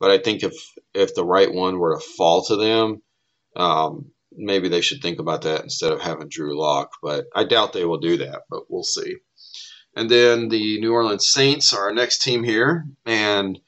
but 0.00 0.10
I 0.10 0.18
think 0.18 0.42
if 0.42 0.54
if 0.94 1.14
the 1.14 1.24
right 1.24 1.52
one 1.52 1.78
were 1.78 1.94
to 1.94 2.04
fall 2.16 2.44
to 2.46 2.56
them, 2.56 3.02
um, 3.56 4.10
maybe 4.32 4.68
they 4.68 4.80
should 4.80 5.02
think 5.02 5.18
about 5.18 5.42
that 5.42 5.62
instead 5.62 5.92
of 5.92 6.00
having 6.00 6.28
Drew 6.28 6.58
Lock, 6.58 6.90
but 7.02 7.26
I 7.34 7.44
doubt 7.44 7.72
they 7.72 7.84
will 7.84 7.98
do 7.98 8.16
that, 8.18 8.42
but 8.50 8.62
we'll 8.68 8.82
see. 8.82 9.16
And 9.96 10.10
then 10.10 10.48
the 10.48 10.80
New 10.80 10.92
Orleans 10.92 11.30
Saints 11.30 11.72
are 11.72 11.84
our 11.84 11.94
next 11.94 12.22
team 12.22 12.42
here, 12.42 12.84
and 13.06 13.60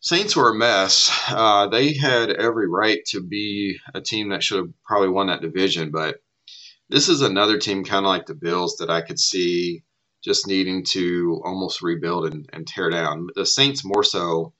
Saints 0.00 0.34
were 0.34 0.50
a 0.50 0.54
mess. 0.54 1.10
Uh, 1.28 1.68
they 1.68 1.92
had 1.92 2.30
every 2.30 2.68
right 2.68 3.04
to 3.08 3.20
be 3.20 3.78
a 3.94 4.00
team 4.00 4.30
that 4.30 4.42
should 4.42 4.58
have 4.58 4.72
probably 4.84 5.08
won 5.08 5.26
that 5.26 5.42
division, 5.42 5.90
but 5.90 6.16
this 6.90 7.08
is 7.08 7.22
another 7.22 7.58
team 7.58 7.84
kind 7.84 8.04
of 8.04 8.10
like 8.10 8.26
the 8.26 8.34
Bills 8.34 8.76
that 8.78 8.90
I 8.90 9.02
could 9.02 9.18
see 9.18 9.84
just 10.24 10.46
needing 10.46 10.84
to 10.84 11.40
almost 11.44 11.82
rebuild 11.82 12.26
and, 12.32 12.48
and 12.52 12.66
tear 12.66 12.90
down. 12.90 13.28
The 13.34 13.46
Saints 13.46 13.84
more 13.84 14.04
so, 14.04 14.54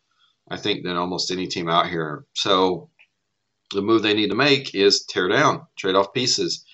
I 0.51 0.57
think, 0.57 0.85
than 0.85 0.97
almost 0.97 1.31
any 1.31 1.47
team 1.47 1.69
out 1.69 1.89
here. 1.89 2.27
So 2.35 2.91
the 3.73 3.83
move 3.83 4.03
they 4.03 4.15
need 4.15 4.31
to 4.31 4.37
make 4.37 4.75
is 4.75 5.05
tear 5.05 5.29
down, 5.29 5.63
trade 5.77 5.95
off 5.97 6.13
pieces. 6.13 6.65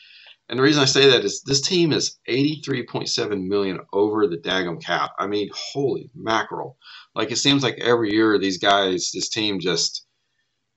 And 0.49 0.59
the 0.59 0.63
reason 0.63 0.83
I 0.83 0.87
say 0.87 1.11
that 1.11 1.25
is 1.25 1.43
this 1.43 1.63
team 1.63 1.93
is 1.93 2.19
83.7 2.29 3.47
million 3.47 3.81
over 3.93 4.27
the 4.27 4.37
Dagum 4.37 4.83
cap. 4.83 5.13
I 5.19 5.27
mean, 5.27 5.49
holy 5.55 6.11
mackerel. 6.15 6.77
Like 7.15 7.33
it 7.33 7.39
seems 7.39 7.63
like 7.63 7.79
every 7.79 8.13
year 8.13 8.39
these 8.39 8.59
guys, 8.59 9.11
this 9.15 9.31
team 9.31 9.61
just 9.61 10.04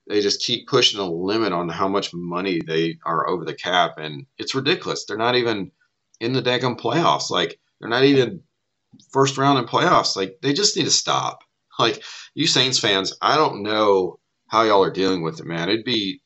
they 0.08 0.20
just 0.20 0.42
keep 0.42 0.68
pushing 0.68 0.98
the 1.00 1.06
limit 1.10 1.52
on 1.52 1.68
how 1.68 1.88
much 1.88 2.12
money 2.14 2.60
they 2.66 2.98
are 3.06 3.28
over 3.28 3.44
the 3.44 3.54
cap 3.54 3.94
and 3.98 4.26
it's 4.38 4.54
ridiculous. 4.54 5.04
They're 5.06 5.18
not 5.18 5.36
even 5.36 5.72
in 6.20 6.32
the 6.34 6.42
Dagum 6.42 6.78
playoffs. 6.80 7.30
Like 7.30 7.60
they're 7.80 7.90
not 7.90 8.04
even 8.04 8.42
first 9.12 9.38
round 9.38 9.58
in 9.58 9.66
playoffs. 9.66 10.16
Like 10.16 10.38
they 10.42 10.52
just 10.54 10.76
need 10.76 10.84
to 10.86 10.90
stop. 10.90 11.40
Like 11.78 12.04
you 12.34 12.46
Saints 12.46 12.78
fans, 12.78 13.14
I 13.22 13.36
don't 13.36 13.62
know 13.62 14.20
how 14.48 14.62
y'all 14.64 14.84
are 14.84 14.92
dealing 14.92 15.22
with 15.22 15.40
it, 15.40 15.46
man. 15.46 15.68
It'd 15.70 15.84
be 15.84 16.20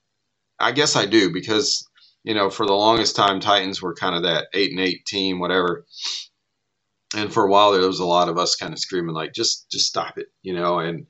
I 0.58 0.72
guess 0.72 0.96
I 0.96 1.06
do 1.06 1.32
because 1.32 1.86
you 2.24 2.34
know, 2.34 2.50
for 2.50 2.66
the 2.66 2.72
longest 2.74 3.16
time, 3.16 3.40
Titans 3.40 3.80
were 3.82 3.94
kind 3.94 4.16
of 4.16 4.24
that 4.24 4.48
eight 4.54 4.70
and 4.72 4.80
eight 4.80 5.06
team, 5.06 5.38
whatever. 5.40 5.86
And 7.16 7.32
for 7.32 7.44
a 7.44 7.50
while, 7.50 7.72
there 7.72 7.86
was 7.86 8.00
a 8.00 8.04
lot 8.06 8.28
of 8.28 8.38
us 8.38 8.56
kind 8.56 8.72
of 8.72 8.78
screaming 8.78 9.14
like, 9.14 9.34
just, 9.34 9.70
just 9.70 9.86
stop 9.86 10.18
it, 10.18 10.28
you 10.42 10.54
know. 10.54 10.78
And 10.80 11.06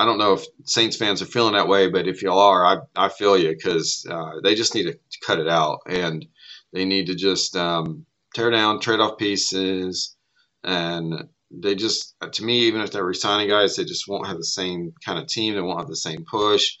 I 0.00 0.06
don't 0.06 0.16
know 0.16 0.32
if 0.32 0.46
Saints 0.64 0.96
fans 0.96 1.20
are 1.20 1.26
feeling 1.26 1.52
that 1.52 1.68
way, 1.68 1.90
but 1.90 2.08
if 2.08 2.22
y'all 2.22 2.38
are, 2.38 2.64
I, 2.64 2.78
I 2.96 3.08
feel 3.10 3.36
you 3.36 3.50
because 3.50 4.06
uh, 4.10 4.40
they 4.42 4.54
just 4.54 4.74
need 4.74 4.84
to 4.84 4.98
cut 5.26 5.38
it 5.38 5.46
out 5.48 5.80
and 5.86 6.24
they 6.72 6.86
need 6.86 7.08
to 7.08 7.14
just 7.14 7.54
um, 7.54 8.06
tear 8.34 8.50
down, 8.50 8.80
trade 8.80 9.00
off 9.00 9.18
pieces, 9.18 10.16
and 10.64 11.28
they 11.50 11.74
just, 11.74 12.14
to 12.32 12.42
me, 12.42 12.60
even 12.60 12.80
if 12.80 12.92
they're 12.92 13.04
resigning 13.04 13.50
guys, 13.50 13.76
they 13.76 13.84
just 13.84 14.08
won't 14.08 14.26
have 14.26 14.38
the 14.38 14.44
same 14.44 14.94
kind 15.04 15.18
of 15.18 15.26
team. 15.26 15.54
They 15.54 15.60
won't 15.60 15.80
have 15.80 15.88
the 15.88 15.96
same 15.96 16.24
push. 16.24 16.78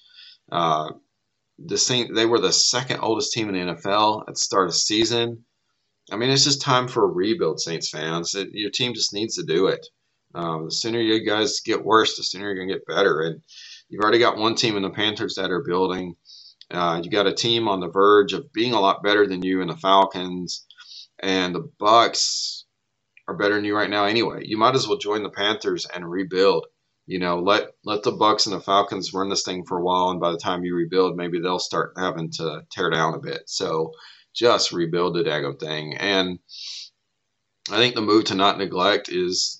Uh, 0.50 0.92
the 1.58 1.76
Saint 1.76 2.14
they 2.14 2.24
were 2.24 2.40
the 2.40 2.52
second 2.52 3.00
oldest 3.00 3.32
team 3.32 3.50
in 3.50 3.54
the 3.54 3.74
NFL 3.74 4.22
at 4.22 4.34
the 4.34 4.40
start 4.40 4.68
of 4.68 4.72
the 4.72 4.78
season. 4.78 5.44
I 6.10 6.16
mean, 6.16 6.30
it's 6.30 6.44
just 6.44 6.62
time 6.62 6.88
for 6.88 7.04
a 7.04 7.12
rebuild, 7.12 7.60
Saints 7.60 7.90
fans. 7.90 8.34
It, 8.34 8.48
your 8.52 8.70
team 8.70 8.94
just 8.94 9.12
needs 9.12 9.34
to 9.36 9.42
do 9.42 9.66
it. 9.66 9.86
Um, 10.34 10.66
the 10.66 10.70
sooner 10.70 11.00
you 11.00 11.24
guys 11.24 11.60
get 11.60 11.84
worse, 11.84 12.16
the 12.16 12.22
sooner 12.22 12.46
you're 12.46 12.54
going 12.54 12.68
to 12.68 12.74
get 12.74 12.86
better. 12.86 13.22
And 13.22 13.42
you've 13.88 14.02
already 14.02 14.18
got 14.18 14.36
one 14.36 14.54
team 14.54 14.76
in 14.76 14.82
the 14.82 14.90
Panthers 14.90 15.34
that 15.34 15.50
are 15.50 15.62
building. 15.62 16.16
Uh, 16.70 17.00
you 17.02 17.10
got 17.10 17.26
a 17.26 17.34
team 17.34 17.68
on 17.68 17.80
the 17.80 17.88
verge 17.88 18.32
of 18.32 18.52
being 18.52 18.72
a 18.72 18.80
lot 18.80 19.02
better 19.02 19.26
than 19.26 19.42
you 19.42 19.60
in 19.60 19.68
the 19.68 19.76
Falcons, 19.76 20.66
and 21.18 21.52
the 21.54 21.68
Bucks 21.78 22.64
are 23.26 23.36
better 23.36 23.56
than 23.56 23.64
you 23.64 23.74
right 23.74 23.90
now 23.90 24.04
anyway. 24.04 24.42
You 24.44 24.56
might 24.56 24.76
as 24.76 24.86
well 24.86 24.98
join 24.98 25.24
the 25.24 25.30
Panthers 25.30 25.86
and 25.86 26.08
rebuild 26.08 26.66
you 27.10 27.18
know, 27.18 27.40
let 27.40 27.70
let 27.84 28.04
the 28.04 28.12
Bucks 28.12 28.46
and 28.46 28.54
the 28.54 28.60
Falcons 28.60 29.12
run 29.12 29.28
this 29.28 29.42
thing 29.42 29.64
for 29.64 29.78
a 29.78 29.82
while, 29.82 30.10
and 30.10 30.20
by 30.20 30.30
the 30.30 30.38
time 30.38 30.62
you 30.62 30.76
rebuild, 30.76 31.16
maybe 31.16 31.40
they'll 31.40 31.58
start 31.58 31.94
having 31.96 32.30
to 32.34 32.62
tear 32.70 32.88
down 32.88 33.14
a 33.14 33.18
bit. 33.18 33.42
So 33.46 33.90
just 34.32 34.70
rebuild 34.70 35.16
the 35.16 35.24
daggone 35.24 35.58
thing. 35.58 35.96
And 35.96 36.38
I 37.68 37.78
think 37.78 37.96
the 37.96 38.00
move 38.00 38.26
to 38.26 38.36
not 38.36 38.58
neglect 38.58 39.08
is 39.08 39.59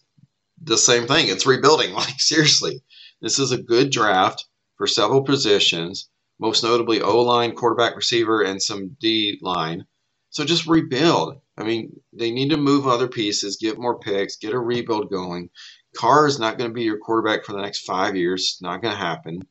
the 0.60 0.78
same 0.78 1.06
thing. 1.06 1.28
It's 1.28 1.46
rebuilding. 1.46 1.92
Like 1.94 2.20
seriously, 2.20 2.82
this 3.20 3.38
is 3.38 3.52
a 3.52 3.62
good 3.62 3.90
draft 3.90 4.46
for 4.76 4.86
several 4.86 5.22
positions, 5.22 6.08
most 6.38 6.62
notably 6.62 7.02
O 7.02 7.20
line, 7.20 7.52
quarterback, 7.52 7.96
receiver, 7.96 8.42
and 8.42 8.62
some 8.62 8.96
D 9.00 9.38
line. 9.42 9.86
So 10.30 10.44
just 10.44 10.66
rebuild. 10.66 11.40
I 11.56 11.64
mean, 11.64 12.00
they 12.12 12.30
need 12.30 12.50
to 12.50 12.56
move 12.56 12.86
other 12.86 13.08
pieces, 13.08 13.58
get 13.60 13.78
more 13.78 13.98
picks, 13.98 14.36
get 14.36 14.54
a 14.54 14.58
rebuild 14.58 15.10
going, 15.10 15.50
Carr 15.96 16.26
is 16.26 16.38
not 16.38 16.58
going 16.58 16.70
to 16.70 16.74
be 16.74 16.82
your 16.82 16.98
quarterback 16.98 17.44
for 17.44 17.52
the 17.52 17.62
next 17.62 17.80
five 17.84 18.16
years. 18.16 18.58
Not 18.60 18.82
going 18.82 18.92
to 18.92 19.00
happen. 19.00 19.42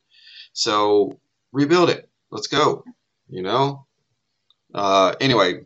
So 0.52 1.20
rebuild 1.52 1.90
it. 1.90 2.08
Let's 2.30 2.46
go. 2.46 2.84
You 3.28 3.42
know. 3.42 3.86
Uh, 4.72 5.14
anyway, 5.20 5.60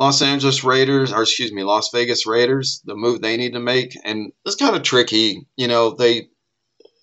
Los 0.00 0.22
Angeles 0.22 0.64
Raiders, 0.64 1.12
or 1.12 1.22
excuse 1.22 1.52
me, 1.52 1.62
Las 1.62 1.90
Vegas 1.92 2.26
Raiders, 2.26 2.80
the 2.86 2.96
move 2.96 3.20
they 3.20 3.36
need 3.36 3.52
to 3.52 3.60
make, 3.60 3.94
and 4.02 4.32
it's 4.46 4.56
kind 4.56 4.74
of 4.74 4.82
tricky. 4.82 5.46
You 5.58 5.68
know, 5.68 5.90
they 5.90 6.28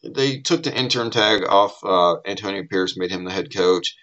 they 0.03 0.39
took 0.39 0.63
the 0.63 0.75
interim 0.75 1.11
tag 1.11 1.43
off 1.47 1.77
uh, 1.83 2.15
Antonio 2.25 2.63
Pierce, 2.67 2.97
made 2.97 3.11
him 3.11 3.23
the 3.23 3.31
head 3.31 3.53
coach, 3.55 3.95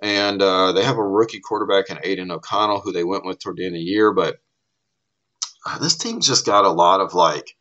and 0.00 0.40
uh, 0.40 0.72
they 0.72 0.82
have 0.82 0.96
a 0.96 1.06
rookie 1.06 1.40
quarterback 1.40 1.90
in 1.90 1.98
Aidan 2.02 2.30
O'Connell, 2.30 2.80
who 2.80 2.90
they 2.90 3.04
went 3.04 3.26
with 3.26 3.38
toward 3.38 3.58
the 3.58 3.66
end 3.66 3.74
of 3.74 3.80
the 3.80 3.84
year. 3.84 4.14
But 4.14 4.36
uh, 5.66 5.78
this 5.78 5.98
team's 5.98 6.26
just 6.26 6.46
got 6.46 6.64
a 6.64 6.70
lot 6.70 7.02
of 7.02 7.12
like 7.12 7.54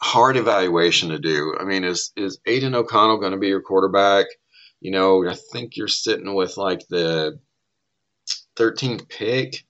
hard 0.00 0.36
evaluation 0.36 1.08
to 1.08 1.18
do. 1.18 1.56
I 1.58 1.64
mean, 1.64 1.82
is 1.82 2.12
is 2.16 2.38
Aidan 2.46 2.76
O'Connell 2.76 3.18
going 3.18 3.32
to 3.32 3.38
be 3.38 3.48
your 3.48 3.62
quarterback? 3.62 4.26
You 4.80 4.92
know, 4.92 5.28
I 5.28 5.36
think 5.52 5.76
you're 5.76 5.88
sitting 5.88 6.36
with 6.36 6.56
like 6.56 6.86
the 6.88 7.40
13th 8.56 9.08
pick. 9.08 9.64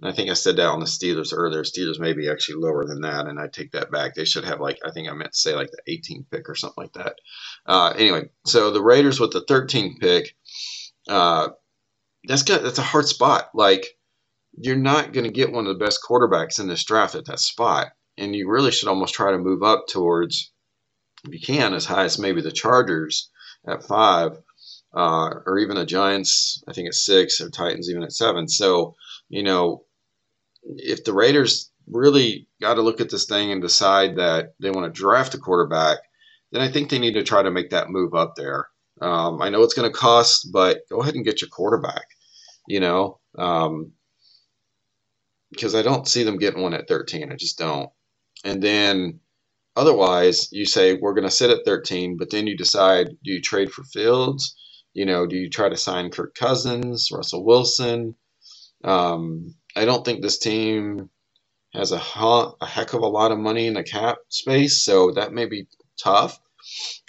And 0.00 0.10
I 0.10 0.14
think 0.14 0.30
I 0.30 0.34
said 0.34 0.56
that 0.56 0.68
on 0.68 0.80
the 0.80 0.86
Steelers 0.86 1.32
earlier. 1.34 1.62
Steelers 1.62 2.00
may 2.00 2.12
be 2.12 2.28
actually 2.28 2.62
lower 2.62 2.84
than 2.84 3.02
that, 3.02 3.26
and 3.26 3.38
I 3.38 3.46
take 3.46 3.72
that 3.72 3.90
back. 3.90 4.14
They 4.14 4.24
should 4.24 4.44
have 4.44 4.60
like 4.60 4.78
I 4.84 4.90
think 4.90 5.08
I 5.08 5.12
meant 5.12 5.32
to 5.32 5.38
say 5.38 5.54
like 5.54 5.70
the 5.70 5.92
18th 5.92 6.30
pick 6.30 6.48
or 6.48 6.54
something 6.54 6.82
like 6.82 6.92
that. 6.94 7.16
Uh, 7.64 7.94
anyway, 7.96 8.28
so 8.44 8.70
the 8.70 8.82
Raiders 8.82 9.20
with 9.20 9.32
the 9.32 9.44
13th 9.44 10.00
pick, 10.00 10.34
uh, 11.08 11.50
that's 12.24 12.42
good. 12.42 12.64
That's 12.64 12.78
a 12.78 12.82
hard 12.82 13.06
spot. 13.06 13.50
Like 13.54 13.86
you're 14.56 14.76
not 14.76 15.12
going 15.12 15.24
to 15.24 15.32
get 15.32 15.52
one 15.52 15.66
of 15.66 15.78
the 15.78 15.84
best 15.84 16.00
quarterbacks 16.02 16.60
in 16.60 16.68
this 16.68 16.84
draft 16.84 17.14
at 17.14 17.26
that 17.26 17.40
spot 17.40 17.88
and 18.16 18.34
you 18.34 18.48
really 18.48 18.70
should 18.70 18.88
almost 18.88 19.14
try 19.14 19.32
to 19.32 19.38
move 19.38 19.62
up 19.62 19.86
towards, 19.88 20.52
if 21.24 21.32
you 21.32 21.40
can, 21.40 21.74
as 21.74 21.84
high 21.84 22.04
as 22.04 22.18
maybe 22.18 22.40
the 22.40 22.52
Chargers 22.52 23.30
at 23.66 23.84
five, 23.84 24.38
uh, 24.94 25.30
or 25.46 25.58
even 25.58 25.76
a 25.76 25.86
Giants. 25.86 26.62
I 26.68 26.72
think 26.72 26.88
at 26.88 26.94
six, 26.94 27.40
or 27.40 27.50
Titans 27.50 27.90
even 27.90 28.02
at 28.02 28.12
seven. 28.12 28.48
So 28.48 28.94
you 29.28 29.42
know, 29.42 29.84
if 30.62 31.04
the 31.04 31.12
Raiders 31.14 31.70
really 31.86 32.48
got 32.60 32.74
to 32.74 32.82
look 32.82 33.00
at 33.00 33.10
this 33.10 33.26
thing 33.26 33.52
and 33.52 33.60
decide 33.60 34.16
that 34.16 34.54
they 34.60 34.70
want 34.70 34.92
to 34.92 35.00
draft 35.00 35.34
a 35.34 35.38
quarterback, 35.38 35.98
then 36.52 36.62
I 36.62 36.68
think 36.68 36.88
they 36.88 36.98
need 36.98 37.14
to 37.14 37.22
try 37.22 37.42
to 37.42 37.50
make 37.50 37.70
that 37.70 37.90
move 37.90 38.14
up 38.14 38.34
there. 38.36 38.68
Um, 39.00 39.42
I 39.42 39.50
know 39.50 39.62
it's 39.62 39.74
going 39.74 39.90
to 39.90 39.98
cost, 39.98 40.50
but 40.52 40.80
go 40.90 41.02
ahead 41.02 41.14
and 41.14 41.24
get 41.24 41.40
your 41.40 41.50
quarterback. 41.50 42.06
You 42.66 42.80
know, 42.80 43.20
um, 43.36 43.92
because 45.50 45.74
I 45.74 45.82
don't 45.82 46.08
see 46.08 46.22
them 46.22 46.38
getting 46.38 46.62
one 46.62 46.74
at 46.74 46.88
13. 46.88 47.32
I 47.32 47.36
just 47.36 47.58
don't. 47.58 47.90
And 48.44 48.62
then 48.62 49.20
otherwise, 49.76 50.48
you 50.52 50.66
say, 50.66 50.94
we're 50.94 51.14
going 51.14 51.28
to 51.28 51.30
sit 51.30 51.50
at 51.50 51.64
13, 51.64 52.16
but 52.16 52.30
then 52.30 52.46
you 52.46 52.56
decide, 52.56 53.08
do 53.22 53.32
you 53.32 53.40
trade 53.40 53.70
for 53.70 53.84
Fields? 53.84 54.56
You 54.94 55.06
know, 55.06 55.26
do 55.26 55.36
you 55.36 55.50
try 55.50 55.68
to 55.68 55.76
sign 55.76 56.10
Kirk 56.10 56.34
Cousins, 56.34 57.10
Russell 57.12 57.44
Wilson? 57.44 58.14
Um, 58.84 59.54
I 59.76 59.84
don't 59.84 60.04
think 60.04 60.22
this 60.22 60.38
team 60.38 61.10
has 61.74 61.90
a, 61.90 61.96
a 61.96 62.66
heck 62.66 62.94
of 62.94 63.02
a 63.02 63.06
lot 63.08 63.32
of 63.32 63.38
money 63.38 63.66
in 63.66 63.74
the 63.74 63.82
cap 63.82 64.18
space, 64.28 64.82
so 64.82 65.10
that 65.10 65.32
may 65.32 65.46
be 65.46 65.66
tough. 66.02 66.38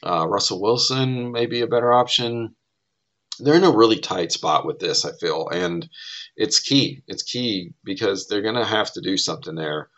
Uh, 0.03 0.27
Russell 0.27 0.61
Wilson 0.61 1.31
may 1.31 1.45
be 1.45 1.61
a 1.61 1.67
better 1.67 1.93
option. 1.93 2.55
They're 3.39 3.55
in 3.55 3.63
a 3.63 3.71
really 3.71 3.99
tight 3.99 4.31
spot 4.31 4.65
with 4.65 4.79
this, 4.79 5.05
I 5.05 5.11
feel, 5.19 5.47
and 5.49 5.87
it's 6.35 6.59
key. 6.59 7.03
It's 7.07 7.21
key 7.21 7.73
because 7.83 8.27
they're 8.27 8.41
going 8.41 8.55
to 8.55 8.65
have 8.65 8.91
to 8.93 9.01
do 9.01 9.17
something 9.17 9.55
there. 9.55 9.89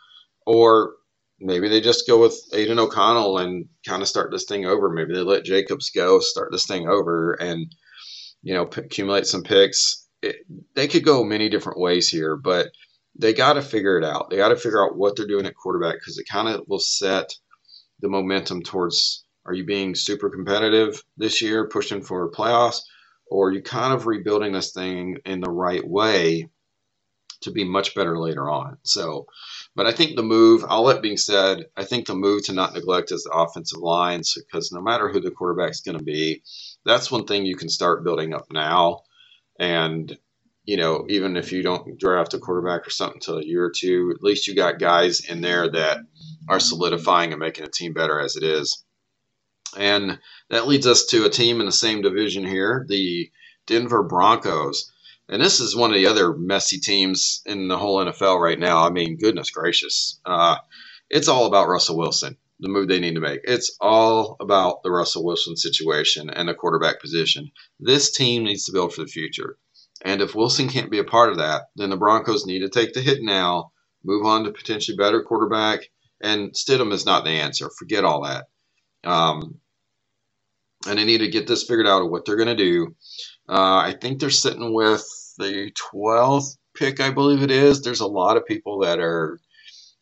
Or 0.44 0.94
maybe 1.40 1.68
they 1.68 1.80
just 1.80 2.06
go 2.06 2.20
with 2.20 2.38
Aidan 2.52 2.78
O'Connell 2.78 3.38
and 3.38 3.66
kind 3.86 4.02
of 4.02 4.08
start 4.08 4.30
this 4.30 4.44
thing 4.44 4.66
over. 4.66 4.90
Maybe 4.90 5.14
they 5.14 5.20
let 5.20 5.44
Jacobs 5.44 5.90
go, 5.90 6.20
start 6.20 6.50
this 6.52 6.66
thing 6.66 6.88
over, 6.88 7.34
and 7.34 7.74
you 8.42 8.54
know 8.54 8.66
p- 8.66 8.82
accumulate 8.82 9.26
some 9.26 9.42
picks. 9.42 10.06
It, 10.22 10.36
they 10.74 10.88
could 10.88 11.04
go 11.04 11.24
many 11.24 11.48
different 11.48 11.80
ways 11.80 12.08
here, 12.08 12.36
but 12.36 12.68
they 13.18 13.32
got 13.32 13.54
to 13.54 13.62
figure 13.62 13.98
it 13.98 14.04
out. 14.04 14.30
They 14.30 14.36
got 14.36 14.48
to 14.48 14.56
figure 14.56 14.84
out 14.84 14.96
what 14.96 15.16
they're 15.16 15.26
doing 15.26 15.46
at 15.46 15.54
quarterback 15.54 15.94
because 15.94 16.18
it 16.18 16.26
kind 16.30 16.48
of 16.48 16.64
will 16.68 16.80
set 16.80 17.34
the 18.00 18.08
momentum 18.08 18.62
towards 18.62 19.24
are 19.44 19.54
you 19.54 19.64
being 19.64 19.94
super 19.94 20.28
competitive 20.28 21.02
this 21.16 21.40
year, 21.40 21.68
pushing 21.68 22.02
for 22.02 22.30
playoffs, 22.30 22.80
or 23.30 23.48
are 23.48 23.52
you 23.52 23.62
kind 23.62 23.94
of 23.94 24.06
rebuilding 24.06 24.52
this 24.52 24.72
thing 24.72 25.18
in 25.24 25.40
the 25.40 25.50
right 25.50 25.86
way 25.86 26.50
to 27.40 27.50
be 27.50 27.64
much 27.64 27.94
better 27.94 28.18
later 28.18 28.50
on? 28.50 28.76
So 28.82 29.26
but 29.78 29.86
I 29.86 29.92
think 29.92 30.16
the 30.16 30.24
move, 30.24 30.64
all 30.64 30.86
that 30.86 31.02
being 31.02 31.16
said, 31.16 31.66
I 31.76 31.84
think 31.84 32.08
the 32.08 32.16
move 32.16 32.44
to 32.46 32.52
not 32.52 32.74
neglect 32.74 33.12
is 33.12 33.22
the 33.22 33.30
offensive 33.30 33.78
lines 33.78 34.34
because 34.34 34.72
no 34.72 34.80
matter 34.80 35.08
who 35.08 35.20
the 35.20 35.30
quarterback's 35.30 35.82
going 35.82 35.96
to 35.96 36.02
be, 36.02 36.42
that's 36.84 37.12
one 37.12 37.26
thing 37.26 37.46
you 37.46 37.54
can 37.54 37.68
start 37.68 38.02
building 38.02 38.34
up 38.34 38.46
now. 38.50 39.02
And, 39.56 40.18
you 40.64 40.78
know, 40.78 41.06
even 41.08 41.36
if 41.36 41.52
you 41.52 41.62
don't 41.62 41.96
draft 41.96 42.34
a 42.34 42.40
quarterback 42.40 42.88
or 42.88 42.90
something 42.90 43.18
until 43.18 43.38
a 43.38 43.44
year 43.44 43.66
or 43.66 43.70
two, 43.70 44.12
at 44.16 44.20
least 44.20 44.48
you 44.48 44.56
got 44.56 44.80
guys 44.80 45.20
in 45.20 45.42
there 45.42 45.70
that 45.70 45.98
are 46.48 46.58
solidifying 46.58 47.30
and 47.30 47.38
making 47.38 47.64
a 47.64 47.70
team 47.70 47.92
better 47.92 48.18
as 48.18 48.34
it 48.34 48.42
is. 48.42 48.84
And 49.76 50.18
that 50.50 50.66
leads 50.66 50.88
us 50.88 51.06
to 51.10 51.24
a 51.24 51.30
team 51.30 51.60
in 51.60 51.66
the 51.66 51.72
same 51.72 52.02
division 52.02 52.44
here, 52.44 52.84
the 52.88 53.30
Denver 53.68 54.02
Broncos. 54.02 54.90
And 55.28 55.42
this 55.42 55.60
is 55.60 55.76
one 55.76 55.90
of 55.90 55.96
the 55.96 56.06
other 56.06 56.32
messy 56.32 56.78
teams 56.78 57.42
in 57.44 57.68
the 57.68 57.76
whole 57.76 58.04
NFL 58.04 58.40
right 58.40 58.58
now. 58.58 58.86
I 58.86 58.90
mean, 58.90 59.18
goodness 59.18 59.50
gracious. 59.50 60.20
Uh, 60.24 60.56
it's 61.10 61.28
all 61.28 61.46
about 61.46 61.68
Russell 61.68 61.98
Wilson, 61.98 62.36
the 62.60 62.68
move 62.68 62.88
they 62.88 63.00
need 63.00 63.14
to 63.14 63.20
make. 63.20 63.40
It's 63.44 63.76
all 63.80 64.36
about 64.40 64.82
the 64.82 64.90
Russell 64.90 65.24
Wilson 65.24 65.56
situation 65.56 66.30
and 66.30 66.48
the 66.48 66.54
quarterback 66.54 67.00
position. 67.00 67.50
This 67.78 68.10
team 68.10 68.44
needs 68.44 68.64
to 68.64 68.72
build 68.72 68.94
for 68.94 69.02
the 69.02 69.08
future. 69.08 69.58
And 70.02 70.22
if 70.22 70.34
Wilson 70.34 70.68
can't 70.68 70.90
be 70.90 70.98
a 70.98 71.04
part 71.04 71.30
of 71.30 71.38
that, 71.38 71.62
then 71.76 71.90
the 71.90 71.96
Broncos 71.96 72.46
need 72.46 72.60
to 72.60 72.68
take 72.68 72.94
the 72.94 73.00
hit 73.00 73.18
now, 73.20 73.72
move 74.04 74.24
on 74.24 74.44
to 74.44 74.52
potentially 74.52 74.96
better 74.96 75.22
quarterback. 75.22 75.80
And 76.20 76.52
Stidham 76.52 76.92
is 76.92 77.04
not 77.04 77.24
the 77.24 77.30
answer. 77.30 77.68
Forget 77.78 78.04
all 78.04 78.22
that. 78.22 78.46
Um, 79.04 79.60
and 80.86 80.98
they 80.98 81.04
need 81.04 81.18
to 81.18 81.28
get 81.28 81.46
this 81.46 81.64
figured 81.64 81.86
out 81.86 82.02
of 82.02 82.10
what 82.10 82.24
they're 82.24 82.36
going 82.36 82.48
to 82.48 82.56
do. 82.56 82.94
Uh, 83.48 83.76
I 83.78 83.96
think 84.00 84.20
they're 84.20 84.30
sitting 84.30 84.72
with 84.72 85.04
the 85.38 85.72
12th 85.92 86.56
pick, 86.74 87.00
I 87.00 87.10
believe 87.10 87.42
it 87.42 87.50
is. 87.50 87.82
There's 87.82 88.00
a 88.00 88.06
lot 88.06 88.36
of 88.36 88.46
people 88.46 88.80
that 88.80 88.98
are 89.00 89.40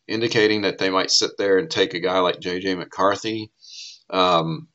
indicating 0.07 0.61
that 0.61 0.77
they 0.77 0.89
might 0.89 1.11
sit 1.11 1.31
there 1.37 1.57
and 1.57 1.69
take 1.69 1.93
a 1.93 1.99
guy 1.99 2.19
like 2.19 2.39
J.J. 2.39 2.75
McCarthy. 2.75 3.51
Um, 4.09 4.67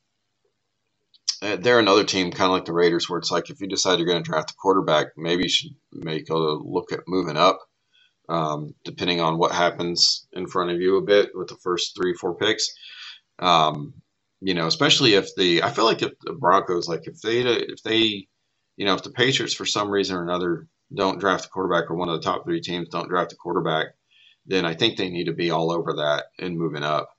uh, 1.41 1.57
they're 1.57 1.79
another 1.79 2.05
team, 2.05 2.31
kind 2.31 2.45
of 2.45 2.51
like 2.51 2.65
the 2.65 2.73
Raiders, 2.73 3.09
where 3.09 3.19
it's 3.19 3.31
like 3.31 3.49
if 3.49 3.59
you 3.59 3.67
decide 3.67 3.99
you're 3.99 4.07
going 4.07 4.23
to 4.23 4.29
draft 4.29 4.51
a 4.51 4.55
quarterback, 4.55 5.07
maybe 5.17 5.43
you 5.43 5.49
should 5.49 5.71
make 5.91 6.29
a 6.29 6.35
look 6.35 6.91
at 6.93 7.07
moving 7.07 7.35
up, 7.35 7.59
um, 8.29 8.73
depending 8.85 9.19
on 9.19 9.37
what 9.37 9.51
happens 9.51 10.27
in 10.33 10.47
front 10.47 10.71
of 10.71 10.79
you 10.79 10.97
a 10.97 11.01
bit 11.01 11.31
with 11.33 11.49
the 11.49 11.57
first 11.57 11.95
three, 11.95 12.13
four 12.13 12.35
picks. 12.35 12.69
Um, 13.39 13.93
you 14.39 14.53
know, 14.53 14.67
especially 14.67 15.15
if 15.15 15.35
the 15.35 15.63
I 15.63 15.71
feel 15.71 15.85
like 15.85 16.01
if 16.01 16.13
the 16.21 16.33
Broncos, 16.33 16.87
like 16.87 17.07
if 17.07 17.19
they 17.21 17.41
if 17.41 17.81
they, 17.83 18.27
you 18.75 18.85
know, 18.85 18.95
if 18.95 19.03
the 19.03 19.11
Patriots 19.11 19.53
for 19.53 19.65
some 19.65 19.89
reason 19.89 20.15
or 20.15 20.23
another 20.23 20.67
don't 20.93 21.19
draft 21.19 21.45
a 21.45 21.49
quarterback, 21.49 21.89
or 21.89 21.95
one 21.95 22.09
of 22.09 22.15
the 22.15 22.23
top 22.23 22.43
three 22.43 22.61
teams 22.61 22.89
don't 22.89 23.09
draft 23.09 23.33
a 23.33 23.35
quarterback, 23.35 23.87
then 24.45 24.65
I 24.65 24.73
think 24.73 24.97
they 24.97 25.09
need 25.09 25.25
to 25.25 25.33
be 25.33 25.51
all 25.51 25.71
over 25.71 25.93
that 25.93 26.25
and 26.39 26.57
moving 26.57 26.83
up. 26.83 27.09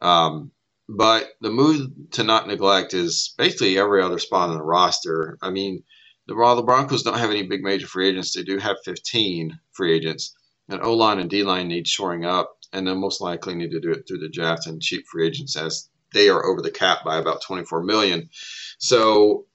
Um, 0.00 0.50
but 0.88 1.30
the 1.40 1.50
move 1.50 1.90
to 2.12 2.24
not 2.24 2.46
neglect 2.46 2.94
is 2.94 3.34
basically 3.38 3.78
every 3.78 4.02
other 4.02 4.18
spot 4.18 4.50
on 4.50 4.56
the 4.56 4.62
roster. 4.62 5.38
I 5.40 5.50
mean, 5.50 5.82
the, 6.26 6.34
while 6.34 6.56
the 6.56 6.62
Broncos 6.62 7.02
don't 7.02 7.18
have 7.18 7.30
any 7.30 7.42
big 7.42 7.62
major 7.62 7.86
free 7.86 8.08
agents, 8.08 8.32
they 8.32 8.42
do 8.42 8.58
have 8.58 8.76
15 8.84 9.58
free 9.72 9.94
agents. 9.94 10.34
And 10.68 10.82
O 10.82 10.94
line 10.94 11.18
and 11.18 11.28
D 11.28 11.42
line 11.42 11.68
need 11.68 11.86
shoring 11.86 12.24
up, 12.24 12.56
and 12.72 12.86
they'll 12.86 12.94
most 12.94 13.20
likely 13.20 13.54
need 13.54 13.70
to 13.72 13.80
do 13.80 13.92
it 13.92 14.06
through 14.06 14.18
the 14.18 14.30
draft 14.30 14.66
and 14.66 14.80
cheap 14.80 15.04
free 15.06 15.26
agents 15.26 15.56
as 15.56 15.88
they 16.12 16.28
are 16.28 16.44
over 16.44 16.62
the 16.62 16.70
cap 16.70 17.04
by 17.04 17.18
about 17.18 17.42
24 17.42 17.82
million. 17.82 18.30
So, 18.78 19.46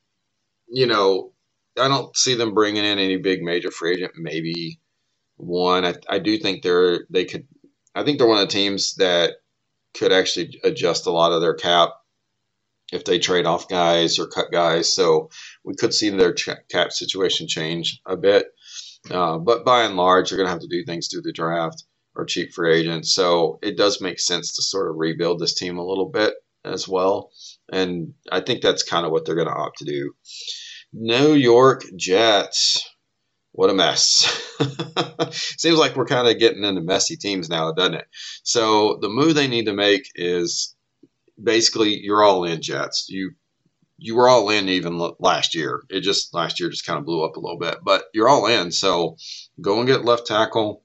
you 0.69 0.87
know, 0.87 1.33
I 1.77 1.87
don't 1.87 2.15
see 2.15 2.35
them 2.35 2.53
bringing 2.53 2.85
in 2.85 2.99
any 2.99 3.17
big 3.17 3.41
major 3.41 3.71
free 3.71 3.93
agent. 3.93 4.13
Maybe 4.17 4.79
one. 5.37 5.85
I, 5.85 5.95
I 6.07 6.19
do 6.19 6.37
think 6.37 6.61
they're 6.61 7.05
they 7.09 7.25
could. 7.25 7.47
I 7.95 8.03
think 8.03 8.17
they're 8.17 8.27
one 8.27 8.41
of 8.41 8.47
the 8.47 8.53
teams 8.53 8.95
that 8.95 9.33
could 9.97 10.11
actually 10.11 10.59
adjust 10.63 11.07
a 11.07 11.11
lot 11.11 11.31
of 11.31 11.41
their 11.41 11.55
cap 11.55 11.89
if 12.91 13.03
they 13.05 13.19
trade 13.19 13.45
off 13.45 13.67
guys 13.67 14.19
or 14.19 14.27
cut 14.27 14.51
guys. 14.51 14.93
So 14.93 15.29
we 15.63 15.75
could 15.75 15.93
see 15.93 16.09
their 16.09 16.33
cap 16.33 16.91
situation 16.91 17.47
change 17.47 18.01
a 18.05 18.15
bit. 18.15 18.47
Uh, 19.09 19.37
but 19.37 19.65
by 19.65 19.83
and 19.83 19.95
large, 19.95 20.29
they're 20.29 20.37
going 20.37 20.47
to 20.47 20.51
have 20.51 20.61
to 20.61 20.67
do 20.67 20.83
things 20.83 21.07
through 21.07 21.21
the 21.21 21.31
draft 21.31 21.83
or 22.15 22.25
cheap 22.25 22.51
free 22.53 22.79
agents. 22.81 23.13
So 23.13 23.59
it 23.61 23.77
does 23.77 24.01
make 24.01 24.19
sense 24.19 24.55
to 24.55 24.61
sort 24.61 24.89
of 24.89 24.97
rebuild 24.97 25.39
this 25.39 25.53
team 25.53 25.77
a 25.77 25.85
little 25.85 26.09
bit 26.09 26.33
as 26.65 26.87
well. 26.87 27.31
And 27.71 28.13
I 28.31 28.41
think 28.41 28.61
that's 28.61 28.83
kind 28.83 29.05
of 29.05 29.11
what 29.11 29.25
they're 29.25 29.35
going 29.35 29.47
to 29.47 29.53
opt 29.53 29.79
to 29.79 29.85
do. 29.85 30.13
New 30.93 31.33
York 31.33 31.83
Jets. 31.95 32.87
What 33.51 33.69
a 33.69 33.73
mess. 33.73 34.25
Seems 35.57 35.77
like 35.77 35.95
we're 35.95 36.05
kind 36.05 36.27
of 36.27 36.39
getting 36.39 36.63
into 36.63 36.81
messy 36.81 37.17
teams 37.17 37.49
now, 37.49 37.71
doesn't 37.71 37.95
it? 37.95 38.05
So 38.43 38.97
the 39.01 39.09
move 39.09 39.35
they 39.35 39.47
need 39.47 39.65
to 39.65 39.73
make 39.73 40.03
is 40.15 40.75
basically 41.41 41.99
you're 41.99 42.23
all 42.23 42.45
in 42.45 42.61
Jets. 42.61 43.07
You 43.09 43.31
you 43.97 44.15
were 44.15 44.29
all 44.29 44.49
in 44.49 44.69
even 44.69 45.11
last 45.19 45.53
year. 45.53 45.83
It 45.89 46.01
just 46.01 46.33
last 46.33 46.59
year 46.59 46.69
just 46.69 46.85
kind 46.85 46.97
of 46.97 47.05
blew 47.05 47.23
up 47.23 47.35
a 47.35 47.39
little 47.39 47.59
bit, 47.59 47.79
but 47.83 48.05
you're 48.13 48.29
all 48.29 48.45
in. 48.47 48.71
So 48.71 49.17
go 49.59 49.79
and 49.79 49.87
get 49.87 50.05
left 50.05 50.25
tackle 50.25 50.83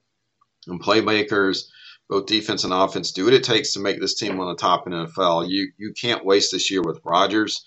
and 0.67 0.81
playmakers 0.81 1.63
both 2.09 2.25
defense 2.25 2.63
and 2.63 2.73
offense. 2.73 3.11
Do 3.11 3.25
what 3.25 3.33
it 3.33 3.43
takes 3.43 3.73
to 3.73 3.79
make 3.79 3.99
this 3.99 4.15
team 4.15 4.39
on 4.39 4.47
the 4.47 4.55
top 4.55 4.87
in 4.87 4.93
NFL. 4.93 5.49
You 5.49 5.71
you 5.77 5.93
can't 5.93 6.25
waste 6.25 6.51
this 6.51 6.69
year 6.69 6.81
with 6.81 7.01
Rodgers. 7.03 7.65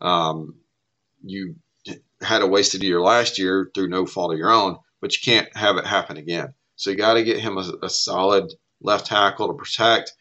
Um, 0.00 0.56
you 1.22 1.56
had 2.20 2.42
a 2.42 2.46
wasted 2.46 2.82
year 2.82 3.00
last 3.00 3.38
year 3.38 3.70
through 3.74 3.88
no 3.88 4.06
fault 4.06 4.32
of 4.32 4.38
your 4.38 4.50
own, 4.50 4.78
but 5.00 5.14
you 5.14 5.20
can't 5.22 5.54
have 5.56 5.76
it 5.76 5.86
happen 5.86 6.16
again. 6.16 6.54
So 6.76 6.90
you 6.90 6.96
got 6.96 7.14
to 7.14 7.24
get 7.24 7.40
him 7.40 7.56
a, 7.56 7.72
a, 7.82 7.90
solid 7.90 8.52
left 8.80 9.06
tackle 9.06 9.48
to 9.48 9.54
protect, 9.54 10.12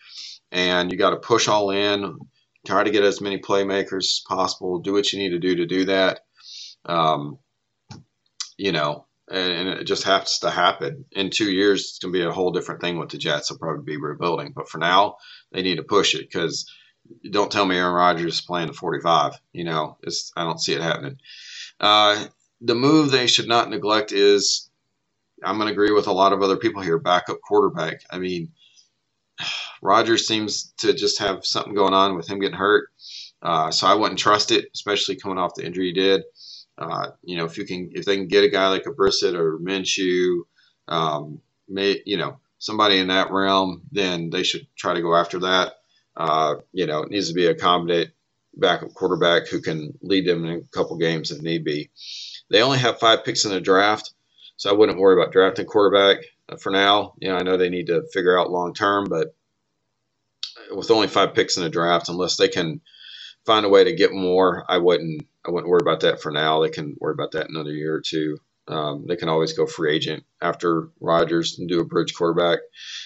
and 0.51 0.91
you 0.91 0.97
got 0.97 1.11
to 1.11 1.17
push 1.17 1.47
all 1.47 1.71
in. 1.71 2.17
Try 2.65 2.83
to 2.83 2.91
get 2.91 3.03
as 3.03 3.21
many 3.21 3.39
playmakers 3.39 3.97
as 3.97 4.23
possible. 4.27 4.79
Do 4.79 4.93
what 4.93 5.11
you 5.11 5.19
need 5.19 5.29
to 5.29 5.39
do 5.39 5.55
to 5.57 5.65
do 5.65 5.85
that. 5.85 6.21
Um, 6.85 7.39
you 8.57 8.71
know, 8.71 9.05
and, 9.31 9.69
it 9.69 9.85
just 9.85 10.03
has 10.03 10.39
to 10.39 10.49
happen. 10.49 11.05
In 11.11 11.29
two 11.29 11.51
years, 11.51 11.81
it's 11.81 11.99
going 11.99 12.13
to 12.13 12.19
be 12.19 12.25
a 12.25 12.31
whole 12.31 12.51
different 12.51 12.81
thing 12.81 12.97
with 12.97 13.09
the 13.09 13.17
Jets. 13.17 13.49
They'll 13.49 13.57
probably 13.57 13.83
be 13.83 14.01
rebuilding, 14.01 14.53
but 14.55 14.69
for 14.69 14.77
now, 14.77 15.17
they 15.51 15.61
need 15.61 15.77
to 15.77 15.83
push 15.83 16.15
it 16.15 16.29
because 16.29 16.71
don't 17.29 17.51
tell 17.51 17.65
me 17.65 17.77
Aaron 17.77 17.93
Rodgers 17.93 18.35
is 18.35 18.41
playing 18.41 18.67
the 18.67 18.73
45. 18.73 19.33
You 19.53 19.63
know, 19.63 19.97
it's, 20.03 20.31
I 20.35 20.43
don't 20.43 20.61
see 20.61 20.73
it 20.73 20.81
happening. 20.81 21.17
Uh, 21.79 22.25
the 22.61 22.75
move 22.75 23.11
they 23.11 23.27
should 23.27 23.47
not 23.47 23.69
neglect 23.69 24.11
is 24.11 24.69
I'm 25.43 25.57
going 25.57 25.67
to 25.67 25.73
agree 25.73 25.91
with 25.91 26.07
a 26.07 26.13
lot 26.13 26.33
of 26.33 26.41
other 26.41 26.57
people 26.57 26.81
here 26.81 26.97
backup 26.97 27.41
quarterback. 27.41 28.01
I 28.09 28.19
mean, 28.19 28.51
Rodgers 29.81 30.27
seems 30.27 30.73
to 30.77 30.93
just 30.93 31.19
have 31.19 31.45
something 31.45 31.73
going 31.75 31.93
on 31.93 32.15
with 32.15 32.27
him 32.27 32.39
getting 32.39 32.57
hurt. 32.57 32.89
Uh, 33.41 33.69
so 33.69 33.85
I 33.85 33.93
wouldn't 33.93 34.19
trust 34.19 34.51
it, 34.51 34.69
especially 34.73 35.17
coming 35.17 35.37
off 35.37 35.53
the 35.55 35.65
injury 35.65 35.87
he 35.87 35.93
did. 35.93 36.23
Uh, 36.77 37.11
you 37.23 37.37
know, 37.37 37.45
if 37.45 37.57
you 37.57 37.65
can, 37.65 37.91
if 37.93 38.05
they 38.05 38.17
can 38.17 38.27
get 38.27 38.43
a 38.43 38.49
guy 38.49 38.69
like 38.69 38.85
a 38.85 38.91
Brissett 38.91 39.33
or 39.33 39.57
Minshew, 39.59 40.41
um, 40.87 41.41
may, 41.69 42.01
you 42.05 42.17
know, 42.17 42.39
somebody 42.59 42.97
in 42.97 43.07
that 43.07 43.31
realm, 43.31 43.83
then 43.91 44.29
they 44.29 44.43
should 44.43 44.67
try 44.75 44.93
to 44.93 45.01
go 45.01 45.15
after 45.15 45.39
that. 45.39 45.73
Uh, 46.17 46.55
you 46.71 46.85
know, 46.85 47.03
it 47.03 47.11
needs 47.11 47.29
to 47.29 47.33
be 47.33 47.47
a 47.47 47.55
competent 47.55 48.11
backup 48.55 48.93
quarterback 48.93 49.47
who 49.47 49.61
can 49.61 49.97
lead 50.01 50.25
them 50.25 50.45
in 50.45 50.51
a 50.51 50.61
couple 50.77 50.97
games 50.97 51.31
if 51.31 51.41
need 51.41 51.63
be. 51.63 51.89
They 52.49 52.61
only 52.61 52.79
have 52.79 52.99
five 52.99 53.23
picks 53.25 53.45
in 53.45 53.51
the 53.51 53.61
draft, 53.61 54.13
so 54.57 54.69
I 54.69 54.73
wouldn't 54.73 54.99
worry 54.99 55.19
about 55.21 55.33
drafting 55.33 55.65
quarterback 55.65 56.23
uh, 56.49 56.57
for 56.57 56.71
now. 56.71 57.13
You 57.19 57.29
know, 57.29 57.35
I 57.35 57.43
know 57.43 57.57
they 57.57 57.69
need 57.69 57.87
to 57.87 58.03
figure 58.13 58.39
out 58.39 58.51
long 58.51 58.73
term, 58.73 59.07
but 59.09 59.35
with 60.71 60.91
only 60.91 61.07
five 61.07 61.33
picks 61.33 61.57
in 61.57 61.63
the 61.63 61.69
draft, 61.69 62.09
unless 62.09 62.37
they 62.37 62.47
can 62.47 62.81
find 63.45 63.65
a 63.65 63.69
way 63.69 63.83
to 63.83 63.95
get 63.95 64.13
more, 64.13 64.65
I 64.69 64.77
wouldn't. 64.77 65.27
I 65.47 65.51
wouldn't 65.51 65.69
worry 65.69 65.81
about 65.83 65.99
that 65.99 66.21
for 66.21 66.31
now. 66.31 66.61
They 66.61 66.69
can 66.69 66.95
worry 66.99 67.13
about 67.13 67.33
that 67.33 67.49
another 67.49 67.71
year 67.71 67.93
or 67.93 68.01
two. 68.01 68.39
Um, 68.67 69.05
they 69.07 69.15
can 69.15 69.29
always 69.29 69.53
go 69.53 69.67
free 69.67 69.95
agent 69.95 70.23
after 70.41 70.89
Rodgers 70.99 71.59
and 71.59 71.69
do 71.69 71.79
a 71.79 71.85
bridge 71.85 72.15
quarterback. 72.15 72.59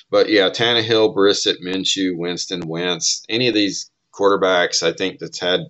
But 0.09 0.29
yeah, 0.29 0.49
Tannehill, 0.49 1.13
Brissett, 1.13 1.57
Minshew, 1.61 2.17
Winston, 2.17 2.61
Wentz, 2.65 3.25
any 3.27 3.49
of 3.49 3.53
these 3.53 3.91
quarterbacks 4.13 4.81
I 4.83 4.93
think 4.93 5.19
that's 5.19 5.39
had 5.39 5.61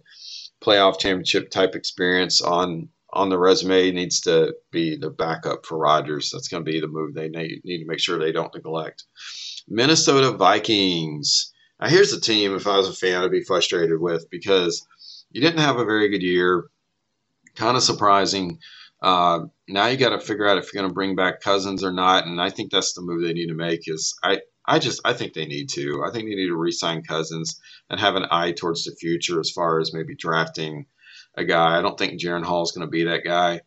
playoff 0.61 0.99
championship 0.99 1.49
type 1.49 1.73
experience 1.73 2.41
on 2.41 2.89
on 3.11 3.29
the 3.29 3.39
resume 3.39 3.91
needs 3.91 4.21
to 4.21 4.53
be 4.71 4.95
the 4.95 5.09
backup 5.09 5.65
for 5.65 5.79
Rodgers. 5.79 6.29
That's 6.31 6.47
going 6.47 6.63
to 6.63 6.71
be 6.71 6.79
the 6.79 6.87
move 6.87 7.15
they 7.15 7.27
need, 7.27 7.61
need 7.63 7.79
to 7.79 7.87
make 7.87 7.99
sure 7.99 8.19
they 8.19 8.31
don't 8.31 8.53
neglect. 8.53 9.05
Minnesota 9.67 10.31
Vikings. 10.31 11.51
Now 11.79 11.87
here's 11.87 12.11
the 12.11 12.19
team. 12.19 12.55
If 12.55 12.67
I 12.67 12.77
was 12.77 12.89
a 12.89 12.93
fan, 12.93 13.23
I'd 13.23 13.31
be 13.31 13.43
frustrated 13.43 13.99
with 13.99 14.29
because 14.29 14.85
you 15.31 15.41
didn't 15.41 15.61
have 15.61 15.77
a 15.77 15.85
very 15.85 16.09
good 16.09 16.23
year. 16.23 16.69
Kind 17.55 17.77
of 17.77 17.83
surprising. 17.83 18.59
Uh, 19.01 19.45
now 19.67 19.87
you 19.87 19.97
got 19.97 20.09
to 20.09 20.19
figure 20.19 20.47
out 20.47 20.57
if 20.57 20.73
you're 20.73 20.81
going 20.81 20.89
to 20.89 20.93
bring 20.93 21.15
back 21.15 21.41
Cousins 21.41 21.83
or 21.83 21.91
not, 21.91 22.25
and 22.25 22.41
I 22.41 22.49
think 22.49 22.71
that's 22.71 22.93
the 22.93 23.01
move 23.01 23.21
they 23.21 23.33
need 23.33 23.47
to 23.47 23.53
make. 23.53 23.87
Is 23.87 24.17
I 24.23 24.41
I 24.65 24.79
just 24.79 25.01
I 25.05 25.13
think 25.13 25.33
they 25.33 25.45
need 25.45 25.69
to. 25.69 26.03
I 26.05 26.11
think 26.11 26.27
they 26.29 26.35
need 26.35 26.47
to 26.47 26.55
re-sign 26.55 27.03
Cousins 27.03 27.59
and 27.89 27.99
have 27.99 28.15
an 28.15 28.25
eye 28.29 28.51
towards 28.51 28.83
the 28.83 28.95
future 28.95 29.39
as 29.39 29.51
far 29.51 29.79
as 29.79 29.93
maybe 29.93 30.15
drafting 30.15 30.85
a 31.35 31.45
guy. 31.45 31.77
I 31.77 31.81
don't 31.81 31.97
think 31.97 32.19
Jaren 32.19 32.43
Hall 32.45 32.63
is 32.63 32.71
going 32.71 32.85
to 32.85 32.91
be 32.91 33.05
that 33.05 33.23
guy. 33.23 33.61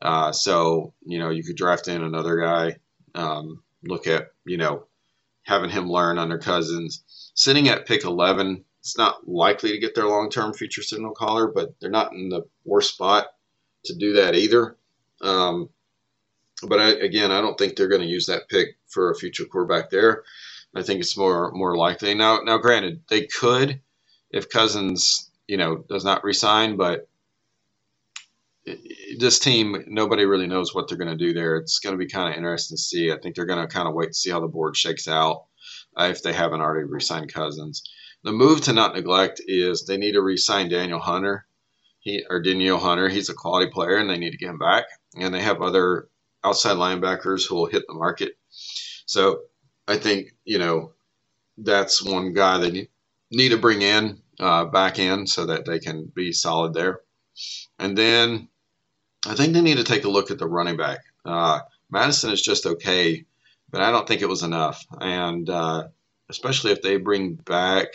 Uh, 0.00 0.32
so 0.32 0.94
you 1.04 1.18
know 1.18 1.30
you 1.30 1.42
could 1.42 1.56
draft 1.56 1.88
in 1.88 2.02
another 2.02 2.40
guy. 2.40 2.76
Um, 3.14 3.62
look 3.84 4.06
at 4.06 4.28
you 4.44 4.56
know 4.56 4.87
having 5.48 5.70
him 5.70 5.90
learn 5.90 6.18
under 6.18 6.38
Cousins. 6.38 7.02
Sitting 7.34 7.68
at 7.68 7.86
pick 7.86 8.04
11, 8.04 8.64
it's 8.80 8.98
not 8.98 9.26
likely 9.26 9.70
to 9.70 9.78
get 9.78 9.94
their 9.94 10.06
long-term 10.06 10.52
future 10.52 10.82
signal 10.82 11.12
caller, 11.12 11.48
but 11.48 11.74
they're 11.80 11.90
not 11.90 12.12
in 12.12 12.28
the 12.28 12.42
worst 12.64 12.92
spot 12.94 13.28
to 13.86 13.94
do 13.94 14.12
that 14.12 14.34
either. 14.34 14.76
Um, 15.22 15.70
but 16.62 16.78
I, 16.78 16.90
again, 16.90 17.30
I 17.30 17.40
don't 17.40 17.56
think 17.56 17.76
they're 17.76 17.88
going 17.88 18.02
to 18.02 18.06
use 18.06 18.26
that 18.26 18.50
pick 18.50 18.76
for 18.88 19.10
a 19.10 19.14
future 19.14 19.46
quarterback 19.46 19.88
there. 19.88 20.22
I 20.74 20.82
think 20.82 21.00
it's 21.00 21.16
more 21.16 21.50
more 21.52 21.76
likely 21.76 22.12
now. 22.14 22.40
Now, 22.40 22.58
granted, 22.58 23.00
they 23.08 23.26
could 23.26 23.80
if 24.30 24.50
Cousins, 24.50 25.30
you 25.46 25.56
know, 25.56 25.84
does 25.88 26.04
not 26.04 26.24
resign, 26.24 26.76
but 26.76 27.08
this 29.18 29.38
team, 29.38 29.84
nobody 29.88 30.24
really 30.24 30.46
knows 30.46 30.74
what 30.74 30.88
they're 30.88 30.98
going 30.98 31.16
to 31.16 31.26
do 31.26 31.32
there. 31.32 31.56
It's 31.56 31.78
going 31.78 31.94
to 31.94 32.04
be 32.04 32.10
kind 32.10 32.30
of 32.30 32.36
interesting 32.36 32.76
to 32.76 32.82
see. 32.82 33.12
I 33.12 33.18
think 33.18 33.34
they're 33.36 33.46
going 33.46 33.66
to 33.66 33.72
kind 33.72 33.88
of 33.88 33.94
wait 33.94 34.08
to 34.08 34.14
see 34.14 34.30
how 34.30 34.40
the 34.40 34.48
board 34.48 34.76
shakes 34.76 35.08
out 35.08 35.46
uh, 35.96 36.08
if 36.10 36.22
they 36.22 36.32
haven't 36.32 36.60
already 36.60 36.84
re-signed 36.84 37.32
Cousins. 37.32 37.82
The 38.24 38.32
move 38.32 38.62
to 38.62 38.72
not 38.72 38.94
neglect 38.94 39.40
is 39.46 39.84
they 39.86 39.96
need 39.96 40.12
to 40.12 40.22
re-sign 40.22 40.68
Danielle 40.68 40.98
Hunter 41.00 41.46
He 42.00 42.24
or 42.30 42.40
Daniel 42.42 42.78
Hunter, 42.78 43.08
he's 43.08 43.28
a 43.28 43.34
quality 43.34 43.70
player, 43.70 43.96
and 43.96 44.10
they 44.10 44.18
need 44.18 44.32
to 44.32 44.38
get 44.38 44.50
him 44.50 44.58
back. 44.58 44.84
And 45.16 45.34
they 45.34 45.42
have 45.42 45.62
other 45.62 46.08
outside 46.44 46.76
linebackers 46.76 47.46
who 47.48 47.56
will 47.56 47.66
hit 47.66 47.84
the 47.88 47.94
market. 47.94 48.32
So 49.06 49.42
I 49.86 49.96
think 49.98 50.34
you 50.44 50.58
know 50.58 50.92
that's 51.58 52.02
one 52.02 52.32
guy 52.34 52.58
they 52.58 52.88
need 53.30 53.50
to 53.50 53.58
bring 53.58 53.82
in 53.82 54.22
uh, 54.40 54.66
back 54.66 54.98
in 54.98 55.26
so 55.26 55.46
that 55.46 55.64
they 55.66 55.78
can 55.78 56.10
be 56.14 56.32
solid 56.32 56.74
there. 56.74 57.00
And 57.78 57.96
then 57.96 58.48
I 59.28 59.34
think 59.34 59.52
they 59.52 59.60
need 59.60 59.76
to 59.76 59.84
take 59.84 60.04
a 60.04 60.08
look 60.08 60.30
at 60.30 60.38
the 60.38 60.48
running 60.48 60.76
back. 60.78 61.00
Uh, 61.24 61.60
Mattison 61.90 62.30
is 62.30 62.40
just 62.40 62.64
okay, 62.64 63.24
but 63.70 63.82
I 63.82 63.90
don't 63.90 64.08
think 64.08 64.22
it 64.22 64.28
was 64.28 64.42
enough. 64.42 64.84
And 65.00 65.48
uh, 65.50 65.88
especially 66.30 66.72
if 66.72 66.80
they 66.80 66.96
bring 66.96 67.34
back 67.34 67.88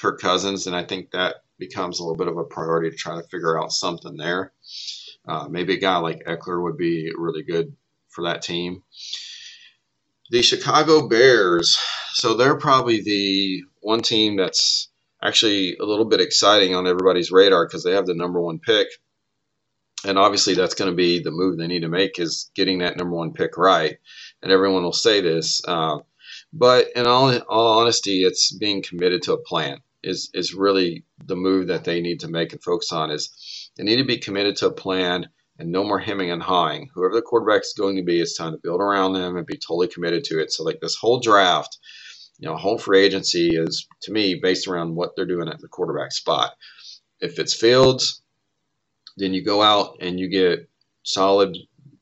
Kirk 0.00 0.20
Cousins, 0.20 0.66
and 0.66 0.74
I 0.74 0.84
think 0.84 1.10
that 1.10 1.36
becomes 1.58 1.98
a 1.98 2.04
little 2.04 2.16
bit 2.16 2.28
of 2.28 2.38
a 2.38 2.44
priority 2.44 2.90
to 2.90 2.96
try 2.96 3.16
to 3.16 3.28
figure 3.28 3.60
out 3.60 3.72
something 3.72 4.16
there. 4.16 4.52
Uh, 5.26 5.46
maybe 5.50 5.74
a 5.74 5.78
guy 5.78 5.98
like 5.98 6.24
Ekeler 6.24 6.62
would 6.62 6.78
be 6.78 7.12
really 7.16 7.42
good 7.42 7.76
for 8.08 8.24
that 8.24 8.40
team. 8.40 8.82
The 10.30 10.42
Chicago 10.42 11.06
Bears, 11.06 11.78
so 12.12 12.34
they're 12.34 12.56
probably 12.56 13.02
the 13.02 13.62
one 13.80 14.00
team 14.00 14.36
that's 14.36 14.88
actually 15.22 15.76
a 15.76 15.84
little 15.84 16.04
bit 16.04 16.20
exciting 16.20 16.74
on 16.74 16.86
everybody's 16.86 17.30
radar 17.30 17.66
because 17.66 17.82
they 17.82 17.92
have 17.92 18.06
the 18.06 18.14
number 18.14 18.40
one 18.40 18.58
pick. 18.58 18.88
And 20.04 20.18
obviously, 20.18 20.54
that's 20.54 20.74
going 20.74 20.90
to 20.90 20.96
be 20.96 21.20
the 21.20 21.30
move 21.30 21.58
they 21.58 21.66
need 21.66 21.82
to 21.82 21.88
make 21.88 22.18
is 22.18 22.50
getting 22.54 22.78
that 22.78 22.96
number 22.96 23.14
one 23.14 23.32
pick 23.32 23.56
right. 23.56 23.98
And 24.42 24.52
everyone 24.52 24.84
will 24.84 24.92
say 24.92 25.20
this. 25.20 25.60
Uh, 25.66 25.98
but 26.52 26.88
in 26.94 27.06
all, 27.06 27.36
all 27.48 27.80
honesty, 27.80 28.22
it's 28.22 28.52
being 28.52 28.82
committed 28.82 29.22
to 29.22 29.32
a 29.32 29.42
plan 29.42 29.80
is, 30.02 30.30
is 30.34 30.54
really 30.54 31.04
the 31.24 31.36
move 31.36 31.66
that 31.68 31.84
they 31.84 32.00
need 32.00 32.20
to 32.20 32.28
make 32.28 32.52
and 32.52 32.62
focus 32.62 32.92
on 32.92 33.10
is 33.10 33.70
they 33.76 33.84
need 33.84 33.96
to 33.96 34.04
be 34.04 34.18
committed 34.18 34.56
to 34.56 34.66
a 34.66 34.72
plan 34.72 35.28
and 35.58 35.72
no 35.72 35.82
more 35.82 35.98
hemming 35.98 36.30
and 36.30 36.42
hawing. 36.42 36.88
Whoever 36.94 37.14
the 37.14 37.22
quarterback 37.22 37.62
is 37.62 37.74
going 37.76 37.96
to 37.96 38.02
be, 38.02 38.20
it's 38.20 38.36
time 38.36 38.52
to 38.52 38.58
build 38.58 38.80
around 38.80 39.14
them 39.14 39.36
and 39.36 39.46
be 39.46 39.56
totally 39.56 39.88
committed 39.88 40.24
to 40.24 40.40
it. 40.40 40.52
So 40.52 40.62
like 40.62 40.80
this 40.80 40.94
whole 40.94 41.18
draft, 41.18 41.78
you 42.38 42.48
know, 42.48 42.56
whole 42.56 42.78
free 42.78 43.04
agency 43.04 43.56
is 43.56 43.86
to 44.02 44.12
me 44.12 44.36
based 44.36 44.68
around 44.68 44.94
what 44.94 45.16
they're 45.16 45.26
doing 45.26 45.48
at 45.48 45.58
the 45.60 45.68
quarterback 45.68 46.12
spot. 46.12 46.52
If 47.20 47.40
it's 47.40 47.54
Fields, 47.54 48.22
then 49.18 49.34
you 49.34 49.44
go 49.44 49.62
out 49.62 49.96
and 50.00 50.18
you 50.18 50.28
get 50.28 50.68
solid 51.02 51.56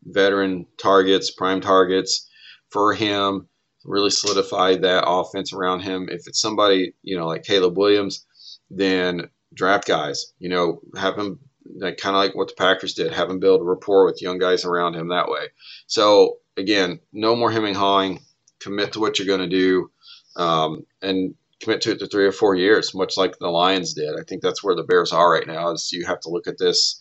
veteran 0.05 0.67
targets, 0.79 1.31
prime 1.31 1.61
targets 1.61 2.29
for 2.71 2.95
him, 2.95 3.49
really 3.85 4.11
solidify 4.11 4.77
that 4.77 5.05
offense 5.07 5.53
around 5.53 5.81
him. 5.81 6.09
If 6.11 6.27
it's 6.27 6.41
somebody, 6.41 6.95
you 7.03 7.17
know, 7.17 7.27
like 7.27 7.45
Caleb 7.45 7.77
Williams, 7.77 8.27
then 8.71 9.31
draft 9.55 9.87
guys, 9.87 10.33
you 10.39 10.49
know, 10.49 10.81
have 10.97 11.17
him 11.17 11.39
like, 11.79 11.97
kind 11.97 12.14
of 12.14 12.23
like 12.23 12.35
what 12.35 12.49
the 12.49 12.55
Packers 12.55 12.95
did, 12.95 13.12
have 13.12 13.31
him 13.31 13.41
build 13.41 13.61
a 13.61 13.64
rapport 13.64 14.05
with 14.05 14.23
young 14.23 14.39
guys 14.39 14.64
around 14.64 14.95
him 14.95 15.09
that 15.09 15.29
way. 15.29 15.47
So 15.87 16.39
again, 16.57 17.01
no 17.12 17.35
more 17.37 17.51
hemming 17.51 17.71
and 17.71 17.77
hawing. 17.77 18.21
Commit 18.59 18.93
to 18.95 19.01
what 19.01 19.19
you're 19.19 19.27
going 19.27 19.49
to 19.49 19.57
do 19.57 19.91
um, 20.37 20.87
and 21.03 21.35
commit 21.61 21.83
to 21.83 21.93
it 21.93 21.99
to 21.99 22.07
three 22.07 22.27
or 22.27 22.33
four 22.33 22.55
years, 22.55 22.95
much 22.95 23.17
like 23.17 23.39
the 23.39 23.49
Lions 23.49 23.95
did. 23.95 24.14
I 24.19 24.23
think 24.27 24.43
that's 24.43 24.64
where 24.64 24.75
the 24.75 24.83
Bears 24.83 25.12
are 25.12 25.31
right 25.31 25.47
now. 25.47 25.71
Is 25.71 25.93
you 25.93 26.07
have 26.07 26.21
to 26.21 26.31
look 26.31 26.47
at 26.47 26.59
this, 26.59 27.01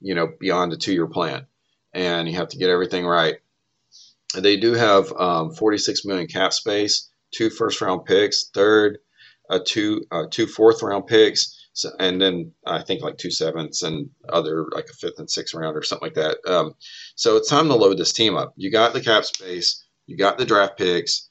you 0.00 0.14
know, 0.14 0.28
beyond 0.38 0.72
a 0.72 0.76
two-year 0.76 1.06
plan, 1.06 1.46
and 1.92 2.28
you 2.28 2.34
have 2.36 2.48
to 2.48 2.58
get 2.58 2.70
everything 2.70 3.06
right. 3.06 3.36
They 4.34 4.56
do 4.56 4.72
have 4.72 5.12
um, 5.12 5.52
46 5.52 6.04
million 6.04 6.26
cap 6.26 6.52
space, 6.52 7.08
two 7.32 7.50
first-round 7.50 8.04
picks, 8.04 8.48
third, 8.48 8.98
uh, 9.48 9.60
two 9.64 10.04
uh, 10.10 10.24
two 10.30 10.46
fourth-round 10.46 11.06
picks. 11.06 11.52
So, 11.72 11.90
and 12.00 12.20
then 12.20 12.52
I 12.66 12.82
think 12.82 13.02
like 13.02 13.18
two 13.18 13.30
sevenths 13.30 13.82
and 13.82 14.08
other 14.28 14.66
like 14.72 14.88
a 14.88 14.94
fifth 14.94 15.18
and 15.18 15.30
sixth 15.30 15.54
round 15.54 15.76
or 15.76 15.82
something 15.82 16.06
like 16.06 16.14
that. 16.14 16.38
Um, 16.46 16.74
so 17.16 17.36
it's 17.36 17.50
time 17.50 17.68
to 17.68 17.74
load 17.74 17.98
this 17.98 18.14
team 18.14 18.34
up. 18.34 18.54
You 18.56 18.70
got 18.70 18.94
the 18.94 19.02
cap 19.02 19.24
space, 19.24 19.84
you 20.06 20.16
got 20.16 20.38
the 20.38 20.46
draft 20.46 20.78
picks. 20.78 21.28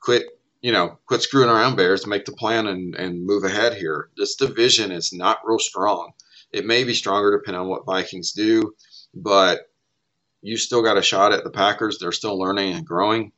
Quit 0.00 0.26
you 0.62 0.70
know, 0.70 0.96
quit 1.06 1.20
screwing 1.22 1.50
around, 1.50 1.76
Bears, 1.76 2.06
make 2.06 2.24
the 2.24 2.32
plan 2.32 2.68
and, 2.68 2.94
and 2.94 3.26
move 3.26 3.42
ahead 3.42 3.74
here. 3.74 4.10
This 4.16 4.36
division 4.36 4.92
is 4.92 5.12
not 5.12 5.40
real 5.44 5.58
strong. 5.58 6.12
It 6.52 6.66
may 6.66 6.84
be 6.84 6.94
stronger 6.94 7.36
depending 7.36 7.60
on 7.60 7.68
what 7.68 7.86
Vikings 7.86 8.32
do, 8.32 8.74
but 9.14 9.70
you 10.42 10.56
still 10.56 10.82
got 10.82 10.98
a 10.98 11.02
shot 11.02 11.32
at 11.32 11.44
the 11.44 11.50
Packers. 11.50 11.98
They're 11.98 12.12
still 12.12 12.38
learning 12.38 12.74
and 12.74 12.86
growing. 12.86 13.32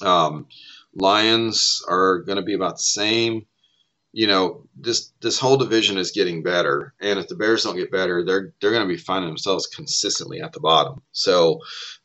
Um, 0.00 0.46
Lions 0.94 1.82
are 1.88 2.20
going 2.20 2.36
to 2.36 2.42
be 2.42 2.54
about 2.54 2.76
the 2.76 2.82
same. 2.82 3.46
You 4.12 4.28
know, 4.28 4.68
this 4.76 5.10
this 5.20 5.40
whole 5.40 5.56
division 5.56 5.98
is 5.98 6.12
getting 6.12 6.44
better, 6.44 6.94
and 7.00 7.18
if 7.18 7.26
the 7.26 7.34
Bears 7.34 7.64
don't 7.64 7.74
get 7.74 7.90
better, 7.90 8.24
they're 8.24 8.54
they're 8.60 8.70
going 8.70 8.86
to 8.86 8.94
be 8.94 8.96
finding 8.96 9.28
themselves 9.28 9.66
consistently 9.66 10.40
at 10.40 10.52
the 10.52 10.60
bottom. 10.60 11.02
So 11.10 11.58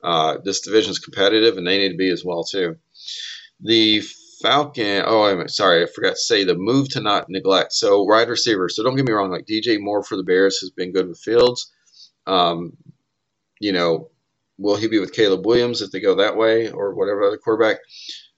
uh, 0.03 0.37
this 0.43 0.61
division 0.61 0.89
is 0.89 0.97
competitive, 0.97 1.57
and 1.57 1.67
they 1.67 1.77
need 1.77 1.91
to 1.91 1.97
be 1.97 2.09
as 2.09 2.25
well 2.25 2.43
too. 2.43 2.77
The 3.61 4.01
Falcon. 4.41 5.03
Oh, 5.05 5.23
I'm 5.23 5.47
sorry, 5.47 5.83
I 5.83 5.87
forgot 5.87 6.11
to 6.11 6.17
say 6.17 6.43
the 6.43 6.55
move 6.55 6.89
to 6.89 7.01
not 7.01 7.29
neglect. 7.29 7.73
So 7.73 8.03
wide 8.03 8.29
receiver. 8.29 8.69
So 8.69 8.83
don't 8.83 8.95
get 8.95 9.05
me 9.05 9.13
wrong. 9.13 9.31
Like 9.31 9.45
DJ 9.45 9.79
Moore 9.79 10.03
for 10.03 10.15
the 10.15 10.23
Bears 10.23 10.59
has 10.59 10.71
been 10.71 10.93
good 10.93 11.07
with 11.07 11.19
Fields. 11.19 11.71
Um, 12.25 12.77
you 13.59 13.71
know, 13.71 14.09
will 14.57 14.75
he 14.75 14.87
be 14.87 14.99
with 14.99 15.13
Caleb 15.13 15.45
Williams 15.45 15.81
if 15.81 15.91
they 15.91 15.99
go 15.99 16.15
that 16.15 16.37
way 16.37 16.69
or 16.71 16.93
whatever 16.95 17.23
other 17.23 17.37
quarterback? 17.37 17.77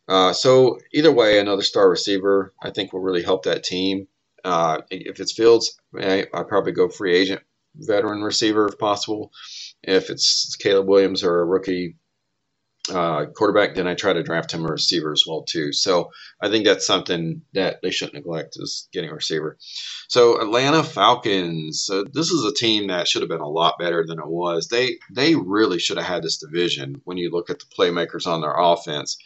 Uh, 0.08 0.34
so 0.34 0.80
either 0.94 1.12
way, 1.12 1.40
another 1.40 1.62
star 1.62 1.90
receiver 1.90 2.54
I 2.62 2.72
think 2.72 2.94
will 2.94 3.02
really 3.02 3.24
help 3.24 3.44
that 3.44 3.64
team. 3.64 4.08
Uh, 4.44 4.82
if 4.90 5.20
it's 5.20 5.34
Fields, 5.34 5.80
I, 5.98 6.26
I'd 6.34 6.48
probably 6.48 6.72
go 6.72 6.90
free 6.90 7.16
agent 7.16 7.42
veteran 7.76 8.22
receiver 8.22 8.68
if 8.68 8.78
possible. 8.78 9.32
If 9.84 10.10
it's 10.10 10.56
Caleb 10.58 10.88
Williams 10.88 11.24
or 11.24 11.40
a 11.40 11.46
rookie 11.46 11.96
uh, 12.90 13.26
quarterback, 13.36 13.76
then 13.76 13.88
I 13.88 13.94
try 13.94 14.14
to 14.14 14.24
draft 14.24 14.52
him 14.52 14.66
a 14.66 14.72
receiver 14.72 15.12
as 15.12 15.24
well 15.28 15.44
too. 15.44 15.72
So 15.72 16.12
I 16.42 16.50
think 16.50 16.66
that's 16.66 16.88
something 16.88 17.44
that 17.54 17.82
they 17.82 17.92
shouldn't 17.92 18.16
neglect 18.16 18.58
is 18.58 18.88
getting 18.92 19.12
a 19.12 19.16
receiver. 19.16 19.58
So 20.08 20.42
Atlanta 20.42 20.84
Falcons, 20.84 21.90
this 22.12 22.32
is 22.32 22.44
a 22.44 22.54
team 22.54 22.88
that 22.88 23.08
should 23.08 23.22
have 23.22 23.30
been 23.30 23.40
a 23.40 23.48
lot 23.48 23.78
better 23.80 24.04
than 24.06 24.20
it 24.20 24.28
was. 24.28 24.68
They 24.68 24.98
they 25.12 25.36
really 25.36 25.80
should 25.80 25.98
have 25.98 26.08
had 26.08 26.24
this 26.24 26.38
division 26.38 27.02
when 27.04 27.18
you 27.18 27.30
look 27.30 27.50
at 27.50 27.60
the 27.60 27.66
playmakers 27.78 28.26
on 28.26 28.42
their 28.42 28.56
offense, 28.58 29.18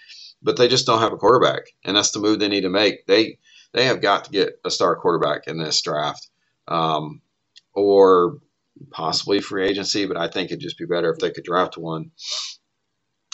but 0.42 0.58
they 0.58 0.68
just 0.68 0.86
don't 0.86 1.02
have 1.02 1.14
a 1.14 1.18
quarterback, 1.18 1.64
and 1.86 1.96
that's 1.96 2.12
the 2.12 2.20
move 2.20 2.40
they 2.40 2.50
need 2.50 2.62
to 2.62 2.70
make. 2.70 3.06
They 3.08 3.40
they 3.72 3.86
have 3.86 4.02
got 4.02 4.26
to 4.26 4.32
get 4.32 4.60
a 4.66 4.72
star 4.72 4.96
quarterback 4.98 5.48
in 5.48 5.58
this 5.58 5.82
draft, 5.82 6.30
um, 6.68 7.22
or 7.74 8.40
possibly 8.92 9.40
free 9.40 9.66
agency. 9.66 10.06
But 10.06 10.18
I 10.18 10.28
think 10.28 10.52
it'd 10.52 10.60
just 10.60 10.78
be 10.78 10.86
better 10.86 11.12
if 11.12 11.20
they 11.20 11.32
could 11.32 11.46
draft 11.46 11.78
one. 11.78 12.12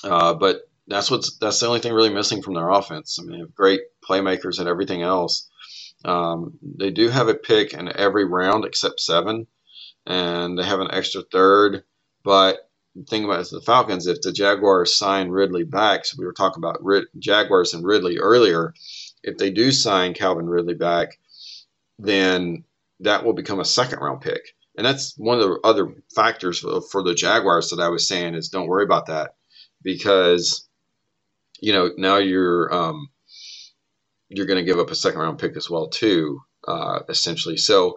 Uh, 0.03 0.33
but 0.33 0.61
that's 0.87 1.11
what's 1.11 1.37
that's 1.37 1.59
the 1.59 1.67
only 1.67 1.79
thing 1.79 1.93
really 1.93 2.13
missing 2.13 2.41
from 2.41 2.53
their 2.53 2.69
offense. 2.69 3.17
I 3.19 3.23
mean, 3.23 3.31
they 3.33 3.39
have 3.39 3.55
great 3.55 3.81
playmakers 4.07 4.59
and 4.59 4.67
everything 4.67 5.01
else. 5.01 5.49
Um, 6.03 6.57
they 6.61 6.89
do 6.89 7.09
have 7.09 7.27
a 7.27 7.35
pick 7.35 7.73
in 7.73 7.95
every 7.95 8.25
round 8.25 8.65
except 8.65 8.99
seven, 8.99 9.47
and 10.05 10.57
they 10.57 10.63
have 10.63 10.79
an 10.79 10.91
extra 10.91 11.21
third. 11.21 11.83
But 12.23 12.69
the 12.95 13.03
thing 13.03 13.23
about 13.23 13.47
the 13.49 13.61
Falcons, 13.61 14.07
if 14.07 14.21
the 14.21 14.31
Jaguars 14.31 14.95
sign 14.95 15.29
Ridley 15.29 15.63
back, 15.63 16.05
so 16.05 16.15
we 16.17 16.25
were 16.25 16.33
talking 16.33 16.61
about 16.61 16.83
Rid- 16.83 17.07
Jaguars 17.19 17.73
and 17.73 17.85
Ridley 17.85 18.17
earlier, 18.17 18.73
if 19.23 19.37
they 19.37 19.51
do 19.51 19.71
sign 19.71 20.13
Calvin 20.13 20.47
Ridley 20.47 20.73
back, 20.73 21.19
then 21.99 22.63
that 22.99 23.23
will 23.23 23.33
become 23.33 23.59
a 23.59 23.65
second 23.65 23.99
round 23.99 24.21
pick. 24.21 24.55
And 24.75 24.85
that's 24.85 25.17
one 25.17 25.39
of 25.39 25.47
the 25.47 25.59
other 25.63 25.93
factors 26.15 26.59
for, 26.59 26.81
for 26.81 27.03
the 27.03 27.13
Jaguars 27.13 27.69
that 27.69 27.79
I 27.79 27.89
was 27.89 28.07
saying 28.07 28.35
is 28.35 28.49
don't 28.49 28.67
worry 28.67 28.83
about 28.83 29.07
that 29.07 29.35
because 29.83 30.67
you 31.59 31.73
know 31.73 31.91
now 31.97 32.17
you're 32.17 32.73
um, 32.73 33.09
you're 34.29 34.45
going 34.45 34.63
to 34.63 34.69
give 34.69 34.79
up 34.79 34.91
a 34.91 34.95
second 34.95 35.19
round 35.19 35.39
pick 35.39 35.55
as 35.57 35.69
well 35.69 35.87
too, 35.87 36.41
uh, 36.67 36.99
essentially. 37.09 37.57
So 37.57 37.95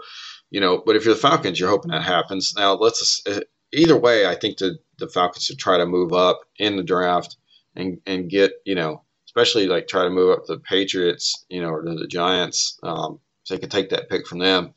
you 0.50 0.60
know, 0.60 0.82
but 0.84 0.96
if 0.96 1.04
you're 1.04 1.14
the 1.14 1.20
Falcons, 1.20 1.58
you're 1.58 1.70
hoping 1.70 1.90
that 1.90 2.02
happens. 2.02 2.54
Now 2.56 2.74
let's 2.74 3.22
uh, 3.26 3.40
either 3.72 3.96
way, 3.96 4.26
I 4.26 4.34
think 4.34 4.58
the 4.58 4.78
the 4.98 5.08
Falcons 5.08 5.44
should 5.44 5.58
try 5.58 5.78
to 5.78 5.86
move 5.86 6.12
up 6.12 6.40
in 6.58 6.76
the 6.76 6.82
draft 6.82 7.36
and 7.74 8.00
and 8.06 8.30
get 8.30 8.52
you 8.64 8.74
know 8.74 9.02
especially 9.34 9.66
like 9.66 9.88
try 9.88 10.04
to 10.04 10.10
move 10.10 10.30
up 10.30 10.46
the 10.46 10.58
Patriots, 10.58 11.44
you 11.48 11.60
know, 11.60 11.70
or 11.70 11.82
the 11.82 12.06
Giants, 12.06 12.78
um, 12.84 13.18
so 13.42 13.54
they 13.54 13.60
could 13.60 13.70
take 13.70 13.90
that 13.90 14.08
pick 14.08 14.26
from 14.26 14.38
them. 14.38 14.74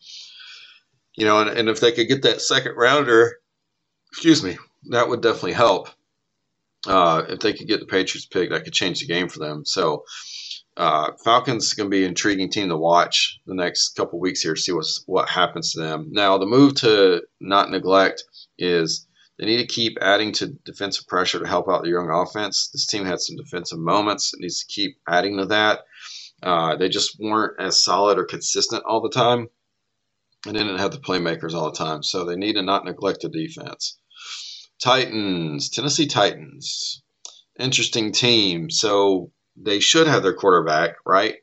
You 1.15 1.25
know, 1.25 1.39
and, 1.39 1.49
and 1.49 1.69
if 1.69 1.79
they 1.79 1.91
could 1.91 2.07
get 2.07 2.23
that 2.23 2.41
second 2.41 2.75
rounder, 2.75 3.37
excuse 4.11 4.43
me, 4.43 4.57
that 4.89 5.09
would 5.09 5.21
definitely 5.21 5.53
help 5.53 5.89
uh, 6.87 7.23
if 7.29 7.39
they 7.39 7.53
could 7.53 7.67
get 7.67 7.79
the 7.79 7.85
Patriots 7.85 8.25
pick, 8.25 8.49
that 8.49 8.63
could 8.63 8.73
change 8.73 8.99
the 8.99 9.07
game 9.07 9.29
for 9.29 9.39
them. 9.39 9.65
So 9.65 10.03
uh, 10.77 11.11
Falcons 11.23 11.73
going 11.73 11.89
to 11.89 11.95
be 11.95 12.03
an 12.03 12.09
intriguing 12.09 12.49
team 12.49 12.69
to 12.69 12.77
watch 12.77 13.39
the 13.45 13.55
next 13.55 13.95
couple 13.95 14.19
weeks 14.19 14.41
here, 14.41 14.55
see 14.55 14.71
what's, 14.71 15.03
what 15.05 15.27
happens 15.27 15.73
to 15.73 15.81
them. 15.81 16.07
Now, 16.11 16.37
the 16.37 16.45
move 16.45 16.75
to 16.75 17.21
not 17.39 17.69
neglect 17.71 18.23
is 18.57 19.07
they 19.39 19.45
need 19.45 19.57
to 19.57 19.67
keep 19.67 19.97
adding 20.01 20.31
to 20.33 20.47
defensive 20.65 21.07
pressure 21.07 21.39
to 21.39 21.47
help 21.47 21.67
out 21.69 21.83
the 21.83 21.89
young 21.89 22.09
offense. 22.09 22.69
This 22.71 22.87
team 22.87 23.05
had 23.05 23.19
some 23.19 23.37
defensive 23.37 23.79
moments. 23.79 24.33
It 24.33 24.39
needs 24.41 24.63
to 24.63 24.73
keep 24.73 24.97
adding 25.07 25.37
to 25.37 25.45
that. 25.47 25.81
Uh, 26.43 26.75
they 26.75 26.89
just 26.89 27.17
weren't 27.19 27.59
as 27.59 27.83
solid 27.83 28.17
or 28.19 28.25
consistent 28.25 28.83
all 28.87 29.01
the 29.01 29.09
time. 29.09 29.49
and 30.45 30.55
didn't 30.55 30.77
have 30.77 30.91
the 30.91 30.99
playmakers 30.99 31.53
all 31.53 31.71
the 31.71 31.77
time. 31.77 32.03
So 32.03 32.23
they 32.23 32.35
need 32.35 32.53
to 32.53 32.61
not 32.61 32.85
neglect 32.85 33.21
the 33.21 33.29
defense. 33.29 33.97
Titans, 34.81 35.69
Tennessee 35.69 36.07
Titans, 36.07 37.01
interesting 37.59 38.11
team. 38.11 38.69
So 38.69 39.31
they 39.55 39.79
should 39.79 40.07
have 40.07 40.23
their 40.23 40.35
quarterback, 40.35 40.95
right? 41.05 41.35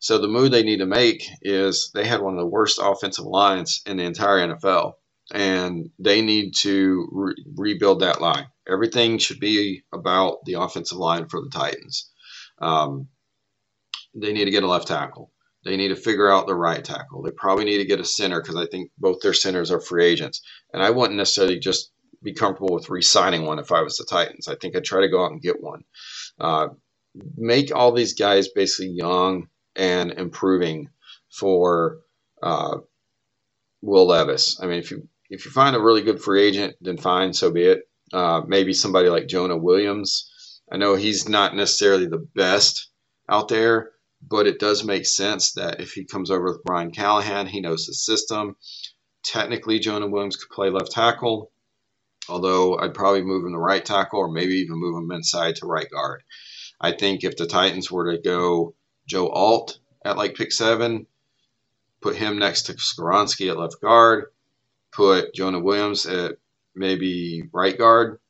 So 0.00 0.18
the 0.18 0.28
move 0.28 0.50
they 0.50 0.62
need 0.62 0.78
to 0.78 0.86
make 0.86 1.26
is 1.42 1.90
they 1.92 2.06
had 2.06 2.20
one 2.20 2.34
of 2.34 2.40
the 2.40 2.46
worst 2.46 2.78
offensive 2.82 3.24
lines 3.24 3.82
in 3.84 3.96
the 3.96 4.04
entire 4.04 4.46
NFL, 4.46 4.92
and 5.32 5.90
they 5.98 6.22
need 6.22 6.54
to 6.60 7.08
re- 7.10 7.44
rebuild 7.56 8.00
that 8.00 8.20
line. 8.20 8.46
Everything 8.68 9.18
should 9.18 9.40
be 9.40 9.82
about 9.92 10.44
the 10.44 10.54
offensive 10.54 10.98
line 10.98 11.28
for 11.28 11.40
the 11.40 11.50
Titans. 11.50 12.10
Um, 12.60 13.08
they 14.14 14.32
need 14.32 14.44
to 14.44 14.50
get 14.50 14.62
a 14.62 14.68
left 14.68 14.88
tackle. 14.88 15.32
They 15.64 15.76
need 15.76 15.88
to 15.88 15.96
figure 15.96 16.30
out 16.30 16.46
the 16.46 16.54
right 16.54 16.84
tackle. 16.84 17.22
They 17.22 17.32
probably 17.32 17.64
need 17.64 17.78
to 17.78 17.84
get 17.84 18.00
a 18.00 18.04
center 18.04 18.40
because 18.40 18.56
I 18.56 18.66
think 18.66 18.90
both 18.98 19.20
their 19.20 19.34
centers 19.34 19.70
are 19.70 19.80
free 19.80 20.06
agents. 20.06 20.40
And 20.72 20.82
I 20.82 20.90
wouldn't 20.90 21.16
necessarily 21.16 21.58
just 21.58 21.90
be 22.22 22.32
comfortable 22.32 22.74
with 22.74 22.90
re-signing 22.90 23.44
one 23.44 23.58
if 23.58 23.72
I 23.72 23.82
was 23.82 23.96
the 23.96 24.04
Titans. 24.04 24.48
I 24.48 24.56
think 24.56 24.74
I'd 24.74 24.84
try 24.84 25.02
to 25.02 25.08
go 25.08 25.24
out 25.24 25.32
and 25.32 25.42
get 25.42 25.62
one. 25.62 25.84
Uh, 26.38 26.68
make 27.36 27.74
all 27.74 27.92
these 27.92 28.14
guys 28.14 28.48
basically 28.48 28.92
young 28.92 29.48
and 29.76 30.12
improving 30.12 30.88
for 31.30 31.98
uh, 32.42 32.78
Will 33.82 34.06
Levis. 34.06 34.58
I 34.60 34.66
mean, 34.66 34.78
if 34.78 34.90
you 34.90 35.08
if 35.30 35.44
you 35.44 35.50
find 35.50 35.76
a 35.76 35.80
really 35.80 36.02
good 36.02 36.22
free 36.22 36.42
agent, 36.42 36.74
then 36.80 36.96
fine, 36.96 37.32
so 37.32 37.50
be 37.50 37.64
it. 37.64 37.82
Uh, 38.12 38.40
maybe 38.46 38.72
somebody 38.72 39.08
like 39.10 39.28
Jonah 39.28 39.56
Williams. 39.56 40.62
I 40.72 40.78
know 40.78 40.94
he's 40.94 41.28
not 41.28 41.54
necessarily 41.54 42.06
the 42.06 42.26
best 42.34 42.90
out 43.28 43.48
there, 43.48 43.90
but 44.26 44.46
it 44.46 44.58
does 44.58 44.84
make 44.84 45.06
sense 45.06 45.52
that 45.52 45.80
if 45.80 45.92
he 45.92 46.04
comes 46.04 46.30
over 46.30 46.44
with 46.44 46.64
Brian 46.64 46.90
Callahan, 46.90 47.46
he 47.46 47.60
knows 47.60 47.86
the 47.86 47.94
system. 47.94 48.56
Technically, 49.22 49.78
Jonah 49.78 50.06
Williams 50.08 50.36
could 50.36 50.54
play 50.54 50.70
left 50.70 50.92
tackle, 50.92 51.52
although 52.28 52.78
I'd 52.78 52.94
probably 52.94 53.22
move 53.22 53.44
him 53.44 53.52
to 53.52 53.58
right 53.58 53.84
tackle 53.84 54.20
or 54.20 54.30
maybe 54.30 54.56
even 54.56 54.78
move 54.78 54.96
him 54.96 55.10
inside 55.10 55.56
to 55.56 55.66
right 55.66 55.90
guard. 55.90 56.22
I 56.80 56.92
think 56.92 57.24
if 57.24 57.36
the 57.36 57.46
Titans 57.46 57.90
were 57.90 58.12
to 58.12 58.22
go 58.22 58.74
Joe 59.06 59.28
Alt 59.28 59.78
at 60.04 60.16
like 60.16 60.36
pick 60.36 60.52
seven, 60.52 61.06
put 62.00 62.16
him 62.16 62.38
next 62.38 62.62
to 62.62 62.74
Skoronski 62.74 63.50
at 63.50 63.58
left 63.58 63.80
guard, 63.80 64.26
put 64.92 65.34
Jonah 65.34 65.60
Williams 65.60 66.06
at 66.06 66.36
maybe 66.74 67.42
right 67.52 67.76
guard 67.76 68.20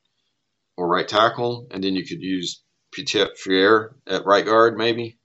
or 0.76 0.88
right 0.88 1.06
tackle, 1.06 1.66
and 1.70 1.82
then 1.82 1.94
you 1.94 2.04
could 2.06 2.22
use 2.22 2.62
Petit 2.94 3.26
Frere 3.36 3.94
at 4.06 4.24
right 4.24 4.44
guard 4.44 4.78
maybe 4.78 5.18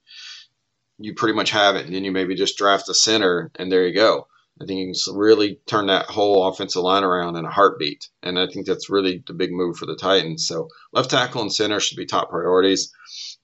you 0.98 1.14
pretty 1.14 1.34
much 1.34 1.50
have 1.50 1.76
it. 1.76 1.86
And 1.86 1.94
then 1.94 2.04
you 2.04 2.12
maybe 2.12 2.34
just 2.34 2.58
draft 2.58 2.88
a 2.88 2.94
center, 2.94 3.50
and 3.56 3.70
there 3.70 3.86
you 3.86 3.94
go. 3.94 4.28
I 4.60 4.66
think 4.66 4.78
you 4.78 4.94
can 4.94 5.16
really 5.16 5.60
turn 5.66 5.86
that 5.86 6.06
whole 6.06 6.46
offensive 6.46 6.82
line 6.82 7.02
around 7.02 7.36
in 7.36 7.44
a 7.44 7.50
heartbeat. 7.50 8.08
And 8.22 8.38
I 8.38 8.46
think 8.46 8.66
that's 8.66 8.88
really 8.88 9.22
the 9.26 9.34
big 9.34 9.50
move 9.50 9.76
for 9.76 9.86
the 9.86 9.96
Titans. 9.96 10.46
So 10.46 10.68
left 10.92 11.10
tackle 11.10 11.42
and 11.42 11.52
center 11.52 11.80
should 11.80 11.96
be 11.96 12.06
top 12.06 12.30
priorities. 12.30 12.92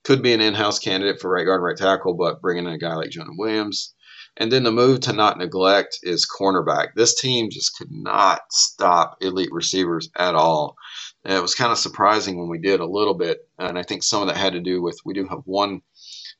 Could 0.03 0.21
be 0.21 0.33
an 0.33 0.41
in-house 0.41 0.79
candidate 0.79 1.19
for 1.19 1.29
right 1.29 1.45
guard 1.45 1.59
and 1.59 1.65
right 1.65 1.77
tackle, 1.77 2.13
but 2.13 2.41
bringing 2.41 2.65
in 2.65 2.73
a 2.73 2.77
guy 2.77 2.95
like 2.95 3.09
Jonah 3.09 3.31
Williams. 3.37 3.93
And 4.37 4.49
then 4.49 4.63
the 4.63 4.71
move 4.71 5.01
to 5.01 5.13
not 5.13 5.37
neglect 5.37 5.99
is 6.03 6.25
cornerback. 6.25 6.93
This 6.95 7.19
team 7.19 7.49
just 7.49 7.77
could 7.77 7.91
not 7.91 8.41
stop 8.49 9.17
elite 9.19 9.51
receivers 9.51 10.09
at 10.15 10.35
all. 10.35 10.77
And 11.25 11.33
it 11.33 11.41
was 11.41 11.55
kind 11.55 11.73
of 11.73 11.77
surprising 11.77 12.39
when 12.39 12.47
we 12.47 12.57
did 12.57 12.79
a 12.79 12.85
little 12.85 13.13
bit. 13.13 13.39
And 13.59 13.77
I 13.77 13.83
think 13.83 14.03
some 14.03 14.21
of 14.21 14.29
that 14.29 14.37
had 14.37 14.53
to 14.53 14.61
do 14.61 14.81
with 14.81 15.01
we 15.03 15.13
do 15.13 15.27
have 15.27 15.41
one 15.43 15.81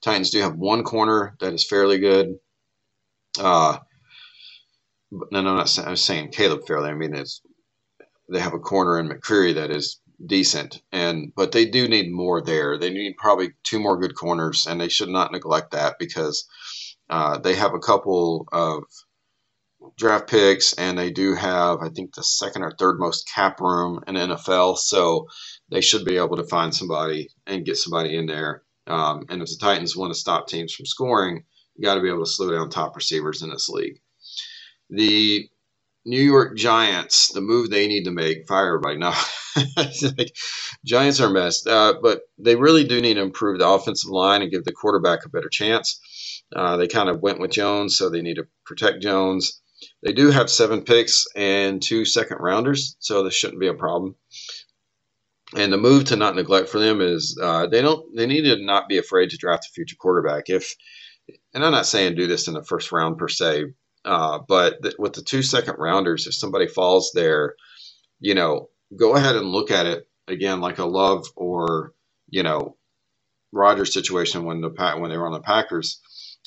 Titans 0.01 0.31
do 0.31 0.39
have 0.39 0.55
one 0.55 0.83
corner 0.83 1.35
that 1.39 1.53
is 1.53 1.63
fairly 1.63 1.99
good. 1.99 2.39
Uh, 3.39 3.77
no, 5.11 5.41
no, 5.41 5.51
I'm 5.51 5.57
not 5.57 5.69
saying, 5.69 5.87
I'm 5.89 5.97
saying 5.97 6.31
Caleb 6.31 6.67
Farley. 6.67 6.91
I 6.91 6.95
mean, 6.95 7.15
it's 7.15 7.41
they 8.31 8.39
have 8.39 8.53
a 8.55 8.59
corner 8.59 8.99
in 8.99 9.09
McCreary 9.09 9.55
that 9.55 9.71
is 9.71 9.99
decent, 10.25 10.81
and 10.91 11.33
but 11.35 11.51
they 11.53 11.65
do 11.65 11.87
need 11.87 12.11
more 12.11 12.41
there. 12.41 12.77
They 12.79 12.91
need 12.91 13.17
probably 13.17 13.51
two 13.63 13.79
more 13.79 13.99
good 13.99 14.15
corners, 14.15 14.67
and 14.67 14.81
they 14.81 14.89
should 14.89 15.09
not 15.09 15.31
neglect 15.31 15.71
that 15.71 15.97
because 15.99 16.47
uh, 17.09 17.39
they 17.39 17.55
have 17.55 17.73
a 17.75 17.79
couple 17.79 18.47
of 18.51 18.83
draft 19.97 20.29
picks, 20.29 20.73
and 20.73 20.97
they 20.97 21.11
do 21.11 21.35
have, 21.35 21.79
I 21.81 21.89
think, 21.89 22.15
the 22.15 22.23
second 22.23 22.63
or 22.63 22.71
third 22.71 22.99
most 22.99 23.29
cap 23.33 23.61
room 23.61 24.03
in 24.07 24.15
NFL. 24.15 24.77
So 24.77 25.27
they 25.71 25.81
should 25.81 26.05
be 26.05 26.17
able 26.17 26.37
to 26.37 26.45
find 26.45 26.75
somebody 26.75 27.29
and 27.47 27.65
get 27.65 27.77
somebody 27.77 28.17
in 28.17 28.27
there 28.27 28.53
um, 28.87 29.25
and 29.29 29.41
if 29.41 29.49
the 29.49 29.57
Titans 29.59 29.95
want 29.95 30.13
to 30.13 30.19
stop 30.19 30.47
teams 30.47 30.73
from 30.73 30.85
scoring, 30.85 31.43
you 31.75 31.83
got 31.85 31.95
to 31.95 32.01
be 32.01 32.09
able 32.09 32.25
to 32.25 32.29
slow 32.31 32.51
down 32.51 32.69
top 32.69 32.95
receivers 32.95 33.41
in 33.41 33.49
this 33.49 33.69
league. 33.69 33.99
The 34.91 35.49
New 36.05 36.21
York 36.21 36.57
Giants, 36.57 37.31
the 37.33 37.41
move 37.41 37.69
they 37.69 37.87
need 37.87 38.05
to 38.05 38.11
make, 38.11 38.47
fire 38.47 38.67
everybody. 38.67 38.97
now. 38.97 39.13
like, 40.17 40.35
Giants 40.85 41.21
are 41.21 41.29
messed, 41.29 41.67
uh, 41.67 41.95
but 42.01 42.21
they 42.39 42.55
really 42.55 42.85
do 42.85 43.01
need 43.01 43.15
to 43.15 43.21
improve 43.21 43.59
the 43.59 43.69
offensive 43.69 44.09
line 44.09 44.41
and 44.43 44.51
give 44.51 44.65
the 44.65 44.73
quarterback 44.73 45.25
a 45.25 45.29
better 45.29 45.49
chance. 45.49 46.43
Uh, 46.55 46.77
they 46.77 46.87
kind 46.87 47.09
of 47.09 47.21
went 47.21 47.39
with 47.39 47.51
Jones, 47.51 47.97
so 47.97 48.09
they 48.09 48.21
need 48.21 48.35
to 48.35 48.47
protect 48.65 49.01
Jones. 49.03 49.61
They 50.03 50.13
do 50.13 50.31
have 50.31 50.49
seven 50.49 50.83
picks 50.83 51.25
and 51.35 51.81
two 51.81 52.05
second 52.05 52.37
rounders, 52.39 52.95
so 52.99 53.23
this 53.23 53.35
shouldn't 53.35 53.61
be 53.61 53.67
a 53.67 53.73
problem 53.73 54.15
and 55.55 55.73
the 55.73 55.77
move 55.77 56.05
to 56.05 56.15
not 56.15 56.35
neglect 56.35 56.69
for 56.69 56.79
them 56.79 57.01
is 57.01 57.37
uh, 57.41 57.67
they 57.67 57.81
don't 57.81 58.15
they 58.15 58.25
need 58.25 58.43
to 58.43 58.63
not 58.63 58.87
be 58.87 58.97
afraid 58.97 59.29
to 59.29 59.37
draft 59.37 59.67
a 59.67 59.71
future 59.73 59.95
quarterback. 59.99 60.45
If 60.49 60.75
and 61.53 61.63
I'm 61.63 61.71
not 61.71 61.85
saying 61.85 62.15
do 62.15 62.27
this 62.27 62.47
in 62.47 62.53
the 62.53 62.63
first 62.63 62.91
round 62.91 63.17
per 63.17 63.27
se, 63.27 63.65
uh, 64.05 64.39
but 64.47 64.81
th- 64.83 64.95
with 64.99 65.13
the 65.13 65.23
two 65.23 65.43
second 65.43 65.75
rounders, 65.79 66.27
if 66.27 66.35
somebody 66.35 66.67
falls 66.67 67.11
there, 67.13 67.55
you 68.19 68.35
know, 68.35 68.69
go 68.97 69.15
ahead 69.15 69.37
and 69.37 69.47
look 69.51 69.71
at 69.71 69.87
it 69.87 70.07
again 70.27 70.61
like 70.61 70.79
a 70.79 70.85
Love 70.85 71.25
or 71.35 71.93
you 72.29 72.43
know 72.43 72.77
Rodgers 73.53 73.93
situation 73.93 74.45
when 74.45 74.61
the 74.61 74.71
when 74.99 75.11
they 75.11 75.17
were 75.17 75.27
on 75.27 75.33
the 75.33 75.41
Packers, 75.41 76.01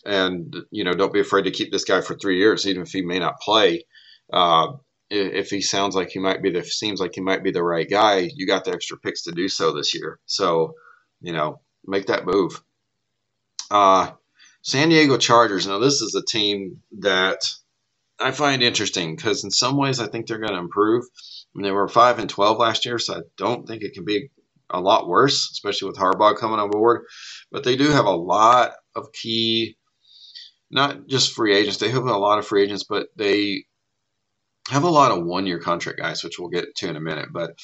and 0.07 0.57
you 0.73 0.85
know 0.85 0.95
don't 0.95 1.15
be 1.15 1.21
afraid 1.21 1.45
to 1.45 1.53
keep 1.53 1.73
this 1.73 1.85
guy 1.85 2.03
for 2.03 2.17
three 2.17 2.39
years 2.39 2.69
even 2.69 2.83
if 2.85 2.93
he 2.93 3.03
may 3.03 3.21
not 3.21 3.41
play. 3.41 3.87
Uh, 4.33 4.75
if 5.11 5.51
he 5.51 5.63
sounds 5.63 5.97
like 5.97 6.11
he 6.11 6.21
might 6.21 6.43
be 6.43 6.51
the 6.53 6.65
seems 6.65 7.01
like 7.01 7.13
he 7.17 7.23
might 7.23 7.45
be 7.45 7.53
the 7.53 7.65
right 7.65 7.91
guy, 7.91 8.31
you 8.37 8.49
got 8.49 8.65
the 8.65 8.73
extra 8.73 8.99
picks 8.99 9.25
to 9.25 9.33
do 9.33 9.51
so 9.51 9.73
this 9.75 9.95
year. 9.95 10.21
So, 10.27 10.75
you 11.21 11.35
know, 11.35 11.61
make 11.87 12.07
that 12.09 12.27
move. 12.27 12.63
Uh, 13.71 14.13
San 14.65 14.89
Diego 14.89 15.19
Chargers. 15.19 15.67
Now, 15.67 15.79
this 15.79 16.01
is 16.01 16.15
a 16.15 16.25
team 16.25 16.81
that 17.01 17.47
I 18.19 18.31
find 18.31 18.63
interesting 18.63 19.15
because 19.15 19.45
in 19.45 19.51
some 19.51 19.77
ways 19.77 20.01
I 20.01 20.07
think 20.07 20.27
they're 20.27 20.39
going 20.39 20.55
to 20.55 20.59
improve. 20.59 21.05
I 21.05 21.59
mean, 21.59 21.65
they 21.65 21.71
were 21.71 21.87
five 21.87 22.19
and 22.19 22.31
twelve 22.31 22.59
last 22.59 22.87
year, 22.87 22.99
so 22.99 23.15
I 23.15 23.21
don't 23.37 23.69
think 23.69 23.83
it 23.83 23.93
can 23.93 24.07
be 24.07 24.31
a 24.71 24.81
lot 24.81 25.07
worse, 25.07 25.51
especially 25.53 25.89
with 25.89 25.99
Harbaugh 25.99 26.39
coming 26.39 26.59
on 26.59 26.71
board. 26.71 27.05
But 27.53 27.65
they 27.65 27.77
do 27.77 27.91
have 27.91 28.07
a 28.07 28.17
lot 28.17 28.73
of 28.97 29.13
key, 29.13 29.77
not 30.71 31.09
just 31.09 31.35
free 31.35 31.55
agents. 31.55 31.77
They 31.77 31.91
have 31.91 32.07
a 32.07 32.17
lot 32.17 32.39
of 32.39 32.47
free 32.47 32.63
agents, 32.63 32.85
but 32.85 33.09
they 33.17 33.65
have 34.71 34.85
a 34.85 34.89
lot 34.89 35.13
of 35.13 35.27
one 35.27 35.47
year 35.47 35.59
contract 35.59 35.99
guys, 35.99 36.25
which 36.25 36.39
we'll 36.39 36.49
get 36.49 36.75
to 36.77 36.89
in 36.89 36.97
a 36.97 37.01
minute. 37.01 37.29
But 37.33 37.59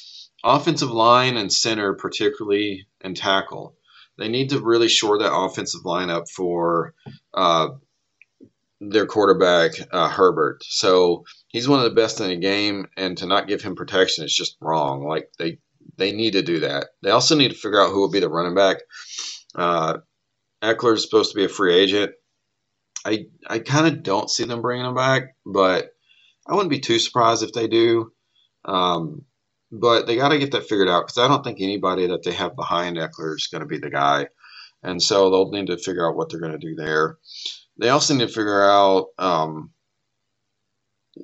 offensive 0.45 0.91
line 0.91 1.39
and 1.39 1.51
center, 1.51 1.95
particularly, 1.95 2.87
and 3.01 3.17
tackle, 3.17 3.75
they 4.21 4.29
need 4.29 4.51
to 4.51 4.61
really 4.61 4.89
shore 4.89 5.19
that 5.19 5.35
offensive 5.35 5.85
line 5.85 6.11
up 6.11 6.29
for 6.29 6.95
uh, 7.33 7.69
their 8.79 9.07
quarterback, 9.07 9.73
uh, 9.91 10.11
Herbert. 10.11 10.63
So 10.63 11.25
he's 11.49 11.67
one 11.67 11.79
of 11.79 11.87
the 11.87 11.99
best 11.99 12.21
in 12.21 12.29
the 12.29 12.37
game, 12.37 12.87
and 12.99 13.17
to 13.19 13.27
not 13.27 13.49
give 13.49 13.63
him 13.63 13.75
protection 13.75 14.25
is 14.25 14.35
just 14.35 14.59
wrong. 14.61 15.05
Like 15.05 15.31
they 15.39 15.59
they 15.97 16.13
need 16.13 16.35
to 16.35 16.43
do 16.43 16.61
that. 16.61 16.89
They 17.03 17.11
also 17.11 17.35
need 17.35 17.51
to 17.51 17.57
figure 17.57 17.81
out 17.81 17.93
who 17.93 18.01
will 18.01 18.11
be 18.11 18.21
the 18.21 18.29
running 18.29 18.55
back. 18.55 18.77
Uh, 19.55 19.99
Ekeler 20.63 20.95
is 20.95 21.03
supposed 21.03 21.31
to 21.33 21.37
be 21.37 21.45
a 21.45 21.49
free 21.49 21.75
agent. 21.75 22.13
I 23.07 23.25
I 23.49 23.59
kind 23.61 23.87
of 23.87 24.03
don't 24.03 24.29
see 24.29 24.45
them 24.45 24.61
bringing 24.61 24.85
him 24.85 24.95
back, 24.95 25.35
but 25.47 25.93
I 26.47 26.53
wouldn't 26.53 26.71
be 26.71 26.81
too 26.81 26.99
surprised 26.99 27.43
if 27.43 27.53
they 27.53 27.69
do. 27.69 28.13
Um, 28.67 29.23
but 29.73 30.07
they 30.07 30.17
got 30.17 30.31
to 30.31 30.39
get 30.39 30.53
that 30.53 30.69
figured 30.69 30.89
out 30.89 31.07
because 31.07 31.19
I 31.19 31.29
don't 31.29 31.45
think 31.45 31.61
anybody 31.61 32.07
that 32.09 32.23
they 32.23 32.33
have 32.33 32.57
behind 32.57 32.97
Ekeler 32.97 33.35
is 33.37 33.49
going 33.49 33.61
to 33.61 33.67
be 33.67 33.79
the 33.79 33.91
guy. 33.91 34.29
And 34.83 35.03
so 35.03 35.31
they'll 35.31 35.51
need 35.51 35.67
to 35.67 35.77
figure 35.77 36.09
out 36.09 36.17
what 36.17 36.31
they're 36.31 36.41
going 36.41 36.59
to 36.59 36.59
do 36.59 36.75
there. 36.75 37.19
They 37.79 37.91
also 37.91 38.15
need 38.15 38.27
to 38.27 38.33
figure 38.33 38.65
out, 38.65 39.09
um, 39.19 39.71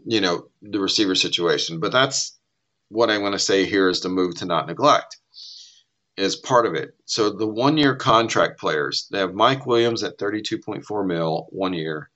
you 0.05 0.21
know, 0.21 0.49
the 0.63 0.79
receiver 0.81 1.15
situation. 1.15 1.81
But 1.81 1.93
that's 1.93 2.39
what 2.89 3.11
I 3.11 3.19
want 3.19 3.33
to 3.33 3.39
say 3.39 3.65
here 3.65 3.89
is 3.89 4.01
the 4.01 4.09
move 4.09 4.37
to 4.37 4.47
not 4.47 4.67
neglect 4.67 5.17
is 6.17 6.37
part 6.37 6.67
of 6.67 6.75
it. 6.75 6.95
So 7.05 7.31
the 7.31 7.47
one 7.47 7.77
year 7.77 7.95
contract 7.95 8.59
players, 8.59 9.07
they 9.11 9.19
have 9.19 9.35
Mike 9.35 9.67
Williams 9.67 10.03
at 10.03 10.19
32.4 10.19 11.07
mil 11.07 11.47
one 11.51 11.75
year. 11.75 12.11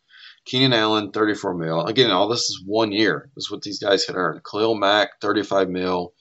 Keenan 0.47 0.73
Allen, 0.73 1.11
34 1.13 1.55
mil. 1.55 1.85
Again, 1.87 2.11
all 2.11 2.29
this 2.29 2.49
is 2.49 2.63
one 2.65 2.93
year. 2.93 3.31
This 3.35 3.45
is 3.45 3.51
what 3.51 3.63
these 3.63 3.79
guys 3.79 4.07
can 4.07 4.17
earn. 4.17 4.41
Khalil 4.49 4.75
Mack, 4.75 5.21
35 5.21 5.69
mil. 5.69 6.15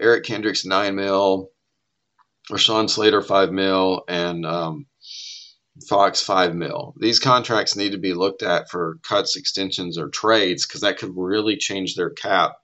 Eric 0.00 0.24
Kendricks, 0.24 0.64
9 0.64 0.94
mil. 0.94 1.50
Rashawn 2.50 2.88
Slater, 2.88 3.22
5 3.22 3.52
mil. 3.52 4.04
And 4.08 4.46
um, 4.46 4.86
Fox 5.88 6.22
five 6.22 6.54
mil. 6.54 6.94
These 6.98 7.18
contracts 7.18 7.76
need 7.76 7.92
to 7.92 7.98
be 7.98 8.14
looked 8.14 8.42
at 8.42 8.70
for 8.70 8.98
cuts, 9.02 9.36
extensions, 9.36 9.98
or 9.98 10.08
trades 10.08 10.66
because 10.66 10.80
that 10.80 10.98
could 10.98 11.12
really 11.14 11.56
change 11.56 11.94
their 11.94 12.10
cap 12.10 12.56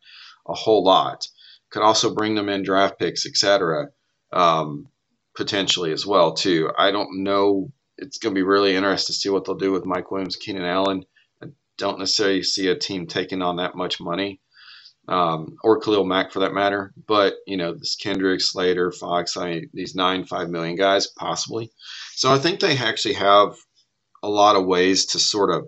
a 0.47 0.55
whole 0.55 0.83
lot. 0.83 1.29
Could 1.71 1.83
also 1.83 2.15
bring 2.15 2.35
them 2.35 2.49
in 2.49 2.63
draft 2.63 2.99
picks, 2.99 3.27
etc. 3.27 3.89
Um, 4.33 4.89
potentially 5.35 5.93
as 5.93 6.07
well 6.07 6.33
too. 6.33 6.71
I 6.77 6.91
don't 6.91 7.23
know. 7.23 7.71
It's 7.99 8.19
going 8.19 8.35
to 8.35 8.39
be 8.39 8.45
really 8.45 8.75
interesting 8.75 9.13
to 9.13 9.19
see 9.19 9.29
what 9.29 9.45
they'll 9.45 9.57
do 9.57 9.73
with 9.73 9.85
Mike 9.85 10.11
Williams, 10.11 10.37
Keenan 10.37 10.65
Allen. 10.65 11.05
I 11.43 11.49
don't 11.77 11.99
necessarily 11.99 12.43
see 12.43 12.69
a 12.69 12.79
team 12.79 13.07
taking 13.07 13.43
on 13.43 13.57
that 13.57 13.77
much 13.77 14.01
money 14.01 14.41
um, 15.09 15.57
or 15.63 15.81
Khalil 15.81 16.05
Mack 16.05 16.33
for 16.33 16.41
that 16.41 16.55
matter. 16.55 16.93
But 17.07 17.35
you 17.47 17.57
know, 17.57 17.75
this 17.75 17.97
Kendrick, 17.97 18.41
Slater, 18.41 18.93
Fox, 18.93 19.37
I 19.37 19.51
mean, 19.51 19.71
these 19.73 19.95
nine, 19.95 20.25
five 20.25 20.49
million 20.49 20.77
guys 20.77 21.07
possibly. 21.07 21.71
So 22.15 22.33
I 22.33 22.39
think 22.39 22.61
they 22.61 22.77
actually 22.77 23.15
have 23.15 23.57
a 24.23 24.29
lot 24.29 24.57
of 24.57 24.67
ways 24.67 25.07
to 25.07 25.19
sort 25.19 25.51
of 25.55 25.67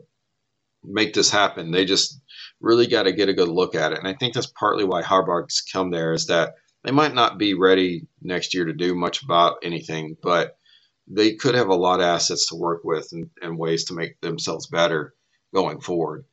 make 0.85 1.15
this 1.15 1.31
happen. 1.31 1.71
They 1.71 1.85
just 1.85 2.21
really 2.61 2.87
got 2.87 3.05
to 3.05 3.13
get 3.13 3.29
a 3.29 3.35
good 3.35 3.49
look 3.49 3.75
at 3.75 3.93
it, 3.93 3.99
and 3.99 4.09
I 4.09 4.15
think 4.15 4.35
that's 4.35 4.53
partly 4.59 4.85
why 4.85 5.03
Harbaugh's 5.03 5.61
come 5.61 5.91
there 5.91 6.13
is 6.13 6.27
that 6.27 6.55
they 6.85 6.93
might 6.93 7.15
not 7.15 7.39
be 7.39 7.55
ready 7.55 8.07
next 8.23 8.55
year 8.55 8.67
to 8.67 8.73
do 8.73 8.95
much 8.95 9.23
about 9.23 9.57
anything, 9.63 10.17
but 10.23 10.59
they 11.07 11.35
could 11.35 11.55
have 11.55 11.69
a 11.69 11.75
lot 11.75 12.01
of 12.01 12.07
assets 12.07 12.49
to 12.49 12.57
work 12.57 12.83
with 12.85 13.09
and, 13.13 13.31
and 13.43 13.59
ways 13.59 13.85
to 13.85 13.95
make 13.95 14.21
themselves 14.21 14.67
better 14.67 15.15
going 15.55 15.81
forward. 15.81 16.25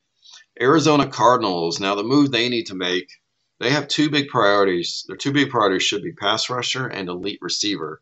Arizona 0.61 1.07
Cardinals. 1.07 1.79
Now, 1.79 1.95
the 1.95 2.03
move 2.03 2.31
they 2.31 2.47
need 2.47 2.67
to 2.67 2.75
make, 2.75 3.09
they 3.59 3.71
have 3.71 3.87
two 3.87 4.09
big 4.09 4.29
priorities. 4.29 5.03
Their 5.07 5.17
two 5.17 5.31
big 5.31 5.49
priorities 5.49 5.83
should 5.83 6.03
be 6.03 6.13
pass 6.13 6.49
rusher 6.49 6.87
and 6.87 7.09
elite 7.09 7.39
receiver. 7.41 7.99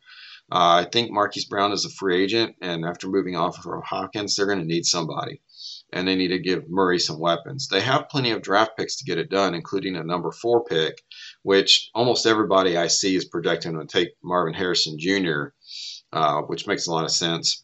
Uh, 0.51 0.83
I 0.83 0.89
think 0.91 1.11
Marquise 1.11 1.45
Brown 1.45 1.71
is 1.71 1.85
a 1.85 1.89
free 1.89 2.23
agent, 2.23 2.55
and 2.61 2.83
after 2.83 3.07
moving 3.07 3.35
off 3.35 3.65
of 3.65 3.83
Hopkins, 3.83 4.35
they're 4.35 4.47
going 4.47 4.59
to 4.59 4.65
need 4.65 4.85
somebody. 4.85 5.41
And 5.93 6.07
they 6.07 6.15
need 6.15 6.29
to 6.29 6.39
give 6.39 6.69
Murray 6.69 6.99
some 6.99 7.19
weapons. 7.19 7.67
They 7.67 7.81
have 7.81 8.09
plenty 8.09 8.31
of 8.31 8.41
draft 8.41 8.71
picks 8.77 8.97
to 8.97 9.05
get 9.05 9.17
it 9.17 9.29
done, 9.29 9.53
including 9.53 9.95
a 9.95 10.03
number 10.03 10.31
four 10.31 10.63
pick, 10.63 11.01
which 11.43 11.89
almost 11.95 12.25
everybody 12.25 12.77
I 12.77 12.87
see 12.87 13.15
is 13.15 13.25
projecting 13.25 13.77
to 13.79 13.85
take 13.85 14.09
Marvin 14.23 14.53
Harrison 14.53 14.97
Jr., 14.99 15.49
uh, 16.11 16.41
which 16.41 16.67
makes 16.67 16.87
a 16.87 16.91
lot 16.91 17.05
of 17.05 17.11
sense. 17.11 17.63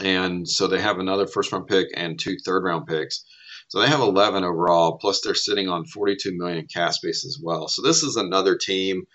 And 0.00 0.48
so 0.48 0.66
they 0.66 0.80
have 0.80 0.98
another 0.98 1.26
first 1.26 1.52
round 1.52 1.66
pick 1.66 1.88
and 1.94 2.18
two 2.18 2.36
third 2.44 2.64
round 2.64 2.86
picks. 2.86 3.24
So 3.68 3.80
they 3.80 3.88
have 3.88 4.00
11 4.00 4.44
overall, 4.44 4.98
plus 4.98 5.20
they're 5.20 5.34
sitting 5.34 5.68
on 5.68 5.86
42 5.86 6.36
million 6.36 6.66
cap 6.66 6.92
space 6.92 7.24
as 7.24 7.38
well. 7.42 7.66
So 7.68 7.82
this 7.82 8.02
is 8.02 8.16
another 8.16 8.56
team, 8.56 9.06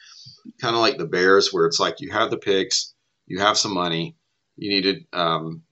kind 0.59 0.75
of 0.75 0.81
like 0.81 0.97
the 0.97 1.07
Bears, 1.07 1.53
where 1.53 1.65
it's 1.65 1.79
like 1.79 2.01
you 2.01 2.11
have 2.11 2.31
the 2.31 2.37
picks, 2.37 2.93
you 3.27 3.39
have 3.39 3.57
some 3.57 3.73
money, 3.73 4.17
you 4.57 4.69
need 4.69 4.83
to 4.83 5.19
um, 5.19 5.63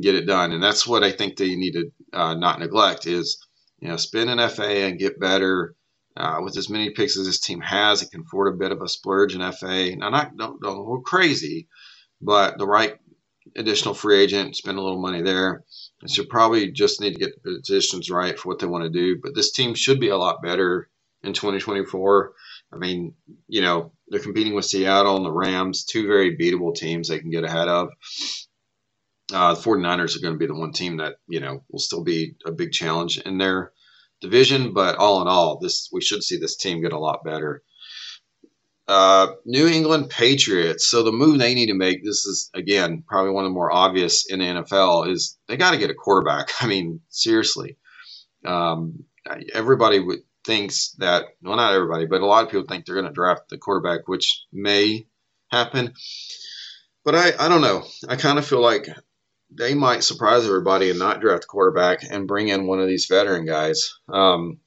get 0.00 0.14
it 0.14 0.26
done, 0.26 0.52
and 0.52 0.62
that's 0.62 0.86
what 0.86 1.04
I 1.04 1.12
think 1.12 1.36
they 1.36 1.54
need 1.56 1.72
to 1.72 1.92
uh, 2.12 2.34
not 2.34 2.58
neglect 2.58 3.06
is 3.06 3.38
you 3.80 3.88
know 3.88 3.96
spend 3.96 4.30
an 4.30 4.48
FA 4.48 4.84
and 4.84 4.98
get 4.98 5.20
better. 5.20 5.74
Uh, 6.16 6.40
with 6.42 6.56
as 6.56 6.70
many 6.70 6.88
picks 6.88 7.18
as 7.18 7.26
this 7.26 7.40
team 7.40 7.60
has, 7.60 8.00
it 8.00 8.10
can 8.10 8.22
afford 8.22 8.48
a 8.48 8.56
bit 8.56 8.72
of 8.72 8.80
a 8.80 8.88
splurge 8.88 9.34
in 9.34 9.52
FA. 9.52 9.94
Now, 9.96 10.08
not 10.08 10.34
don't, 10.34 10.62
don't 10.62 10.86
go 10.86 11.02
crazy, 11.04 11.68
but 12.22 12.56
the 12.56 12.66
right 12.66 12.96
additional 13.56 13.94
free 13.94 14.20
agent, 14.20 14.56
spend 14.56 14.78
a 14.78 14.82
little 14.82 15.00
money 15.00 15.22
there. 15.22 15.64
And 16.02 16.10
so 16.10 16.24
probably 16.24 16.70
just 16.72 17.00
need 17.00 17.14
to 17.14 17.20
get 17.20 17.42
the 17.44 17.58
positions 17.60 18.10
right 18.10 18.38
for 18.38 18.48
what 18.48 18.60
they 18.60 18.66
want 18.66 18.84
to 18.84 18.90
do. 18.90 19.18
But 19.22 19.34
this 19.34 19.52
team 19.52 19.74
should 19.74 20.00
be 20.00 20.10
a 20.10 20.18
lot 20.18 20.42
better 20.42 20.90
in 21.24 21.32
2024. 21.34 22.32
I 22.72 22.76
mean, 22.78 23.14
you 23.48 23.62
know, 23.62 23.92
they're 24.08 24.20
competing 24.20 24.54
with 24.54 24.66
Seattle 24.66 25.16
and 25.16 25.26
the 25.26 25.32
Rams, 25.32 25.84
two 25.84 26.06
very 26.06 26.36
beatable 26.36 26.74
teams 26.74 27.08
they 27.08 27.20
can 27.20 27.30
get 27.30 27.44
ahead 27.44 27.68
of. 27.68 27.90
Uh, 29.32 29.54
the 29.54 29.60
49ers 29.60 30.16
are 30.16 30.20
going 30.22 30.34
to 30.34 30.38
be 30.38 30.46
the 30.46 30.54
one 30.54 30.72
team 30.72 30.98
that, 30.98 31.16
you 31.28 31.40
know, 31.40 31.64
will 31.70 31.80
still 31.80 32.04
be 32.04 32.36
a 32.46 32.52
big 32.52 32.72
challenge 32.72 33.18
in 33.18 33.38
their 33.38 33.72
division. 34.20 34.74
But 34.74 34.96
all 34.96 35.22
in 35.22 35.28
all, 35.28 35.58
this 35.60 35.88
we 35.92 36.00
should 36.02 36.22
see 36.24 36.38
this 36.38 36.56
team 36.56 36.82
get 36.82 36.92
a 36.92 36.98
lot 36.98 37.24
better. 37.24 37.62
Uh, 38.88 39.28
New 39.44 39.66
England 39.66 40.10
Patriots. 40.10 40.88
So 40.88 41.02
the 41.02 41.12
move 41.12 41.38
they 41.38 41.54
need 41.54 41.66
to 41.66 41.74
make, 41.74 42.04
this 42.04 42.24
is 42.24 42.50
again 42.54 43.02
probably 43.06 43.32
one 43.32 43.44
of 43.44 43.50
the 43.50 43.54
more 43.54 43.72
obvious 43.72 44.30
in 44.30 44.38
the 44.38 44.44
NFL, 44.44 45.10
is 45.10 45.36
they 45.48 45.56
got 45.56 45.72
to 45.72 45.78
get 45.78 45.90
a 45.90 45.94
quarterback. 45.94 46.50
I 46.60 46.66
mean, 46.66 47.00
seriously, 47.08 47.76
um, 48.44 49.04
everybody 49.52 49.98
would, 49.98 50.20
thinks 50.44 50.92
that 50.98 51.24
well, 51.42 51.56
not 51.56 51.74
everybody, 51.74 52.06
but 52.06 52.20
a 52.20 52.26
lot 52.26 52.44
of 52.44 52.50
people 52.50 52.66
think 52.66 52.86
they're 52.86 52.94
going 52.94 53.08
to 53.08 53.12
draft 53.12 53.48
the 53.48 53.58
quarterback, 53.58 54.06
which 54.06 54.44
may 54.52 55.06
happen. 55.50 55.92
But 57.04 57.14
I, 57.14 57.32
I 57.38 57.48
don't 57.48 57.60
know. 57.60 57.84
I 58.08 58.16
kind 58.16 58.38
of 58.38 58.46
feel 58.46 58.60
like 58.60 58.88
they 59.50 59.74
might 59.74 60.04
surprise 60.04 60.44
everybody 60.44 60.90
and 60.90 60.98
not 60.98 61.20
draft 61.20 61.46
quarterback 61.46 62.00
and 62.08 62.26
bring 62.26 62.48
in 62.48 62.66
one 62.66 62.80
of 62.80 62.88
these 62.88 63.06
veteran 63.06 63.46
guys 63.46 63.94
um, 64.12 64.58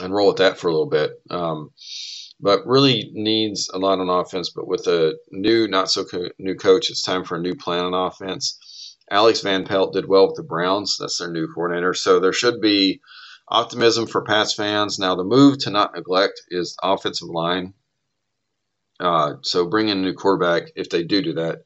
and 0.00 0.14
roll 0.14 0.28
with 0.28 0.36
that 0.36 0.58
for 0.58 0.68
a 0.68 0.72
little 0.72 0.88
bit. 0.88 1.12
Um, 1.30 1.70
but 2.42 2.66
really 2.66 3.10
needs 3.14 3.70
a 3.72 3.78
lot 3.78 4.00
on 4.00 4.10
offense. 4.10 4.50
But 4.50 4.68
with 4.68 4.86
a 4.88 5.16
new, 5.30 5.68
not 5.68 5.90
so 5.90 6.04
co- 6.04 6.30
new 6.38 6.56
coach, 6.56 6.90
it's 6.90 7.02
time 7.02 7.24
for 7.24 7.36
a 7.36 7.40
new 7.40 7.54
plan 7.54 7.86
on 7.86 7.94
offense. 7.94 8.96
Alex 9.10 9.40
Van 9.42 9.64
Pelt 9.64 9.94
did 9.94 10.08
well 10.08 10.26
with 10.26 10.36
the 10.36 10.42
Browns. 10.42 10.98
That's 10.98 11.18
their 11.18 11.30
new 11.30 11.48
coordinator. 11.54 11.94
So 11.94 12.20
there 12.20 12.32
should 12.32 12.60
be 12.60 13.00
optimism 13.48 14.06
for 14.06 14.22
Pats 14.24 14.54
fans. 14.54 14.98
Now, 14.98 15.14
the 15.14 15.24
move 15.24 15.58
to 15.60 15.70
not 15.70 15.94
neglect 15.94 16.42
is 16.50 16.76
offensive 16.82 17.28
line. 17.28 17.74
Uh, 19.00 19.34
so 19.42 19.66
bring 19.66 19.88
in 19.88 19.98
a 19.98 20.02
new 20.02 20.14
quarterback 20.14 20.70
if 20.76 20.90
they 20.90 21.04
do 21.04 21.22
do 21.22 21.34
that. 21.34 21.60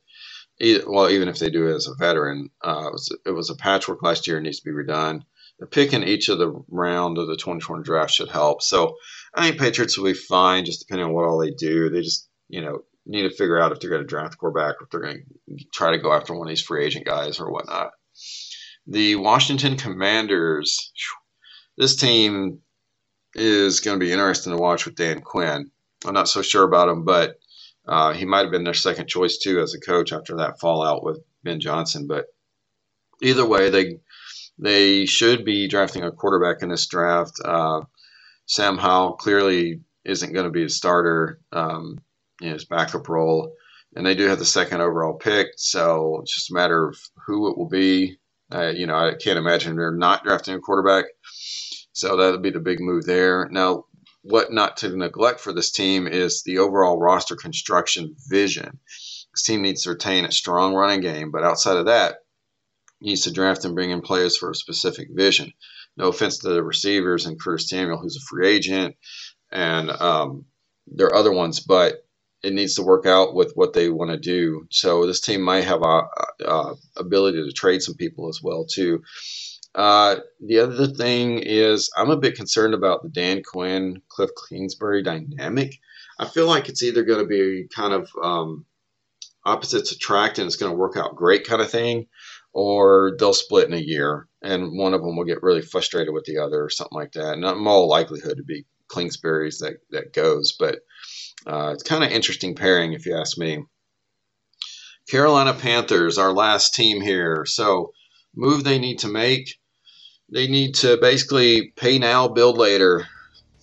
Well, 0.86 1.10
even 1.10 1.28
if 1.28 1.38
they 1.38 1.50
do 1.50 1.68
it 1.68 1.74
as 1.74 1.88
a 1.88 1.94
veteran, 1.94 2.50
uh, 2.64 2.86
it, 2.88 2.92
was, 2.92 3.18
it 3.26 3.30
was 3.32 3.50
a 3.50 3.56
patchwork 3.56 4.02
last 4.02 4.26
year. 4.26 4.38
It 4.38 4.42
needs 4.42 4.60
to 4.60 4.64
be 4.64 4.72
redone 4.76 5.22
the 5.58 5.66
pick 5.66 5.92
in 5.92 6.04
each 6.04 6.28
of 6.28 6.38
the 6.38 6.52
round 6.68 7.18
of 7.18 7.28
the 7.28 7.36
2020 7.36 7.82
draft 7.82 8.12
should 8.12 8.30
help. 8.30 8.62
So 8.62 8.96
I 9.36 9.48
think 9.48 9.60
Patriots 9.60 9.98
will 9.98 10.06
be 10.06 10.14
fine, 10.14 10.64
just 10.64 10.80
depending 10.80 11.06
on 11.06 11.12
what 11.12 11.26
all 11.26 11.38
they 11.38 11.50
do. 11.50 11.90
They 11.90 12.00
just, 12.00 12.28
you 12.48 12.62
know, 12.62 12.80
need 13.04 13.22
to 13.22 13.30
figure 13.30 13.60
out 13.60 13.70
if 13.72 13.80
they're 13.80 13.90
going 13.90 14.02
to 14.02 14.06
draft 14.06 14.38
quarterback 14.38 14.76
if 14.80 14.90
they're 14.90 15.00
going 15.00 15.24
to 15.56 15.64
try 15.72 15.92
to 15.92 15.98
go 15.98 16.12
after 16.12 16.34
one 16.34 16.48
of 16.48 16.50
these 16.50 16.62
free 16.62 16.84
agent 16.84 17.06
guys 17.06 17.38
or 17.38 17.50
whatnot. 17.50 17.90
The 18.86 19.16
Washington 19.16 19.76
Commanders, 19.76 20.92
this 21.76 21.96
team 21.96 22.60
is 23.34 23.80
going 23.80 23.98
to 23.98 24.04
be 24.04 24.12
interesting 24.12 24.52
to 24.52 24.58
watch 24.58 24.86
with 24.86 24.96
Dan 24.96 25.20
Quinn. 25.20 25.70
I'm 26.06 26.14
not 26.14 26.28
so 26.28 26.40
sure 26.42 26.64
about 26.64 26.88
him, 26.88 27.04
but 27.04 27.38
uh, 27.86 28.12
he 28.12 28.24
might 28.24 28.42
have 28.42 28.50
been 28.50 28.64
their 28.64 28.74
second 28.74 29.08
choice 29.08 29.38
too 29.38 29.60
as 29.60 29.74
a 29.74 29.80
coach 29.80 30.12
after 30.12 30.36
that 30.36 30.60
fallout 30.60 31.04
with 31.04 31.20
Ben 31.44 31.60
Johnson. 31.60 32.06
But 32.06 32.26
either 33.22 33.46
way, 33.46 33.70
they 33.70 33.98
they 34.58 35.04
should 35.04 35.44
be 35.44 35.68
drafting 35.68 36.02
a 36.02 36.10
quarterback 36.10 36.62
in 36.62 36.70
this 36.70 36.86
draft. 36.86 37.38
Uh, 37.44 37.82
Sam 38.46 38.78
Howell 38.78 39.14
clearly 39.14 39.80
isn't 40.04 40.32
going 40.32 40.46
to 40.46 40.52
be 40.52 40.64
a 40.64 40.68
starter 40.68 41.40
um, 41.52 41.98
in 42.40 42.52
his 42.52 42.64
backup 42.64 43.08
role. 43.08 43.52
And 43.94 44.04
they 44.04 44.14
do 44.14 44.28
have 44.28 44.38
the 44.38 44.44
second 44.44 44.80
overall 44.80 45.14
pick, 45.14 45.48
so 45.56 46.20
it's 46.20 46.34
just 46.34 46.50
a 46.50 46.54
matter 46.54 46.86
of 46.86 46.98
who 47.26 47.50
it 47.50 47.56
will 47.56 47.68
be. 47.68 48.18
Uh, 48.52 48.68
you 48.68 48.86
know, 48.86 48.94
I 48.94 49.14
can't 49.14 49.38
imagine 49.38 49.74
they're 49.74 49.90
not 49.90 50.22
drafting 50.22 50.54
a 50.54 50.60
quarterback. 50.60 51.06
So 51.92 52.16
that'll 52.16 52.40
be 52.40 52.50
the 52.50 52.60
big 52.60 52.78
move 52.78 53.06
there. 53.06 53.48
Now, 53.50 53.86
what 54.22 54.52
not 54.52 54.76
to 54.78 54.94
neglect 54.94 55.40
for 55.40 55.52
this 55.52 55.70
team 55.70 56.06
is 56.06 56.42
the 56.42 56.58
overall 56.58 56.98
roster 56.98 57.36
construction 57.36 58.14
vision. 58.28 58.78
This 59.32 59.42
team 59.44 59.62
needs 59.62 59.82
to 59.84 59.90
retain 59.90 60.24
a 60.24 60.32
strong 60.32 60.74
running 60.74 61.00
game, 61.00 61.30
but 61.30 61.44
outside 61.44 61.76
of 61.78 61.86
that, 61.86 62.18
needs 63.00 63.22
to 63.22 63.32
draft 63.32 63.64
and 63.64 63.74
bring 63.74 63.90
in 63.90 64.02
players 64.02 64.36
for 64.36 64.50
a 64.50 64.54
specific 64.54 65.08
vision. 65.10 65.52
No 65.96 66.08
offense 66.08 66.38
to 66.38 66.48
the 66.48 66.62
receivers 66.62 67.26
and 67.26 67.40
Curtis 67.40 67.68
Samuel, 67.68 67.98
who's 67.98 68.16
a 68.16 68.20
free 68.20 68.48
agent, 68.48 68.96
and 69.50 69.90
um, 69.90 70.44
there 70.86 71.06
are 71.06 71.16
other 71.16 71.32
ones, 71.32 71.60
but 71.60 72.06
it 72.42 72.52
needs 72.52 72.74
to 72.74 72.82
work 72.82 73.06
out 73.06 73.34
with 73.34 73.52
what 73.54 73.72
they 73.72 73.88
want 73.88 74.10
to 74.10 74.18
do. 74.18 74.66
So 74.70 75.06
this 75.06 75.20
team 75.20 75.42
might 75.42 75.64
have 75.64 75.82
a, 75.82 76.02
a 76.44 76.74
ability 76.96 77.42
to 77.42 77.52
trade 77.52 77.82
some 77.82 77.94
people 77.94 78.28
as 78.28 78.40
well 78.42 78.66
too. 78.66 79.02
Uh, 79.74 80.16
the 80.40 80.60
other 80.60 80.86
thing 80.86 81.38
is 81.38 81.90
I'm 81.96 82.10
a 82.10 82.16
bit 82.16 82.36
concerned 82.36 82.72
about 82.72 83.02
the 83.02 83.08
Dan 83.08 83.42
Quinn 83.42 84.00
Cliff 84.08 84.30
Kingsbury 84.48 85.02
dynamic. 85.02 85.78
I 86.18 86.26
feel 86.26 86.46
like 86.46 86.68
it's 86.68 86.82
either 86.82 87.02
going 87.04 87.20
to 87.20 87.26
be 87.26 87.68
kind 87.74 87.92
of 87.92 88.10
um, 88.22 88.64
opposites 89.44 89.92
attract 89.92 90.38
and 90.38 90.46
it's 90.46 90.56
going 90.56 90.72
to 90.72 90.78
work 90.78 90.96
out 90.96 91.16
great 91.16 91.46
kind 91.46 91.60
of 91.60 91.70
thing, 91.70 92.06
or 92.52 93.16
they'll 93.18 93.34
split 93.34 93.68
in 93.68 93.74
a 93.74 93.78
year 93.78 94.28
and 94.46 94.78
one 94.78 94.94
of 94.94 95.02
them 95.02 95.16
will 95.16 95.24
get 95.24 95.42
really 95.42 95.62
frustrated 95.62 96.14
with 96.14 96.24
the 96.24 96.38
other 96.38 96.64
or 96.64 96.70
something 96.70 96.96
like 96.96 97.12
that. 97.12 97.38
Not 97.38 97.56
all 97.56 97.88
likelihood 97.88 98.36
to 98.36 98.44
be 98.44 98.64
Kingsbury's 98.92 99.58
that, 99.58 99.74
that 99.90 100.12
goes, 100.12 100.52
but 100.58 100.78
uh, 101.46 101.70
it's 101.72 101.82
kind 101.82 102.04
of 102.04 102.10
interesting 102.10 102.54
pairing 102.54 102.92
if 102.92 103.06
you 103.06 103.16
ask 103.16 103.36
me. 103.36 103.64
Carolina 105.08 105.54
Panthers, 105.54 106.18
our 106.18 106.32
last 106.32 106.74
team 106.74 107.00
here. 107.00 107.44
So, 107.46 107.92
move 108.34 108.64
they 108.64 108.78
need 108.78 109.00
to 109.00 109.08
make. 109.08 109.54
They 110.32 110.48
need 110.48 110.74
to 110.76 110.96
basically 110.96 111.72
pay 111.76 111.98
now, 111.98 112.28
build 112.28 112.58
later. 112.58 113.06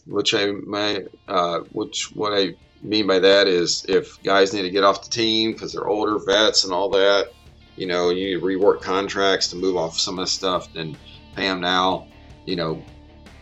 Which 0.05 0.33
I 0.33 0.51
my 0.51 1.03
uh, 1.27 1.59
which 1.71 2.09
what 2.13 2.33
I 2.33 2.55
mean 2.81 3.07
by 3.07 3.19
that 3.19 3.47
is 3.47 3.85
if 3.87 4.21
guys 4.23 4.53
need 4.53 4.63
to 4.63 4.69
get 4.69 4.83
off 4.83 5.03
the 5.03 5.09
team 5.09 5.51
because 5.53 5.71
they're 5.71 5.87
older 5.87 6.19
vets 6.25 6.65
and 6.65 6.73
all 6.73 6.89
that, 6.89 7.31
you 7.75 7.87
know, 7.87 8.09
you 8.09 8.25
need 8.25 8.39
to 8.39 8.45
rework 8.45 8.81
contracts 8.81 9.47
to 9.49 9.55
move 9.55 9.77
off 9.77 9.99
some 9.99 10.19
of 10.19 10.25
the 10.25 10.31
stuff, 10.31 10.71
then 10.73 10.95
pay 11.35 11.43
them 11.43 11.61
now, 11.61 12.07
you 12.45 12.55
know, 12.55 12.83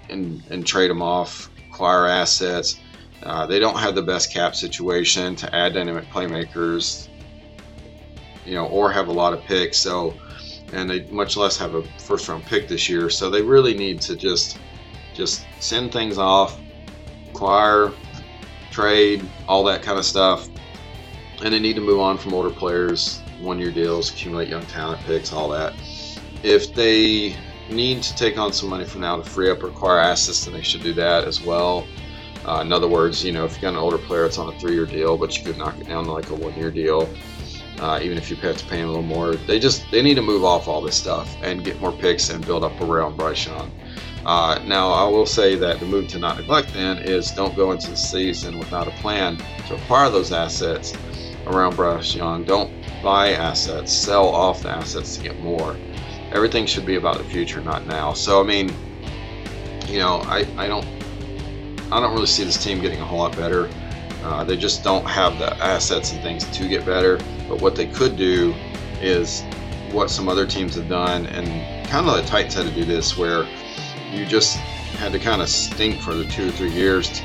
and 0.09 0.43
and 0.49 0.65
trade 0.65 0.89
them 0.89 1.01
off, 1.01 1.49
acquire 1.69 2.07
assets. 2.07 2.79
Uh, 3.23 3.45
they 3.45 3.59
don't 3.59 3.77
have 3.77 3.93
the 3.93 4.01
best 4.01 4.33
cap 4.33 4.55
situation 4.55 5.35
to 5.35 5.55
add 5.55 5.73
dynamic 5.73 6.05
playmakers, 6.09 7.07
you 8.45 8.53
know, 8.53 8.65
or 8.67 8.91
have 8.91 9.09
a 9.09 9.11
lot 9.11 9.33
of 9.33 9.43
picks. 9.43 9.77
So, 9.77 10.15
and 10.73 10.89
they 10.89 11.03
much 11.05 11.37
less 11.37 11.57
have 11.57 11.75
a 11.75 11.83
first 11.99 12.27
round 12.27 12.45
pick 12.45 12.67
this 12.67 12.89
year. 12.89 13.09
So 13.09 13.29
they 13.29 13.41
really 13.41 13.75
need 13.75 14.01
to 14.01 14.15
just 14.15 14.57
just 15.13 15.45
send 15.59 15.91
things 15.91 16.17
off, 16.17 16.57
acquire, 17.29 17.91
trade, 18.71 19.27
all 19.47 19.63
that 19.65 19.83
kind 19.83 19.99
of 19.99 20.05
stuff, 20.05 20.47
and 21.43 21.53
they 21.53 21.59
need 21.59 21.75
to 21.75 21.81
move 21.81 21.99
on 21.99 22.17
from 22.17 22.33
older 22.33 22.49
players, 22.49 23.21
one 23.41 23.59
year 23.59 23.71
deals, 23.71 24.11
accumulate 24.11 24.49
young 24.49 24.65
talent 24.67 25.01
picks, 25.01 25.33
all 25.33 25.49
that. 25.49 25.73
If 26.43 26.73
they 26.73 27.35
need 27.69 28.03
to 28.03 28.15
take 28.15 28.37
on 28.37 28.53
some 28.53 28.69
money 28.69 28.85
from 28.85 29.01
now 29.01 29.17
to 29.17 29.23
free 29.23 29.49
up 29.49 29.63
or 29.63 29.67
acquire 29.67 29.99
assets, 29.99 30.45
then 30.45 30.53
they 30.53 30.61
should 30.61 30.83
do 30.83 30.93
that 30.93 31.25
as 31.25 31.41
well. 31.41 31.85
Uh, 32.45 32.61
in 32.61 32.73
other 32.73 32.87
words, 32.87 33.23
you 33.23 33.31
know, 33.31 33.45
if 33.45 33.55
you 33.55 33.61
got 33.61 33.69
an 33.69 33.77
older 33.77 33.99
player 33.99 34.23
that's 34.23 34.37
on 34.37 34.53
a 34.53 34.59
three-year 34.59 34.85
deal, 34.85 35.17
but 35.17 35.37
you 35.37 35.43
could 35.43 35.57
knock 35.57 35.79
it 35.79 35.87
down 35.87 36.05
to 36.05 36.11
like 36.11 36.29
a 36.31 36.35
one-year 36.35 36.71
deal, 36.71 37.07
uh, 37.79 37.99
even 38.01 38.17
if 38.17 38.29
you 38.29 38.35
have 38.37 38.57
to 38.57 38.65
pay 38.65 38.81
a 38.81 38.87
little 38.87 39.03
more, 39.03 39.35
they 39.35 39.59
just 39.59 39.89
they 39.91 40.01
need 40.01 40.15
to 40.15 40.21
move 40.21 40.43
off 40.43 40.67
all 40.67 40.81
this 40.81 40.95
stuff 40.95 41.35
and 41.41 41.63
get 41.63 41.79
more 41.79 41.91
picks 41.91 42.29
and 42.29 42.45
build 42.45 42.63
up 42.63 42.79
around 42.81 43.15
Bryce 43.15 43.45
Young. 43.45 43.71
Uh, 44.25 44.59
now, 44.65 44.91
I 44.91 45.07
will 45.07 45.25
say 45.25 45.55
that 45.55 45.79
the 45.79 45.85
move 45.85 46.07
to 46.09 46.19
not 46.19 46.37
neglect 46.37 46.73
then 46.73 46.99
is 46.99 47.31
don't 47.31 47.55
go 47.55 47.71
into 47.71 47.89
the 47.89 47.97
season 47.97 48.59
without 48.59 48.87
a 48.87 48.91
plan 48.91 49.37
to 49.67 49.75
acquire 49.75 50.09
those 50.09 50.31
assets 50.31 50.93
around 51.47 51.75
Bryce 51.75 52.13
Young. 52.13 52.43
Don't 52.43 52.71
buy 53.01 53.31
assets, 53.31 53.91
sell 53.91 54.27
off 54.27 54.63
the 54.63 54.69
assets 54.69 55.17
to 55.17 55.23
get 55.23 55.39
more. 55.39 55.75
Everything 56.31 56.65
should 56.65 56.85
be 56.85 56.95
about 56.95 57.17
the 57.17 57.23
future, 57.25 57.61
not 57.61 57.85
now. 57.85 58.13
So, 58.13 58.41
I 58.41 58.43
mean, 58.43 58.73
you 59.87 59.99
know, 59.99 60.21
I, 60.25 60.47
I 60.57 60.67
don't 60.67 60.85
I 61.91 61.99
don't 61.99 62.13
really 62.13 62.27
see 62.27 62.45
this 62.45 62.61
team 62.63 62.79
getting 62.79 63.01
a 63.01 63.05
whole 63.05 63.19
lot 63.19 63.35
better. 63.35 63.69
Uh, 64.23 64.45
they 64.45 64.55
just 64.55 64.81
don't 64.81 65.05
have 65.05 65.37
the 65.39 65.53
assets 65.57 66.13
and 66.13 66.21
things 66.21 66.45
to 66.57 66.69
get 66.69 66.85
better. 66.85 67.17
But 67.49 67.59
what 67.61 67.75
they 67.75 67.87
could 67.87 68.15
do 68.15 68.53
is 69.01 69.43
what 69.91 70.09
some 70.09 70.29
other 70.29 70.47
teams 70.47 70.75
have 70.75 70.87
done, 70.87 71.25
and 71.25 71.47
kind 71.89 72.07
of 72.07 72.15
the 72.15 72.21
Titans 72.21 72.53
had 72.53 72.65
to 72.65 72.73
do 72.73 72.85
this, 72.85 73.17
where 73.17 73.45
you 74.09 74.25
just 74.25 74.55
had 74.99 75.11
to 75.11 75.19
kind 75.19 75.41
of 75.41 75.49
stink 75.49 75.99
for 75.99 76.13
the 76.13 76.23
two 76.25 76.47
or 76.47 76.51
three 76.51 76.71
years. 76.71 77.21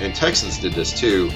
And 0.00 0.14
Texans 0.14 0.58
did 0.58 0.74
this 0.74 0.92
too, 0.92 1.30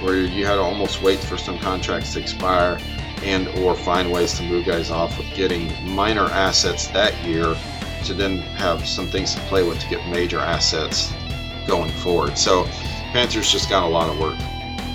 where 0.00 0.16
you 0.16 0.46
had 0.46 0.54
to 0.54 0.62
almost 0.62 1.02
wait 1.02 1.18
for 1.18 1.36
some 1.36 1.58
contracts 1.58 2.14
to 2.14 2.20
expire 2.20 2.78
and 3.22 3.48
or 3.60 3.74
find 3.74 4.10
ways 4.10 4.36
to 4.38 4.42
move 4.42 4.64
guys 4.64 4.90
off 4.90 5.16
with 5.18 5.26
getting 5.34 5.68
minor 5.88 6.26
assets 6.26 6.88
that 6.88 7.14
year 7.24 7.56
to 8.04 8.14
then 8.14 8.38
have 8.38 8.86
some 8.86 9.06
things 9.08 9.34
to 9.34 9.40
play 9.42 9.62
with 9.62 9.78
to 9.78 9.88
get 9.88 10.06
major 10.08 10.38
assets 10.38 11.12
going 11.66 11.90
forward. 11.92 12.36
So 12.38 12.64
Panthers 13.12 13.50
just 13.50 13.68
got 13.68 13.82
a 13.82 13.86
lot 13.86 14.08
of 14.08 14.18
work 14.18 14.38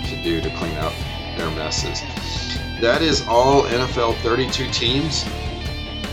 to 0.08 0.22
do 0.22 0.40
to 0.40 0.50
clean 0.56 0.76
up 0.76 0.92
their 1.36 1.50
messes. 1.50 2.00
That 2.80 3.02
is 3.02 3.26
all 3.28 3.62
NFL 3.64 4.16
32 4.22 4.70
teams 4.70 5.24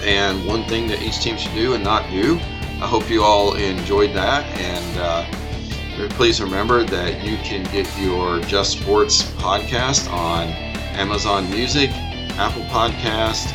and 0.01 0.45
one 0.45 0.65
thing 0.65 0.87
that 0.87 1.01
each 1.01 1.19
team 1.21 1.37
should 1.37 1.53
do 1.53 1.73
and 1.73 1.83
not 1.83 2.09
do. 2.09 2.35
I 2.81 2.87
hope 2.87 3.09
you 3.09 3.23
all 3.23 3.55
enjoyed 3.55 4.13
that 4.13 4.45
and 4.57 4.97
uh, 4.97 6.09
please 6.11 6.41
remember 6.41 6.83
that 6.83 7.23
you 7.23 7.37
can 7.37 7.63
get 7.71 7.87
your 7.99 8.39
Just 8.41 8.79
Sports 8.79 9.23
podcast 9.33 10.11
on 10.11 10.72
Amazon 10.95 11.49
Music, 11.49 11.89
Apple 12.37 12.63
Podcast, 12.63 13.51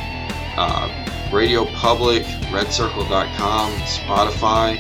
uh, 0.56 1.30
Radio 1.32 1.64
Public, 1.66 2.22
RedCircle.com, 2.50 3.72
Spotify, 3.82 4.76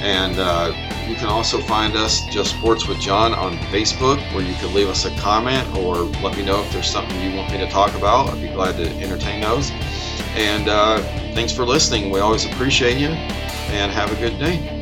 and 0.00 0.38
uh, 0.38 0.72
you 1.08 1.14
can 1.16 1.28
also 1.28 1.60
find 1.60 1.96
us 1.96 2.24
Just 2.26 2.56
Sports 2.56 2.86
with 2.86 3.00
John 3.00 3.34
on 3.34 3.56
Facebook, 3.72 4.18
where 4.34 4.44
you 4.44 4.54
can 4.54 4.72
leave 4.72 4.88
us 4.88 5.04
a 5.04 5.10
comment 5.16 5.68
or 5.76 5.96
let 6.22 6.36
me 6.36 6.44
know 6.44 6.62
if 6.62 6.72
there's 6.72 6.88
something 6.88 7.20
you 7.20 7.36
want 7.36 7.50
me 7.52 7.58
to 7.58 7.68
talk 7.68 7.94
about. 7.94 8.30
I'd 8.30 8.40
be 8.40 8.48
glad 8.48 8.76
to 8.76 8.88
entertain 9.02 9.40
those. 9.40 9.70
And 10.36 10.68
uh, 10.68 10.98
thanks 11.34 11.52
for 11.52 11.64
listening. 11.64 12.10
We 12.10 12.20
always 12.20 12.44
appreciate 12.44 12.98
you, 12.98 13.08
and 13.08 13.90
have 13.90 14.12
a 14.12 14.16
good 14.16 14.38
day. 14.38 14.79